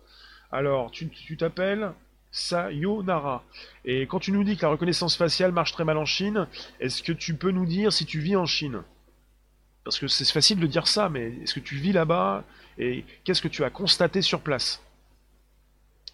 Alors, 0.52 0.90
tu 0.90 1.36
t'appelles 1.36 1.92
Sayonara. 2.35 3.45
Et 3.85 4.09
quand 4.09 4.18
tu 4.18 4.32
nous 4.32 4.43
dis 4.43 4.57
que 4.57 4.62
la 4.62 4.72
reconnaissance 4.72 5.16
faciale 5.16 5.53
marche 5.53 5.70
très 5.70 5.85
mal 5.85 5.97
en 5.97 6.05
Chine, 6.05 6.49
est-ce 6.80 7.05
que 7.05 7.12
tu 7.12 7.35
peux 7.35 7.53
nous 7.53 7.64
dire 7.64 7.93
si 7.93 8.07
tu 8.07 8.18
vis 8.18 8.35
en 8.35 8.45
Chine? 8.45 8.82
Parce 9.85 10.01
que 10.01 10.09
c'est 10.09 10.28
facile 10.28 10.59
de 10.59 10.66
dire 10.66 10.89
ça, 10.89 11.09
mais 11.09 11.32
est-ce 11.43 11.55
que 11.55 11.61
tu 11.61 11.76
vis 11.76 11.93
là-bas 11.93 12.43
et 12.76 13.05
qu'est-ce 13.22 13.41
que 13.41 13.47
tu 13.47 13.62
as 13.62 13.70
constaté 13.70 14.20
sur 14.20 14.41
place? 14.41 14.82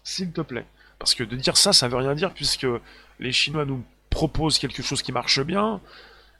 S'il 0.03 0.31
te 0.31 0.41
plaît. 0.41 0.67
Parce 0.99 1.15
que 1.15 1.23
de 1.23 1.35
dire 1.35 1.57
ça, 1.57 1.73
ça 1.73 1.87
veut 1.87 1.97
rien 1.97 2.13
dire 2.13 2.35
puisque 2.35 2.67
les 3.19 3.31
Chinois 3.31 3.65
nous 3.65 3.83
proposent 4.11 4.59
quelque 4.59 4.83
chose 4.83 5.01
qui 5.01 5.11
marche 5.11 5.41
bien. 5.41 5.81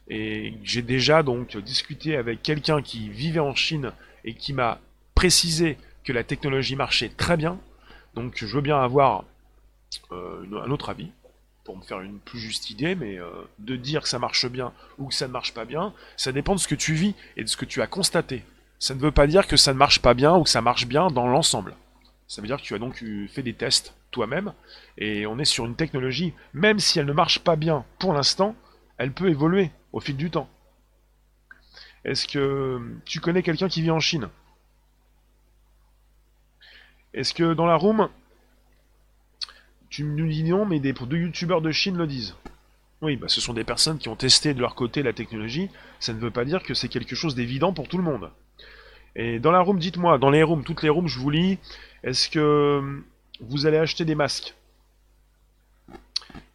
Et 0.09 0.53
j'ai 0.63 0.83
déjà 0.83 1.23
donc 1.23 1.57
discuté 1.57 2.17
avec 2.17 2.43
quelqu'un 2.43 2.83
qui 2.83 3.09
vivait 3.09 3.39
en 3.39 3.55
Chine 3.55 3.93
et 4.25 4.35
qui 4.35 4.53
m'a 4.53 4.79
précisé 5.15 5.79
que 6.03 6.13
la 6.13 6.23
technologie 6.23 6.75
marchait 6.75 7.09
très 7.09 7.35
bien. 7.35 7.59
Donc 8.13 8.35
je 8.37 8.45
veux 8.45 8.61
bien 8.61 8.79
avoir 8.79 9.23
euh, 10.11 10.63
un 10.63 10.71
autre 10.71 10.89
avis 10.89 11.11
pour 11.63 11.77
me 11.77 11.83
faire 11.83 12.01
une 12.01 12.19
plus 12.19 12.39
juste 12.39 12.69
idée, 12.69 12.95
mais 12.95 13.19
euh, 13.19 13.29
de 13.59 13.75
dire 13.75 14.01
que 14.03 14.09
ça 14.09 14.19
marche 14.19 14.47
bien 14.47 14.73
ou 14.97 15.07
que 15.07 15.13
ça 15.13 15.27
ne 15.27 15.33
marche 15.33 15.53
pas 15.53 15.65
bien, 15.65 15.93
ça 16.17 16.31
dépend 16.31 16.55
de 16.55 16.59
ce 16.59 16.67
que 16.67 16.75
tu 16.75 16.93
vis 16.93 17.15
et 17.37 17.43
de 17.43 17.49
ce 17.49 17.57
que 17.57 17.65
tu 17.65 17.81
as 17.81 17.87
constaté 17.87 18.43
ça 18.81 18.95
ne 18.95 18.99
veut 18.99 19.11
pas 19.11 19.27
dire 19.27 19.47
que 19.47 19.57
ça 19.57 19.73
ne 19.73 19.77
marche 19.77 19.99
pas 19.99 20.15
bien 20.15 20.35
ou 20.35 20.43
que 20.43 20.49
ça 20.49 20.61
marche 20.61 20.87
bien 20.87 21.07
dans 21.07 21.27
l'ensemble. 21.27 21.75
Ça 22.27 22.41
veut 22.41 22.47
dire 22.47 22.57
que 22.57 22.63
tu 22.63 22.73
as 22.73 22.79
donc 22.79 23.05
fait 23.29 23.43
des 23.43 23.53
tests 23.53 23.93
toi-même, 24.09 24.53
et 24.97 25.27
on 25.27 25.37
est 25.37 25.45
sur 25.45 25.65
une 25.65 25.75
technologie, 25.75 26.33
même 26.53 26.79
si 26.79 26.97
elle 26.97 27.05
ne 27.05 27.13
marche 27.13 27.39
pas 27.39 27.55
bien 27.55 27.85
pour 27.99 28.11
l'instant, 28.11 28.55
elle 28.97 29.13
peut 29.13 29.29
évoluer 29.29 29.69
au 29.93 29.99
fil 29.99 30.17
du 30.17 30.31
temps. 30.31 30.49
Est-ce 32.03 32.27
que 32.27 32.81
tu 33.05 33.19
connais 33.19 33.43
quelqu'un 33.43 33.69
qui 33.69 33.83
vit 33.83 33.91
en 33.91 33.99
Chine? 33.99 34.29
Est-ce 37.13 37.35
que 37.35 37.53
dans 37.53 37.67
la 37.67 37.75
room, 37.75 38.09
tu 39.91 40.05
nous 40.05 40.27
dis 40.27 40.43
non, 40.43 40.65
mais 40.65 40.79
des 40.79 40.93
deux 40.93 41.17
youtubeurs 41.17 41.61
de 41.61 41.71
Chine 41.71 41.97
le 41.97 42.07
disent. 42.07 42.35
Oui, 43.01 43.17
bah 43.17 43.27
ce 43.27 43.41
sont 43.41 43.53
des 43.53 43.65
personnes 43.65 43.97
qui 43.97 44.09
ont 44.09 44.15
testé 44.15 44.53
de 44.53 44.61
leur 44.61 44.73
côté 44.73 45.03
la 45.03 45.11
technologie, 45.11 45.69
ça 45.99 46.13
ne 46.13 46.19
veut 46.19 46.31
pas 46.31 46.45
dire 46.45 46.63
que 46.63 46.73
c'est 46.73 46.87
quelque 46.87 47.15
chose 47.15 47.35
d'évident 47.35 47.73
pour 47.73 47.87
tout 47.87 47.97
le 47.97 48.03
monde. 48.03 48.31
Et 49.15 49.39
dans 49.39 49.51
la 49.51 49.59
room, 49.59 49.79
dites-moi, 49.79 50.17
dans 50.17 50.29
les 50.29 50.43
rooms, 50.43 50.63
toutes 50.63 50.81
les 50.81 50.89
rooms, 50.89 51.07
je 51.07 51.19
vous 51.19 51.29
lis, 51.29 51.59
est-ce 52.03 52.29
que 52.29 53.01
vous 53.41 53.65
allez 53.65 53.77
acheter 53.77 54.05
des 54.05 54.15
masques? 54.15 54.55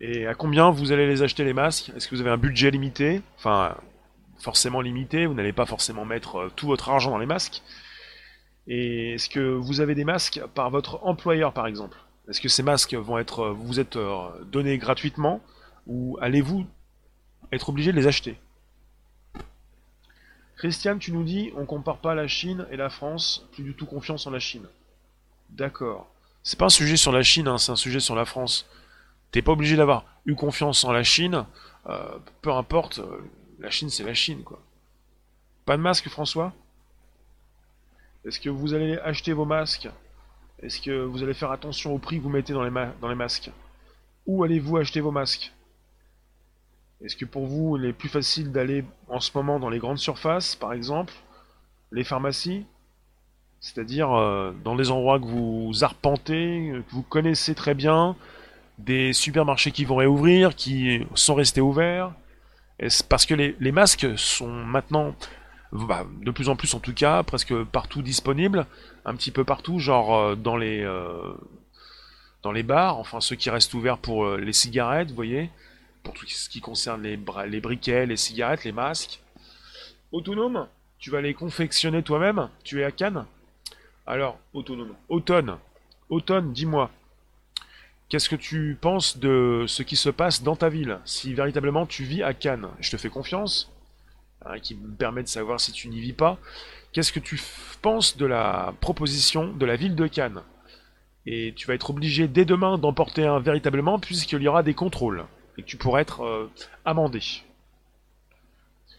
Et 0.01 0.27
à 0.27 0.35
combien 0.35 0.71
vous 0.71 0.93
allez 0.93 1.07
les 1.07 1.23
acheter 1.23 1.45
les 1.45 1.53
masques? 1.53 1.91
Est-ce 1.95 2.09
que 2.09 2.15
vous 2.15 2.23
avez 2.23 2.31
un 2.31 2.39
budget 2.39 2.71
limité? 2.71 3.21
Enfin, 3.37 3.77
forcément 4.39 4.81
limité, 4.81 5.27
vous 5.27 5.35
n'allez 5.35 5.53
pas 5.53 5.67
forcément 5.67 6.07
mettre 6.07 6.37
euh, 6.37 6.53
tout 6.57 6.69
votre 6.69 6.89
argent 6.89 7.11
dans 7.11 7.19
les 7.19 7.27
masques. 7.27 7.63
Et 8.67 9.15
est-ce 9.15 9.29
que 9.29 9.41
vous 9.41 9.81
avez 9.81 9.95
des 9.95 10.05
masques 10.05 10.41
par 10.55 10.71
votre 10.71 11.05
employeur 11.05 11.53
par 11.53 11.67
exemple? 11.67 11.99
Est-ce 12.29 12.41
que 12.41 12.49
ces 12.49 12.63
masques 12.63 12.95
vont 12.95 13.19
être 13.19 13.41
euh, 13.41 13.53
vous 13.53 13.79
êtes 13.79 13.97
euh, 13.97 14.29
donnés 14.45 14.79
gratuitement 14.79 15.41
ou 15.87 16.19
allez-vous 16.21 16.67
être 17.53 17.69
obligé 17.69 17.93
de 17.93 17.97
les 17.97 18.07
acheter? 18.07 18.39
Christiane, 20.57 20.99
tu 20.99 21.13
nous 21.13 21.23
dis, 21.23 21.53
on 21.57 21.67
compare 21.67 21.99
pas 21.99 22.15
la 22.15 22.27
Chine 22.27 22.67
et 22.71 22.77
la 22.77 22.89
France, 22.89 23.47
plus 23.53 23.63
du 23.63 23.75
tout 23.75 23.87
confiance 23.87 24.27
en 24.27 24.31
la 24.31 24.39
Chine. 24.39 24.67
D'accord. 25.51 26.09
C'est 26.43 26.59
pas 26.59 26.67
un 26.67 26.71
sujet 26.71 26.97
sur 26.97 27.13
la 27.13 27.23
Chine, 27.23 27.47
hein, 27.47 27.59
c'est 27.59 27.73
un 27.73 27.77
sujet 27.77 28.01
sur 28.01 28.17
la 28.17 28.25
France. 28.25 28.67
T'es 29.31 29.43
pas 29.43 29.53
obligé 29.53 29.77
d'avoir 29.77 30.05
eu 30.25 30.35
confiance 30.35 30.83
en 30.85 30.93
la 30.93 31.05
Chine, 31.05 31.45
euh, 31.89 32.19
peu 32.41 32.53
importe, 32.53 33.01
la 33.61 33.71
Chine 33.71 33.91
c'est 33.91 34.03
la 34.03 34.15
Chine, 34.15 34.43
quoi. 34.43 34.61
Pas 35.67 35.77
de 35.77 35.83
masque, 35.83 36.09
François? 36.09 36.53
Est-ce 38.25 38.41
que 38.41 38.49
vous 38.49 38.75
allez 38.75 38.99
acheter 38.99 39.33
vos 39.33 39.45
masques? 39.45 39.89
Est-ce 40.63 40.81
que 40.81 41.05
vous 41.05 41.23
allez 41.23 41.35
faire 41.35 41.51
attention 41.51 41.95
au 41.95 41.99
prix 41.99 42.19
que 42.19 42.23
vous 42.23 42.31
mettez 42.31 42.53
dans 42.53 42.65
les, 42.65 43.15
masques? 43.15 43.51
Où 44.27 44.43
allez-vous 44.43 44.79
acheter 44.79 45.01
vos 45.01 45.11
masques? 45.11 45.53
Est-ce 47.05 47.17
que 47.17 47.27
pour 47.27 47.47
vous, 47.47 47.77
il 47.77 47.85
est 47.85 47.93
plus 47.93 48.09
facile 48.09 48.53
d'aller 48.53 48.85
en 49.09 49.21
ce 49.21 49.31
moment 49.35 49.61
dans 49.61 49.69
les 49.69 49.79
grandes 49.79 49.99
surfaces, 49.99 50.57
par 50.57 50.73
exemple, 50.73 51.13
les 51.93 52.05
pharmacies? 52.05 52.65
C'est-à-dire 53.61 54.13
euh, 54.13 54.53
dans 54.65 54.75
les 54.75 54.91
endroits 54.91 55.21
que 55.21 55.27
vous 55.27 55.85
arpentez, 55.85 56.73
que 56.89 56.95
vous 56.95 57.03
connaissez 57.03 57.55
très 57.55 57.75
bien, 57.75 58.17
des 58.79 59.13
supermarchés 59.13 59.73
qui 59.73 59.85
vont 59.85 59.97
réouvrir, 59.97 60.55
qui 60.55 61.07
sont 61.15 61.35
restés 61.35 61.61
ouverts? 61.61 62.13
Parce 63.09 63.25
que 63.25 63.35
les, 63.35 63.73
masques 63.73 64.07
sont 64.19 64.53
maintenant, 64.53 65.15
bah, 65.73 66.07
de 66.21 66.31
plus 66.31 66.49
en 66.49 66.57
plus 66.57 66.75
en 66.75 66.81
tout 66.81 66.95
cas, 66.95 67.23
presque 67.23 67.55
partout 67.65 68.03
disponibles, 68.03 68.67
un 69.05 69.15
petit 69.15 69.31
peu 69.31 69.45
partout, 69.45 69.79
genre 69.79 70.15
euh, 70.15 70.35
dans 70.35 70.57
les, 70.57 70.83
euh, 70.83 71.35
dans 72.43 72.53
les 72.53 72.63
bars, 72.63 72.99
enfin 72.99 73.21
ceux 73.21 73.37
qui 73.37 73.51
restent 73.51 73.75
ouverts 73.75 73.99
pour 73.99 74.37
les 74.37 74.53
cigarettes, 74.53 75.09
vous 75.09 75.17
voyez 75.17 75.51
pour 76.07 76.15
tout 76.15 76.27
ce 76.29 76.49
qui 76.49 76.61
concerne 76.61 77.03
les, 77.03 77.19
les 77.49 77.61
briquets, 77.61 78.07
les 78.07 78.17
cigarettes, 78.17 78.63
les 78.63 78.71
masques. 78.71 79.21
Autonome, 80.13 80.69
tu 81.01 81.11
vas 81.11 81.21
les 81.21 81.35
confectionner 81.35 82.05
toi-même 82.05 82.49
Tu 82.63 82.81
es 82.81 82.85
à 82.85 82.93
Cannes 82.93 83.27
Alors, 84.07 84.39
autonome. 84.55 84.95
Automne. 85.09 85.59
Automne, 86.09 86.53
dis-moi. 86.53 86.91
Qu'est-ce 88.09 88.29
que 88.29 88.37
tu 88.37 88.79
penses 88.81 89.19
de 89.19 89.65
ce 89.67 89.83
qui 89.83 89.97
se 89.97 90.09
passe 90.09 90.45
dans 90.45 90.55
ta 90.55 90.69
ville 90.69 91.01
Si 91.05 91.35
véritablement 91.35 91.87
tu 91.87 92.05
vis 92.05 92.23
à 92.23 92.35
Cannes, 92.35 92.69
je 92.79 92.93
te 92.93 92.97
fais 92.97 93.09
confiance, 93.09 93.73
hein, 94.49 94.59
qui 94.59 94.75
me 94.75 94.95
permet 94.95 95.23
de 95.23 95.29
savoir 95.29 95.61
si 95.61 95.73
tu 95.73 95.89
n'y 95.89 96.01
vis 96.01 96.13
pas. 96.13 96.39
Qu'est-ce 96.93 97.13
que 97.13 97.21
tu 97.21 97.41
penses 97.83 98.17
de 98.17 98.27
la 98.27 98.75
proposition 98.81 99.53
de 99.53 99.67
la 99.67 99.77
ville 99.77 99.95
de 99.95 100.07
Cannes? 100.07 100.43
Et 101.27 101.53
tu 101.57 101.67
vas 101.67 101.75
être 101.75 101.91
obligé 101.91 102.29
dès 102.29 102.45
demain 102.45 102.79
d'emporter 102.79 103.27
un 103.27 103.41
véritablement 103.41 103.99
puisqu'il 103.99 104.43
y 104.43 104.49
aura 104.49 104.63
des 104.63 104.75
contrôles 104.75 105.27
et 105.59 105.63
que 105.63 105.67
tu 105.67 105.77
pourrais 105.77 106.03
être 106.03 106.23
euh, 106.23 106.51
amendé. 106.85 107.21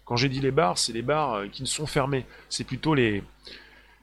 Quand 0.06 0.16
j'ai 0.16 0.30
dit 0.30 0.42
les 0.42 0.52
bars, 0.52 0.78
c'est 0.78 0.94
les 0.94 1.02
bars 1.02 1.34
euh, 1.34 1.48
qui 1.48 1.62
ne 1.62 1.68
sont 1.68 1.86
fermés. 1.86 2.26
C'est 2.50 2.66
plutôt 2.66 2.94
les, 2.94 3.24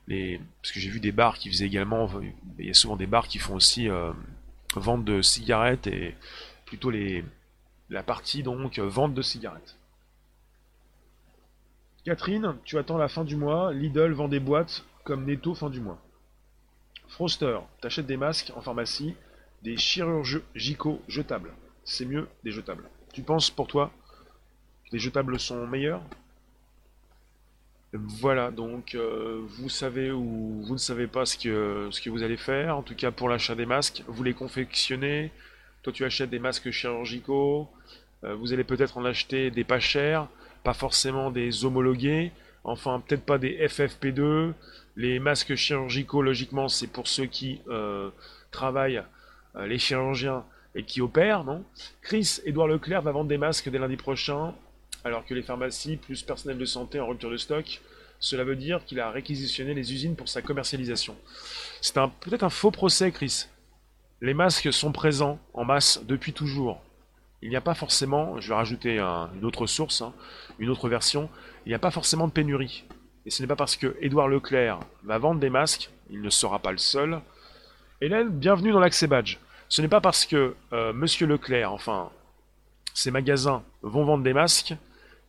les... 0.08 0.40
Parce 0.60 0.72
que 0.72 0.80
j'ai 0.80 0.90
vu 0.90 1.00
des 1.00 1.12
bars 1.12 1.38
qui 1.38 1.50
faisaient 1.50 1.66
également... 1.66 2.10
Il 2.58 2.66
y 2.66 2.70
a 2.70 2.74
souvent 2.74 2.96
des 2.96 3.06
bars 3.06 3.28
qui 3.28 3.38
font 3.38 3.54
aussi 3.54 3.88
euh, 3.88 4.12
vente 4.74 5.04
de 5.04 5.20
cigarettes 5.22 5.86
et 5.86 6.14
plutôt 6.64 6.90
les... 6.90 7.24
la 7.90 8.02
partie 8.02 8.42
donc 8.42 8.78
vente 8.78 9.14
de 9.14 9.22
cigarettes. 9.22 9.76
Catherine, 12.04 12.56
tu 12.64 12.76
attends 12.76 12.98
la 12.98 13.08
fin 13.08 13.24
du 13.24 13.34
mois. 13.34 13.72
Lidl 13.72 14.12
vend 14.12 14.28
des 14.28 14.40
boîtes 14.40 14.84
comme 15.04 15.24
Netto 15.24 15.54
fin 15.54 15.70
du 15.70 15.80
mois. 15.80 15.98
Froster, 17.08 17.58
t'achètes 17.80 18.06
des 18.06 18.18
masques 18.18 18.52
en 18.54 18.60
pharmacie, 18.60 19.14
des 19.62 19.76
chirurgicaux 19.76 21.00
jetables. 21.08 21.52
C'est 21.84 22.04
mieux 22.04 22.28
des 22.42 22.50
jetables. 22.50 22.84
Tu 23.12 23.22
penses 23.22 23.50
pour 23.50 23.68
toi 23.68 23.90
que 24.84 24.90
les 24.92 24.98
jetables 24.98 25.38
sont 25.40 25.66
meilleurs? 25.66 26.02
Voilà, 27.94 28.50
donc 28.50 28.94
euh, 28.96 29.40
vous 29.46 29.68
savez 29.68 30.10
ou 30.10 30.62
vous 30.64 30.72
ne 30.72 30.78
savez 30.78 31.06
pas 31.06 31.24
ce 31.24 31.38
que, 31.38 32.08
vous 32.10 32.22
allez 32.22 32.36
faire. 32.36 32.76
En 32.76 32.82
tout 32.82 32.96
cas, 32.96 33.12
pour 33.12 33.28
l'achat 33.28 33.54
des 33.54 33.66
masques, 33.66 34.02
vous 34.08 34.24
les 34.24 34.34
confectionnez. 34.34 35.30
Toi, 35.82 35.92
tu 35.92 36.04
achètes 36.04 36.30
des 36.30 36.40
masques 36.40 36.70
chirurgicaux. 36.70 37.68
Euh, 38.24 38.34
vous 38.34 38.52
allez 38.52 38.64
peut-être 38.64 38.98
en 38.98 39.04
acheter 39.04 39.50
des 39.50 39.64
pas 39.64 39.78
chers, 39.78 40.28
pas 40.64 40.74
forcément 40.74 41.30
des 41.30 41.64
homologués. 41.64 42.32
Enfin, 42.64 43.00
peut-être 43.06 43.24
pas 43.24 43.38
des 43.38 43.68
FFP2. 43.68 44.52
Les 44.96 45.18
masques 45.18 45.54
chirurgicaux, 45.54 46.22
logiquement, 46.22 46.68
c'est 46.68 46.86
pour 46.86 47.06
ceux 47.06 47.26
qui 47.26 47.60
euh, 47.68 48.10
travaillent, 48.50 49.02
les 49.66 49.78
chirurgiens, 49.78 50.44
et 50.74 50.82
qui 50.82 51.00
opèrent, 51.00 51.44
non? 51.44 51.64
Chris, 52.02 52.40
Édouard 52.44 52.68
Leclerc 52.68 53.02
va 53.02 53.12
vendre 53.12 53.28
des 53.28 53.38
masques 53.38 53.68
dès 53.68 53.78
lundi 53.78 53.96
prochain 53.96 54.54
alors 55.04 55.24
que 55.24 55.34
les 55.34 55.42
pharmacies 55.42 55.96
plus 55.96 56.22
personnel 56.22 56.58
de 56.58 56.64
santé 56.64 56.98
en 56.98 57.06
rupture 57.06 57.30
de 57.30 57.36
stock. 57.36 57.80
Cela 58.20 58.44
veut 58.44 58.56
dire 58.56 58.84
qu'il 58.84 59.00
a 59.00 59.10
réquisitionné 59.10 59.74
les 59.74 59.92
usines 59.92 60.16
pour 60.16 60.28
sa 60.28 60.40
commercialisation. 60.40 61.14
C'est 61.82 61.94
peut-être 61.94 62.42
un 62.42 62.50
faux 62.50 62.70
procès, 62.70 63.12
Chris. 63.12 63.46
Les 64.22 64.32
masques 64.32 64.72
sont 64.72 64.92
présents 64.92 65.38
en 65.52 65.64
masse 65.64 66.00
depuis 66.04 66.32
toujours. 66.32 66.82
Il 67.44 67.50
n'y 67.50 67.56
a 67.56 67.60
pas 67.60 67.74
forcément, 67.74 68.40
je 68.40 68.48
vais 68.48 68.54
rajouter 68.54 68.98
une 68.98 69.44
autre 69.44 69.66
source, 69.66 70.00
hein, 70.00 70.14
une 70.58 70.70
autre 70.70 70.88
version, 70.88 71.28
il 71.66 71.68
n'y 71.68 71.74
a 71.74 71.78
pas 71.78 71.90
forcément 71.90 72.26
de 72.26 72.32
pénurie. 72.32 72.84
Et 73.26 73.30
ce 73.30 73.42
n'est 73.42 73.46
pas 73.46 73.54
parce 73.54 73.76
que 73.76 73.98
Édouard 74.00 74.28
Leclerc 74.28 74.80
va 75.02 75.18
vendre 75.18 75.40
des 75.40 75.50
masques, 75.50 75.90
il 76.08 76.22
ne 76.22 76.30
sera 76.30 76.58
pas 76.58 76.72
le 76.72 76.78
seul. 76.78 77.20
Hélène, 78.00 78.30
bienvenue 78.30 78.72
dans 78.72 78.80
l'Accès 78.80 79.06
Badge. 79.06 79.36
Ce 79.68 79.82
n'est 79.82 79.88
pas 79.88 80.00
parce 80.00 80.24
que 80.24 80.56
euh, 80.72 80.94
Monsieur 80.94 81.26
Leclerc, 81.26 81.70
enfin, 81.70 82.10
ses 82.94 83.10
magasins 83.10 83.62
vont 83.82 84.06
vendre 84.06 84.24
des 84.24 84.32
masques, 84.32 84.74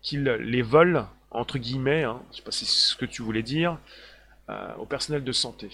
qu'il 0.01 0.23
les 0.23 0.61
vole, 0.61 1.03
entre 1.31 1.57
guillemets, 1.57 2.05
hein, 2.05 2.21
je 2.27 2.31
ne 2.31 2.37
sais 2.37 2.43
pas 2.43 2.51
si 2.51 2.65
c'est 2.65 2.91
ce 2.91 2.95
que 2.95 3.05
tu 3.05 3.23
voulais 3.23 3.43
dire, 3.43 3.77
euh, 4.49 4.73
au 4.77 4.85
personnel 4.85 5.25
de 5.25 5.31
santé. 5.33 5.69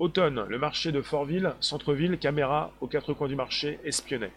Automne, 0.00 0.46
le 0.48 0.58
marché 0.58 0.90
de 0.90 1.00
Fortville, 1.00 1.54
centre-ville, 1.60 2.18
caméra 2.18 2.72
aux 2.80 2.88
quatre 2.88 3.12
coins 3.12 3.28
du 3.28 3.36
marché, 3.36 3.78
espionnait. 3.84 4.32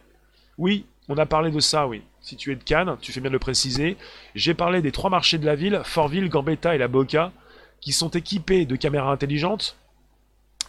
Oui, 0.57 0.85
on 1.07 1.17
a 1.17 1.25
parlé 1.25 1.51
de 1.51 1.59
ça, 1.59 1.87
oui. 1.87 2.01
Si 2.21 2.35
tu 2.35 2.51
es 2.51 2.55
de 2.55 2.63
Cannes, 2.63 2.97
tu 2.99 3.11
fais 3.11 3.21
bien 3.21 3.29
de 3.29 3.33
le 3.33 3.39
préciser. 3.39 3.97
J'ai 4.35 4.53
parlé 4.53 4.81
des 4.81 4.91
trois 4.91 5.09
marchés 5.09 5.37
de 5.37 5.45
la 5.45 5.55
ville, 5.55 5.81
Fortville, 5.83 6.29
Gambetta 6.29 6.75
et 6.75 6.77
la 6.77 6.87
Boca, 6.87 7.31
qui 7.79 7.93
sont 7.93 8.09
équipés 8.09 8.65
de 8.65 8.75
caméras 8.75 9.11
intelligentes, 9.11 9.77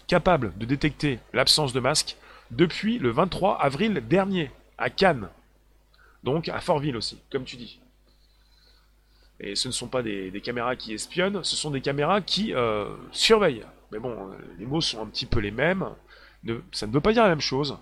capables 0.06 0.52
de 0.58 0.66
détecter 0.66 1.18
l'absence 1.32 1.72
de 1.72 1.80
masque, 1.80 2.16
depuis 2.50 2.98
le 2.98 3.10
23 3.10 3.60
avril 3.60 4.02
dernier, 4.08 4.50
à 4.78 4.90
Cannes. 4.90 5.28
Donc 6.22 6.48
à 6.48 6.60
Fortville 6.60 6.96
aussi, 6.96 7.18
comme 7.30 7.44
tu 7.44 7.56
dis. 7.56 7.80
Et 9.40 9.54
ce 9.54 9.68
ne 9.68 9.72
sont 9.72 9.88
pas 9.88 10.02
des, 10.02 10.40
caméras 10.42 10.76
qui 10.76 10.92
espionnent, 10.92 11.42
ce 11.44 11.56
sont 11.56 11.70
des 11.70 11.80
caméras 11.80 12.20
qui 12.20 12.54
euh, 12.54 12.94
surveillent. 13.12 13.64
Mais 13.92 13.98
bon, 13.98 14.10
euh, 14.10 14.36
les 14.58 14.66
mots 14.66 14.80
sont 14.80 15.02
un 15.02 15.06
petit 15.06 15.26
peu 15.26 15.40
les 15.40 15.50
mêmes. 15.50 15.88
ça 16.72 16.86
ne 16.86 16.92
veut 16.92 17.00
pas 17.00 17.12
dire 17.12 17.22
la 17.22 17.28
même 17.30 17.40
chose. 17.40 17.78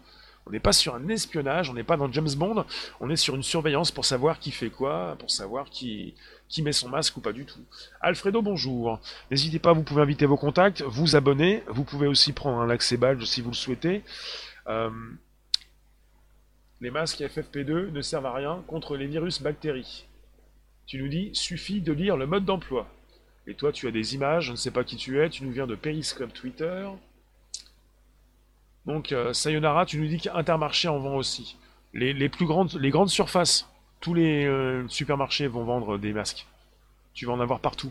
On 0.46 0.50
n'est 0.50 0.60
pas 0.60 0.72
sur 0.72 0.94
un 0.94 1.08
espionnage, 1.08 1.70
on 1.70 1.74
n'est 1.74 1.82
pas 1.82 1.96
dans 1.96 2.10
James 2.12 2.34
Bond, 2.36 2.64
on 3.00 3.10
est 3.10 3.16
sur 3.16 3.34
une 3.34 3.42
surveillance 3.42 3.90
pour 3.90 4.04
savoir 4.04 4.38
qui 4.38 4.52
fait 4.52 4.70
quoi, 4.70 5.16
pour 5.18 5.30
savoir 5.30 5.70
qui, 5.70 6.14
qui 6.48 6.62
met 6.62 6.72
son 6.72 6.88
masque 6.88 7.16
ou 7.16 7.20
pas 7.20 7.32
du 7.32 7.44
tout. 7.44 7.60
Alfredo, 8.00 8.42
bonjour. 8.42 9.00
N'hésitez 9.30 9.58
pas, 9.58 9.72
vous 9.72 9.82
pouvez 9.82 10.02
inviter 10.02 10.24
vos 10.24 10.36
contacts, 10.36 10.82
vous 10.82 11.16
abonner, 11.16 11.64
vous 11.66 11.82
pouvez 11.82 12.06
aussi 12.06 12.32
prendre 12.32 12.58
un 12.58 12.70
accès 12.70 12.96
badge 12.96 13.24
si 13.24 13.40
vous 13.40 13.50
le 13.50 13.56
souhaitez. 13.56 14.02
Euh, 14.68 14.90
les 16.80 16.90
masques 16.90 17.20
FFP2 17.20 17.90
ne 17.90 18.00
servent 18.00 18.26
à 18.26 18.34
rien 18.34 18.62
contre 18.68 18.96
les 18.96 19.06
virus 19.06 19.42
bactéries. 19.42 20.06
Tu 20.86 21.02
nous 21.02 21.08
dis, 21.08 21.30
suffit 21.32 21.80
de 21.80 21.92
lire 21.92 22.16
le 22.16 22.26
mode 22.26 22.44
d'emploi. 22.44 22.86
Et 23.48 23.54
toi, 23.54 23.72
tu 23.72 23.88
as 23.88 23.90
des 23.90 24.14
images, 24.14 24.46
je 24.46 24.52
ne 24.52 24.56
sais 24.56 24.70
pas 24.70 24.84
qui 24.84 24.96
tu 24.96 25.20
es, 25.20 25.28
tu 25.28 25.44
nous 25.44 25.50
viens 25.50 25.66
de 25.66 25.74
Periscope 25.74 26.32
Twitter. 26.32 26.88
Donc, 28.86 29.12
euh, 29.12 29.32
Sayonara, 29.32 29.84
tu 29.84 29.98
nous 29.98 30.06
dis 30.06 30.18
qu'Intermarché 30.18 30.88
en 30.88 30.98
vend 30.98 31.16
aussi. 31.16 31.56
Les, 31.92 32.28
plus 32.28 32.46
grandes, 32.46 32.74
les 32.74 32.90
grandes 32.90 33.08
surfaces, 33.08 33.68
tous 34.00 34.14
les 34.14 34.44
euh, 34.44 34.86
supermarchés 34.88 35.46
vont 35.48 35.64
vendre 35.64 35.98
des 35.98 36.12
masques. 36.12 36.46
Tu 37.14 37.26
vas 37.26 37.32
en 37.32 37.40
avoir 37.40 37.60
partout. 37.60 37.90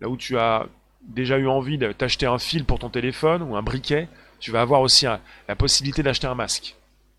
Là 0.00 0.08
où 0.08 0.16
tu 0.16 0.38
as 0.38 0.66
déjà 1.02 1.38
eu 1.38 1.48
envie 1.48 1.78
de 1.78 1.92
t'acheter 1.92 2.26
un 2.26 2.38
fil 2.38 2.64
pour 2.64 2.78
ton 2.78 2.90
téléphone 2.90 3.42
ou 3.42 3.56
un 3.56 3.62
briquet, 3.62 4.08
tu 4.38 4.50
vas 4.50 4.60
avoir 4.60 4.80
aussi 4.82 5.06
la 5.06 5.56
possibilité 5.56 6.02
d'acheter 6.02 6.26
un 6.26 6.34
masque. 6.34 6.76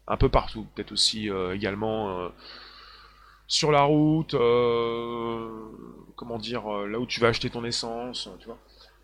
Un 0.07 0.17
peu 0.17 0.29
partout. 0.29 0.67
Peut-être 0.75 0.91
aussi 0.91 1.29
euh, 1.29 1.55
également 1.55 2.29
sur 3.47 3.71
la 3.71 3.81
route, 3.81 4.35
comment 6.15 6.37
dire, 6.37 6.67
là 6.69 6.99
où 6.99 7.07
tu 7.07 7.19
vas 7.19 7.29
acheter 7.29 7.49
ton 7.49 7.65
essence, 7.65 8.29
tu 8.39 8.45
vois. 8.45 8.57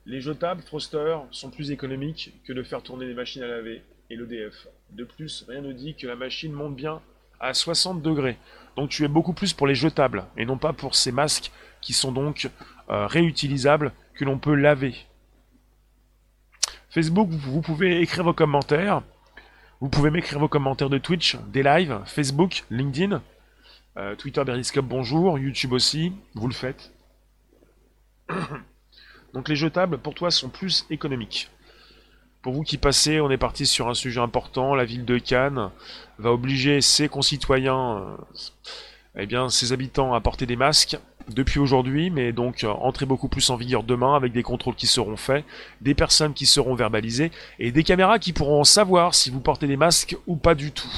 Les 0.05 0.19
jetables 0.19 0.63
Froster 0.63 1.17
sont 1.29 1.51
plus 1.51 1.71
économiques 1.71 2.33
que 2.43 2.53
de 2.53 2.63
faire 2.63 2.81
tourner 2.81 3.05
les 3.05 3.13
machines 3.13 3.43
à 3.43 3.47
laver 3.47 3.83
et 4.09 4.15
l'EDF. 4.15 4.67
De 4.89 5.03
plus, 5.03 5.45
rien 5.47 5.61
ne 5.61 5.73
dit 5.73 5.95
que 5.95 6.07
la 6.07 6.15
machine 6.15 6.51
monte 6.51 6.75
bien 6.75 7.01
à 7.39 7.53
60 7.53 8.01
degrés. 8.01 8.37
Donc 8.75 8.89
tu 8.89 9.03
es 9.03 9.07
beaucoup 9.07 9.33
plus 9.33 9.53
pour 9.53 9.67
les 9.67 9.75
jetables 9.75 10.25
et 10.37 10.45
non 10.45 10.57
pas 10.57 10.73
pour 10.73 10.95
ces 10.95 11.11
masques 11.11 11.51
qui 11.81 11.93
sont 11.93 12.11
donc 12.11 12.49
euh, 12.89 13.05
réutilisables 13.07 13.91
que 14.15 14.25
l'on 14.25 14.39
peut 14.39 14.55
laver. 14.55 14.95
Facebook, 16.89 17.29
vous 17.29 17.61
pouvez 17.61 18.01
écrire 18.01 18.23
vos 18.23 18.33
commentaires. 18.33 19.01
Vous 19.81 19.89
pouvez 19.89 20.09
m'écrire 20.09 20.39
vos 20.39 20.47
commentaires 20.47 20.89
de 20.89 20.97
Twitch, 20.97 21.37
des 21.47 21.63
lives, 21.63 21.99
Facebook, 22.05 22.63
LinkedIn. 22.69 23.21
Euh, 23.97 24.15
Twitter 24.15 24.43
Beriscope, 24.43 24.85
bonjour. 24.85 25.37
YouTube 25.37 25.73
aussi, 25.73 26.11
vous 26.33 26.47
le 26.47 26.53
faites. 26.53 26.91
Donc 29.33 29.49
les 29.49 29.55
jetables, 29.55 29.97
pour 29.97 30.13
toi, 30.13 30.31
sont 30.31 30.49
plus 30.49 30.85
économiques. 30.89 31.49
Pour 32.41 32.53
vous 32.53 32.63
qui 32.63 32.77
passez, 32.77 33.21
on 33.21 33.29
est 33.29 33.37
parti 33.37 33.65
sur 33.65 33.87
un 33.87 33.93
sujet 33.93 34.19
important. 34.19 34.73
La 34.73 34.85
ville 34.85 35.05
de 35.05 35.17
Cannes 35.19 35.69
va 36.17 36.31
obliger 36.31 36.81
ses 36.81 37.07
concitoyens, 37.07 37.97
euh, 37.97 38.39
eh 39.15 39.25
bien, 39.27 39.49
ses 39.49 39.73
habitants 39.73 40.13
à 40.13 40.21
porter 40.21 40.45
des 40.45 40.55
masques 40.55 40.97
depuis 41.29 41.59
aujourd'hui, 41.59 42.09
mais 42.09 42.31
donc 42.31 42.63
euh, 42.63 42.69
entrer 42.69 43.05
beaucoup 43.05 43.27
plus 43.27 43.49
en 43.51 43.55
vigueur 43.55 43.83
demain 43.83 44.15
avec 44.15 44.33
des 44.33 44.41
contrôles 44.43 44.75
qui 44.75 44.87
seront 44.87 45.17
faits, 45.17 45.45
des 45.81 45.93
personnes 45.93 46.33
qui 46.33 46.47
seront 46.47 46.73
verbalisées 46.73 47.31
et 47.59 47.71
des 47.71 47.83
caméras 47.83 48.17
qui 48.17 48.33
pourront 48.33 48.63
savoir 48.63 49.13
si 49.13 49.29
vous 49.29 49.39
portez 49.39 49.67
des 49.67 49.77
masques 49.77 50.17
ou 50.25 50.35
pas 50.35 50.55
du 50.55 50.71
tout. 50.71 50.91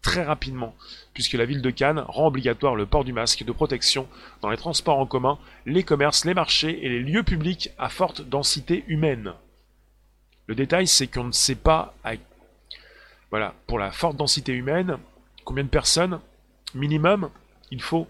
Très 0.00 0.24
rapidement 0.24 0.74
puisque 1.18 1.32
la 1.32 1.46
ville 1.46 1.62
de 1.62 1.70
Cannes 1.70 2.04
rend 2.06 2.28
obligatoire 2.28 2.76
le 2.76 2.86
port 2.86 3.02
du 3.02 3.12
masque 3.12 3.42
de 3.42 3.50
protection 3.50 4.06
dans 4.40 4.50
les 4.50 4.56
transports 4.56 5.00
en 5.00 5.04
commun, 5.04 5.36
les 5.66 5.82
commerces, 5.82 6.24
les 6.24 6.32
marchés 6.32 6.86
et 6.86 6.88
les 6.88 7.00
lieux 7.00 7.24
publics 7.24 7.70
à 7.76 7.88
forte 7.88 8.20
densité 8.20 8.84
humaine. 8.86 9.32
Le 10.46 10.54
détail, 10.54 10.86
c'est 10.86 11.08
qu'on 11.08 11.24
ne 11.24 11.32
sait 11.32 11.56
pas, 11.56 11.92
voilà, 13.30 13.52
pour 13.66 13.80
la 13.80 13.90
forte 13.90 14.16
densité 14.16 14.52
humaine, 14.52 14.96
combien 15.44 15.64
de 15.64 15.68
personnes 15.68 16.20
minimum 16.72 17.30
il 17.72 17.82
faut 17.82 18.06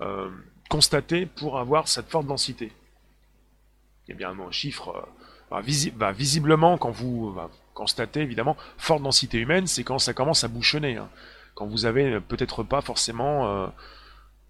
euh, 0.00 0.30
constater 0.70 1.26
pour 1.26 1.58
avoir 1.58 1.88
cette 1.88 2.08
forte 2.08 2.28
densité. 2.28 2.70
Il 4.06 4.12
y 4.12 4.14
a 4.14 4.16
bien 4.16 4.38
un 4.38 4.52
chiffre. 4.52 5.08
Euh, 5.50 5.62
bah, 5.96 6.12
visiblement, 6.12 6.78
quand 6.78 6.92
vous 6.92 7.36
constatez 7.74 8.20
évidemment 8.20 8.56
forte 8.78 9.02
densité 9.02 9.38
humaine, 9.38 9.66
c'est 9.66 9.82
quand 9.82 9.98
ça 9.98 10.14
commence 10.14 10.44
à 10.44 10.48
bouchonner. 10.48 10.96
Hein 10.96 11.08
quand 11.56 11.66
vous 11.66 11.86
avez 11.86 12.20
peut-être 12.20 12.62
pas 12.62 12.82
forcément 12.82 13.48
euh, 13.48 13.66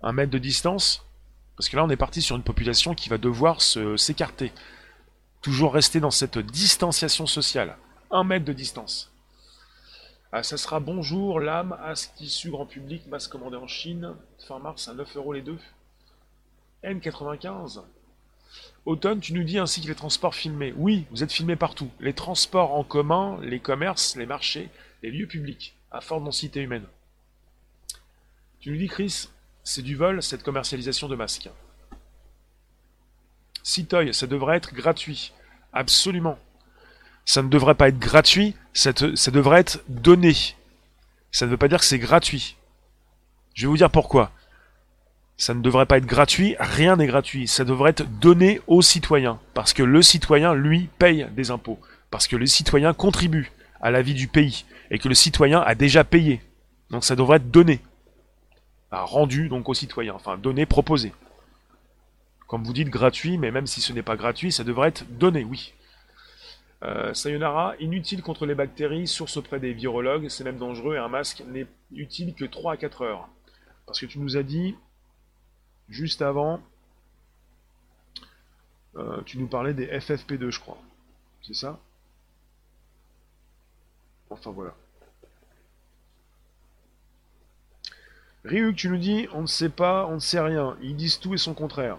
un 0.03 0.13
mètre 0.13 0.31
de 0.33 0.39
distance. 0.39 1.07
Parce 1.57 1.71
que 1.71 1.77
là, 1.77 1.85
on 1.85 1.89
est 1.89 1.97
parti 1.97 2.21
sur 2.21 2.37
une 2.37 2.43
population 2.43 2.95
qui 2.95 3.09
va 3.09 3.17
devoir 3.17 3.63
s'écarter. 3.63 4.53
Toujours 5.41 5.73
rester 5.73 6.01
dans 6.01 6.11
cette 6.11 6.39
distanciation 6.39 7.27
sociale. 7.27 7.79
Un 8.11 8.25
mètre 8.25 8.45
de 8.45 8.53
distance. 8.53 9.11
Ah, 10.33 10.43
ça 10.43 10.57
sera 10.57 10.81
bonjour, 10.81 11.41
l'âme, 11.41 11.79
ce 11.95 12.09
tissu 12.17 12.51
grand 12.51 12.67
public, 12.67 13.07
masse 13.07 13.29
commandée 13.29 13.57
en 13.57 13.69
Chine, 13.69 14.15
fin 14.47 14.59
mars 14.59 14.89
à 14.89 14.95
9 14.95 15.17
euros 15.17 15.33
les 15.33 15.41
deux. 15.41 15.59
N95. 16.85 17.83
Automne, 18.85 19.21
tu 19.21 19.33
nous 19.33 19.45
dis 19.45 19.59
ainsi 19.59 19.81
que 19.81 19.87
les 19.87 19.95
transports 19.95 20.35
filmés. 20.35 20.75
Oui, 20.77 21.07
vous 21.11 21.23
êtes 21.23 21.33
filmés 21.33 21.57
partout. 21.57 21.91
Les 22.01 22.13
transports 22.13 22.75
en 22.75 22.83
commun, 22.83 23.39
les 23.43 23.61
commerces, 23.61 24.17
les 24.17 24.27
marchés, 24.27 24.69
les 25.03 25.11
lieux 25.13 25.27
publics, 25.27 25.77
à 25.93 26.01
forte 26.01 26.25
densité 26.25 26.61
humaine. 26.61 26.87
Tu 28.67 28.73
nous 28.73 28.79
dis, 28.79 28.89
Chris, 28.89 29.29
c'est 29.63 29.83
du 29.83 29.95
vol, 29.95 30.21
cette 30.25 30.43
commercialisation 30.43 31.07
de 31.07 31.15
masques. 31.15 31.49
Citoy, 33.63 34.13
ça 34.13 34.27
devrait 34.27 34.57
être 34.57 34.75
gratuit. 34.75 35.33
Absolument. 35.73 36.37
Ça 37.25 37.43
ne 37.43 37.49
devrait 37.49 37.77
pas 37.77 37.91
être 37.91 38.01
gratuit, 38.01 38.57
ça, 38.73 38.91
ça 39.15 39.31
devrait 39.31 39.61
être 39.61 39.85
donné. 39.87 40.35
Ça 41.31 41.47
ne 41.47 41.53
veut 41.53 41.57
pas 41.57 41.69
dire 41.69 41.79
que 41.79 41.85
c'est 41.85 42.01
gratuit. 42.01 42.57
Je 43.55 43.63
vais 43.63 43.69
vous 43.69 43.77
dire 43.77 43.89
pourquoi. 43.89 44.33
Ça 45.37 45.55
ne 45.55 45.61
devrait 45.61 45.87
pas 45.87 45.99
être 45.99 46.05
gratuit, 46.05 46.57
rien 46.59 46.97
n'est 46.97 47.07
gratuit. 47.07 47.47
Ça 47.47 47.63
devrait 47.63 47.91
être 47.91 48.19
donné 48.19 48.61
aux 48.67 48.83
citoyens. 48.83 49.39
Parce 49.55 49.75
que 49.75 49.85
le 49.85 50.03
citoyen, 50.03 50.55
lui, 50.55 50.89
paye 50.99 51.29
des 51.37 51.53
impôts. 51.53 51.79
Parce 52.11 52.27
que 52.27 52.35
le 52.35 52.47
citoyen 52.47 52.95
contribue 52.95 53.53
à 53.81 53.93
la 53.93 54.03
vie 54.03 54.15
du 54.15 54.27
pays. 54.27 54.65
Et 54.91 54.99
que 54.99 55.09
le 55.09 55.15
citoyen 55.15 55.61
a 55.61 55.77
déjà 55.77 56.03
payé. 56.03 56.43
Donc 56.91 57.05
ça 57.05 57.15
devrait 57.15 57.37
être 57.37 57.53
donné. 57.53 57.81
Rendu 58.93 59.49
donc 59.49 59.69
aux 59.69 59.75
citoyens. 59.75 60.15
Enfin, 60.15 60.39
donné, 60.39 60.67
proposé. 60.67 61.13
Comme 62.47 62.63
vous 62.63 62.73
dites, 62.73 62.89
gratuit, 62.89 63.39
mais 63.39 63.51
même 63.51 63.67
si 63.67 63.81
ce 63.81 63.93
n'est 63.93 64.03
pas 64.03 64.17
gratuit, 64.17 64.53
ça 64.53 64.65
devrait 64.65 64.89
être 64.89 65.05
donné, 65.19 65.45
oui. 65.45 65.75
Euh, 66.83 67.15
sayonara, 67.15 67.75
inutile 67.81 68.23
contre 68.23 68.47
les 68.47 68.55
bactéries, 68.55 69.09
source 69.09 69.37
auprès 69.39 69.59
des 69.59 69.73
virologues, 69.73 70.29
c'est 70.29 70.45
même 70.45 70.59
dangereux 70.59 70.95
et 70.95 70.99
un 70.99 71.09
masque 71.09 71.43
n'est 71.49 71.67
utile 71.93 72.35
que 72.35 72.45
3 72.45 72.75
à 72.75 72.77
4 72.77 73.03
heures. 73.03 73.29
Parce 73.87 74.01
que 74.01 74.07
tu 74.07 74.19
nous 74.19 74.37
as 74.37 74.43
dit, 74.43 74.77
juste 75.89 76.23
avant, 76.23 76.61
euh, 78.97 79.23
tu 79.25 79.39
nous 79.39 79.49
parlais 79.49 79.75
des 79.75 79.87
FFP2, 79.87 80.51
je 80.51 80.61
crois. 80.61 80.79
C'est 81.43 81.55
ça? 81.55 81.81
Enfin 84.31 84.51
voilà. 84.51 84.75
Ryuk, 88.47 88.77
tu 88.77 88.89
nous 88.89 88.97
dis, 88.97 89.29
on 89.33 89.43
ne 89.43 89.47
sait 89.47 89.69
pas, 89.69 90.07
on 90.07 90.15
ne 90.15 90.21
sait 90.21 90.41
rien. 90.41 90.77
Ils 90.83 90.97
disent 90.97 91.19
tout 91.19 91.35
et 91.35 91.39
son 91.39 91.55
contraire. 91.55 91.99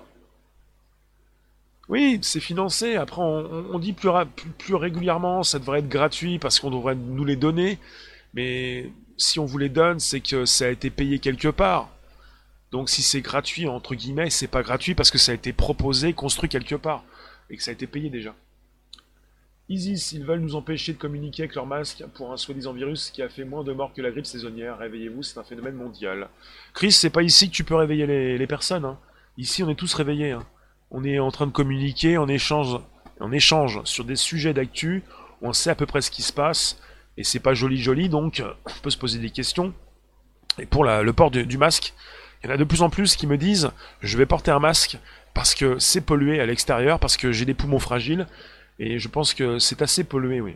Oui, 1.90 2.20
c'est 2.22 2.40
financé. 2.40 2.96
Après, 2.96 3.22
on, 3.22 3.80
dit 3.80 3.94
plus, 3.94 4.10
plus, 4.58 4.76
régulièrement, 4.76 5.44
ça 5.44 5.60
devrait 5.60 5.80
être 5.80 5.90
gratuit 5.90 6.38
parce 6.40 6.60
qu'on 6.60 6.70
devrait 6.70 6.96
nous 6.96 7.24
les 7.24 7.36
donner. 7.38 7.80
Mais 8.34 8.92
si 9.18 9.40
on 9.40 9.46
vous 9.46 9.58
les 9.58 9.70
donne, 9.70 10.00
c'est 10.00 10.20
que 10.20 10.46
ça 10.46 10.66
a 10.66 10.70
été 10.70 10.90
payé 10.90 11.20
quelque 11.20 11.48
part. 11.48 11.90
Donc 12.72 12.90
si 12.90 13.02
c'est 13.02 13.22
gratuit, 13.22 13.68
entre 13.68 13.96
guillemets, 13.96 14.30
c'est 14.30 14.48
pas 14.48 14.64
gratuit 14.64 14.96
parce 14.96 15.12
que 15.12 15.18
ça 15.18 15.32
a 15.32 15.36
été 15.36 15.54
proposé, 15.54 16.14
construit 16.14 16.50
quelque 16.50 16.76
part. 16.76 17.04
Et 17.50 17.56
que 17.56 17.64
ça 17.64 17.72
a 17.72 17.74
été 17.74 17.88
payé 17.88 18.10
déjà. 18.10 18.36
Isis, 19.70 20.14
ils 20.14 20.24
veulent 20.24 20.40
nous 20.40 20.56
empêcher 20.56 20.94
de 20.94 20.98
communiquer 20.98 21.44
avec 21.44 21.56
leur 21.56 21.66
masque 21.66 22.04
pour 22.14 22.32
un 22.32 22.38
soi-disant 22.38 22.74
virus 22.74 23.12
qui 23.12 23.22
a 23.22 23.30
fait 23.30 23.44
moins 23.44 23.64
de 23.64 23.74
morts 23.74 23.94
que 23.94 24.02
la 24.02 24.12
grippe 24.12 24.26
saisonnière. 24.26 24.78
Réveillez-vous, 24.78 25.24
c'est 25.24 25.40
un 25.40 25.44
phénomène 25.44 25.76
mondial. 25.76 26.30
Chris, 26.74 26.94
c'est 26.94 27.10
pas 27.10 27.24
ici 27.24 27.50
que 27.50 27.56
tu 27.56 27.64
peux 27.64 27.76
réveiller 27.76 28.38
les, 28.38 28.48
personnes. 28.48 28.86
Hein. 28.86 28.98
Ici, 29.38 29.64
on 29.64 29.70
est 29.70 29.76
tous 29.76 29.94
réveillés. 29.94 30.32
Hein 30.32 30.46
on 30.92 31.04
est 31.04 31.20
en 31.20 31.32
train 31.32 31.48
de 31.48 31.52
communiquer, 31.52 32.18
on 32.18 32.28
échange, 32.28 32.80
sur 33.84 34.06
des 34.06 34.16
sujets 34.16 34.54
d'actu, 34.54 35.04
on 35.42 35.54
sait 35.54 35.70
à 35.70 35.76
peu 35.76 35.86
près 35.86 36.02
ce 36.02 36.12
qui 36.12 36.22
se 36.22 36.34
passe, 36.34 36.80
et 37.18 37.24
c'est 37.24 37.40
pas 37.40 37.54
joli 37.54 37.82
joli, 37.82 38.10
donc 38.10 38.44
on 38.66 38.82
peut 38.82 38.90
se 38.90 38.98
poser 38.98 39.20
des 39.20 39.30
questions. 39.30 39.74
Et 40.60 40.66
pour 40.66 40.86
le 40.86 41.12
port 41.14 41.32
du 41.32 41.58
masque, 41.58 41.94
il 42.42 42.48
y 42.48 42.50
en 42.52 42.54
a 42.54 42.58
de 42.58 42.64
plus 42.64 42.82
en 42.82 42.90
plus 42.90 43.16
qui 43.16 43.28
me 43.28 43.38
disent 43.38 43.72
je 44.02 44.18
vais 44.18 44.26
porter 44.26 44.52
un 44.52 44.60
masque 44.60 44.98
parce 45.34 45.54
que 45.54 45.78
c'est 45.78 46.02
pollué 46.02 46.40
à 46.40 46.46
l'extérieur, 46.46 47.00
parce 47.00 47.18
que 47.18 47.32
j'ai 47.32 47.46
des 47.46 47.54
poumons 47.54 47.80
fragiles, 47.80 48.28
et 48.80 49.00
je 49.00 49.08
pense 49.08 49.34
que 49.34 49.60
c'est 49.60 49.82
assez 49.82 50.04
pollué, 50.04 50.42
oui. 50.42 50.56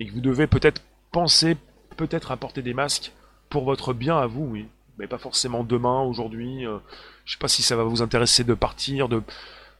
Et 0.00 0.06
que 0.06 0.12
vous 0.12 0.20
devez 0.20 0.46
peut-être 0.46 0.82
penser, 1.12 1.56
peut-être 1.96 2.32
à 2.32 2.36
porter 2.36 2.62
des 2.62 2.74
masques 2.74 3.12
pour 3.48 3.64
votre 3.64 3.92
bien 3.92 4.18
à 4.18 4.26
vous, 4.26 4.44
oui. 4.44 4.68
Mais 4.98 5.06
pas 5.06 5.18
forcément 5.18 5.64
demain, 5.64 6.02
aujourd'hui. 6.02 6.66
Euh, 6.66 6.78
je 7.24 7.32
sais 7.32 7.38
pas 7.38 7.48
si 7.48 7.62
ça 7.62 7.76
va 7.76 7.84
vous 7.84 8.02
intéresser 8.02 8.44
de 8.44 8.54
partir, 8.54 9.08
de, 9.08 9.22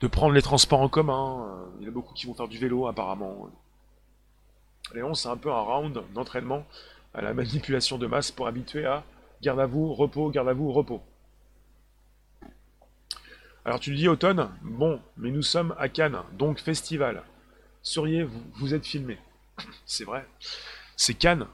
de 0.00 0.06
prendre 0.06 0.34
les 0.34 0.42
transports 0.42 0.80
en 0.80 0.88
commun. 0.88 1.46
Euh, 1.48 1.64
il 1.78 1.84
y 1.84 1.86
en 1.86 1.90
a 1.90 1.94
beaucoup 1.94 2.14
qui 2.14 2.26
vont 2.26 2.34
faire 2.34 2.48
du 2.48 2.58
vélo 2.58 2.86
apparemment. 2.86 3.50
Léon, 4.94 5.14
c'est 5.14 5.28
un 5.28 5.36
peu 5.36 5.50
un 5.50 5.60
round 5.60 6.02
d'entraînement 6.14 6.64
à 7.14 7.22
la 7.22 7.32
manipulation 7.32 7.98
de 7.98 8.06
masse 8.06 8.30
pour 8.30 8.46
habituer 8.46 8.86
à 8.86 9.04
garde 9.42 9.60
à 9.60 9.66
vous, 9.66 9.92
repos, 9.92 10.30
garde 10.30 10.48
à 10.48 10.52
vous, 10.52 10.72
repos. 10.72 11.00
Alors 13.64 13.80
tu 13.80 13.94
dis 13.94 14.08
automne, 14.08 14.50
bon, 14.62 15.00
mais 15.16 15.30
nous 15.30 15.42
sommes 15.42 15.74
à 15.78 15.88
Cannes, 15.88 16.18
donc 16.32 16.58
festival. 16.58 17.22
Seriez, 17.84 18.26
vous, 18.54 18.72
êtes 18.72 18.86
filmé. 18.86 19.18
C'est 19.84 20.04
vrai. 20.04 20.26
C'est 20.96 21.12
Cannes. 21.12 21.46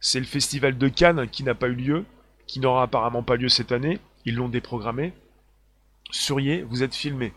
C'est 0.00 0.20
le 0.20 0.26
festival 0.26 0.76
de 0.76 0.88
Cannes 0.88 1.28
qui 1.28 1.42
n'a 1.42 1.54
pas 1.54 1.68
eu 1.68 1.74
lieu, 1.74 2.04
qui 2.46 2.60
n'aura 2.60 2.82
apparemment 2.82 3.22
pas 3.22 3.36
lieu 3.36 3.48
cette 3.48 3.72
année. 3.72 3.98
Ils 4.26 4.36
l'ont 4.36 4.50
déprogrammé. 4.50 5.14
Surier, 6.10 6.62
vous 6.62 6.82
êtes 6.82 6.94
filmé. 6.94 7.32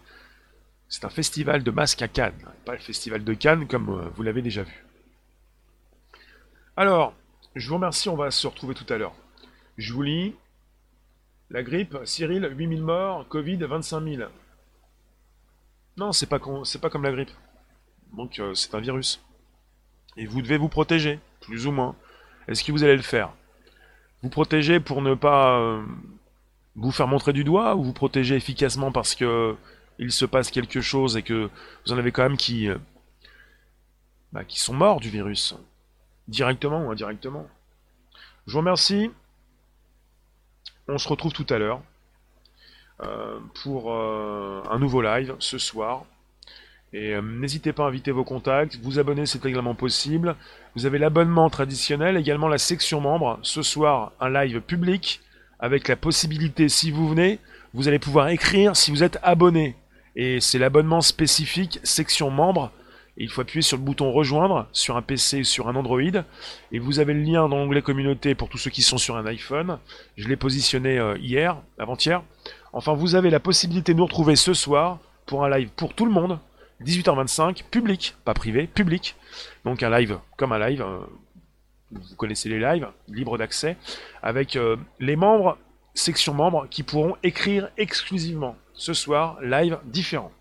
C'est 0.90 1.06
un 1.06 1.10
festival 1.10 1.64
de 1.64 1.72
masques 1.72 2.02
à 2.02 2.10
Cannes, 2.10 2.46
pas 2.66 2.74
le 2.74 2.80
festival 2.80 3.24
de 3.24 3.34
Cannes 3.34 3.68
comme 3.68 3.90
euh, 3.90 4.10
vous 4.16 4.24
l'avez 4.24 4.42
déjà 4.42 4.64
vu. 4.64 4.86
Alors, 6.76 7.14
je 7.56 7.70
vous 7.70 7.76
remercie, 7.76 8.10
on 8.10 8.18
va 8.18 8.32
se 8.32 8.48
retrouver 8.48 8.76
tout 8.76 8.94
à 8.94 8.98
l'heure. 8.98 9.16
Je 9.78 9.94
vous 9.94 10.02
lis. 10.02 10.36
La 11.50 11.64
grippe, 11.64 11.98
Cyril, 12.04 12.50
8000 12.54 12.84
morts, 12.84 13.28
Covid, 13.30 13.58
25 13.58 14.04
000. 14.04 14.30
Non, 15.96 16.12
c'est 16.12 16.28
pas 16.28 16.40
comme 16.40 17.04
la 17.04 17.12
grippe. 17.12 17.32
Donc 18.14 18.40
euh, 18.40 18.54
c'est 18.54 18.74
un 18.76 18.80
virus. 18.80 19.22
Et 20.18 20.26
vous 20.26 20.42
devez 20.42 20.58
vous 20.58 20.70
protéger, 20.70 21.20
plus 21.42 21.68
ou 21.68 21.72
moins. 21.72 21.96
Est-ce 22.48 22.64
que 22.64 22.72
vous 22.72 22.84
allez 22.84 22.96
le 22.96 23.02
faire? 23.02 23.32
Vous 24.22 24.30
protéger 24.30 24.80
pour 24.80 25.02
ne 25.02 25.16
pas 25.16 25.60
euh, 25.60 25.84
vous 26.76 26.92
faire 26.92 27.08
montrer 27.08 27.34
du 27.34 27.44
doigt 27.44 27.76
ou 27.76 27.84
vous 27.84 27.94
protéger 27.94 28.36
efficacement 28.36 28.92
parce 28.92 29.16
que 29.16 29.56
il 30.00 30.12
se 30.12 30.26
passe 30.26 30.52
quelque 30.52 30.82
chose 30.82 31.16
et 31.16 31.22
que 31.22 31.50
vous 31.86 31.94
en 31.94 31.98
avez 31.98 32.12
quand 32.12 32.24
même 32.24 32.38
qui, 32.38 32.70
euh, 32.70 32.78
bah, 34.32 34.42
sont 34.50 34.74
morts 34.74 35.00
du 35.00 35.10
virus, 35.10 35.56
directement 36.28 36.86
ou 36.86 36.92
indirectement? 36.92 37.48
Je 38.48 38.54
vous 38.54 38.60
remercie. 38.60 39.12
On 40.88 40.98
se 40.98 41.08
retrouve 41.08 41.34
tout 41.34 41.46
à 41.50 41.58
l'heure 41.58 41.82
euh, 43.02 43.40
pour 43.64 43.94
euh, 43.94 44.64
un 44.70 44.80
nouveau 44.80 45.02
live 45.02 45.36
ce 45.40 45.58
soir. 45.58 46.06
Et 46.94 47.16
n'hésitez 47.22 47.72
pas 47.72 47.86
à 47.86 47.88
inviter 47.88 48.12
vos 48.12 48.26
contacts, 48.26 48.78
vous 48.84 49.00
abonner 49.00 49.26
c'est 49.26 49.46
également 49.46 49.76
possible. 49.76 50.36
Vous 50.76 50.86
avez 50.86 50.98
l'abonnement 50.98 51.50
traditionnel, 51.50 52.18
également 52.18 52.50
la 52.50 52.58
section 52.58 53.00
membre. 53.00 53.40
Ce 53.44 53.62
soir, 53.62 54.12
un 54.20 54.30
live 54.30 54.60
public 54.60 55.22
avec 55.62 55.88
la 55.88 55.96
possibilité, 55.96 56.68
si 56.68 56.92
vous 56.92 57.08
venez, 57.08 57.40
vous 57.74 57.88
allez 57.88 58.00
pouvoir 58.00 58.28
écrire 58.30 58.76
si 58.76 58.92
vous 58.92 59.04
êtes 59.04 59.20
abonné. 59.24 59.76
Et 60.16 60.42
c'est 60.42 60.60
l'abonnement 60.60 61.02
spécifique 61.02 61.80
section 61.84 62.30
membre. 62.30 62.72
il 63.16 63.30
faut 63.30 63.42
appuyer 63.42 63.62
sur 63.62 63.78
le 63.78 63.84
bouton 63.84 64.12
rejoindre 64.12 64.68
sur 64.74 64.98
un 64.98 65.02
PC 65.02 65.42
ou 65.42 65.44
sur 65.46 65.70
un 65.70 65.76
Android. 65.76 66.02
Et 66.72 66.80
vous 66.80 67.00
avez 67.00 67.14
le 67.14 67.22
lien 67.22 67.48
dans 67.48 67.58
l'onglet 67.58 67.82
communauté 67.82 68.36
pour 68.36 68.50
tous 68.50 68.58
ceux 68.58 68.72
qui 68.72 68.82
sont 68.82 68.98
sur 68.98 69.16
un 69.16 69.26
iPhone. 69.26 69.78
Je 70.18 70.28
l'ai 70.28 70.36
positionné 70.36 70.98
euh, 70.98 71.18
hier, 71.20 71.56
avant-hier. 71.78 72.24
Enfin, 72.74 72.94
vous 72.94 73.16
avez 73.16 73.30
la 73.30 73.40
possibilité 73.40 73.94
de 73.94 74.00
nous 74.00 74.06
retrouver 74.06 74.36
ce 74.36 74.54
soir 74.54 75.00
pour 75.26 75.46
un 75.46 75.58
live 75.58 75.70
pour 75.76 75.94
tout 75.94 76.06
le 76.06 76.12
monde. 76.12 76.40
18h25, 76.84 77.64
public, 77.70 78.16
pas 78.26 78.34
privé, 78.34 78.68
public. 78.68 79.16
Donc 79.66 79.84
un 79.84 79.90
live 79.90 80.20
comme 80.38 80.52
un 80.52 80.60
live, 80.60 80.82
euh, 80.82 81.00
vous 81.92 82.16
connaissez 82.16 82.50
les 82.50 82.60
lives, 82.60 82.88
libre 83.08 83.38
d'accès, 83.38 83.78
avec 84.22 84.56
euh, 84.56 84.78
les 85.00 85.16
membres, 85.16 85.58
section 85.94 86.34
membres, 86.34 86.68
qui 86.70 86.84
pourront 86.84 87.16
écrire 87.24 87.70
exclusivement 87.78 88.56
ce 88.74 88.94
soir, 88.94 89.38
live 89.42 89.80
différent. 89.86 90.32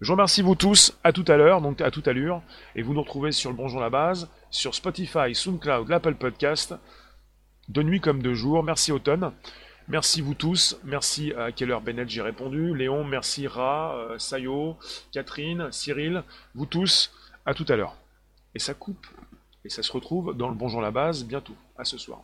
Je 0.00 0.10
remercie 0.10 0.42
vous 0.42 0.56
tous, 0.56 0.98
à 1.04 1.12
tout 1.12 1.24
à 1.28 1.36
l'heure, 1.36 1.60
donc 1.60 1.80
à 1.80 1.90
toute 1.90 2.08
allure, 2.08 2.42
et 2.74 2.82
vous 2.82 2.92
nous 2.92 3.02
retrouvez 3.02 3.30
sur 3.30 3.50
le 3.50 3.56
Bonjour 3.56 3.80
la 3.80 3.88
Base, 3.88 4.28
sur 4.50 4.74
Spotify, 4.74 5.34
SoundCloud, 5.34 5.88
l'Apple 5.88 6.14
Podcast, 6.14 6.74
de 7.68 7.82
nuit 7.82 8.00
comme 8.00 8.20
de 8.20 8.34
jour. 8.34 8.62
Merci 8.64 8.90
Automne. 8.92 9.32
Merci 9.88 10.20
vous 10.20 10.34
tous, 10.34 10.78
merci 10.84 11.32
à 11.32 11.50
Keller 11.50 11.78
Bennett, 11.84 12.08
j'ai 12.08 12.22
répondu, 12.22 12.74
Léon, 12.74 13.04
merci 13.04 13.48
Ra, 13.48 13.96
euh, 13.96 14.18
Sayo, 14.18 14.76
Catherine, 15.10 15.70
Cyril, 15.72 16.22
vous 16.54 16.66
tous, 16.66 17.12
à 17.44 17.52
tout 17.52 17.66
à 17.68 17.74
l'heure. 17.76 17.96
Et 18.54 18.58
ça 18.58 18.74
coupe. 18.74 19.06
Et 19.64 19.68
ça 19.68 19.82
se 19.82 19.92
retrouve 19.92 20.36
dans 20.36 20.48
le 20.48 20.54
Bonjour 20.54 20.80
la 20.80 20.90
base 20.90 21.24
bientôt. 21.24 21.56
À 21.76 21.84
ce 21.84 21.98
soir. 21.98 22.20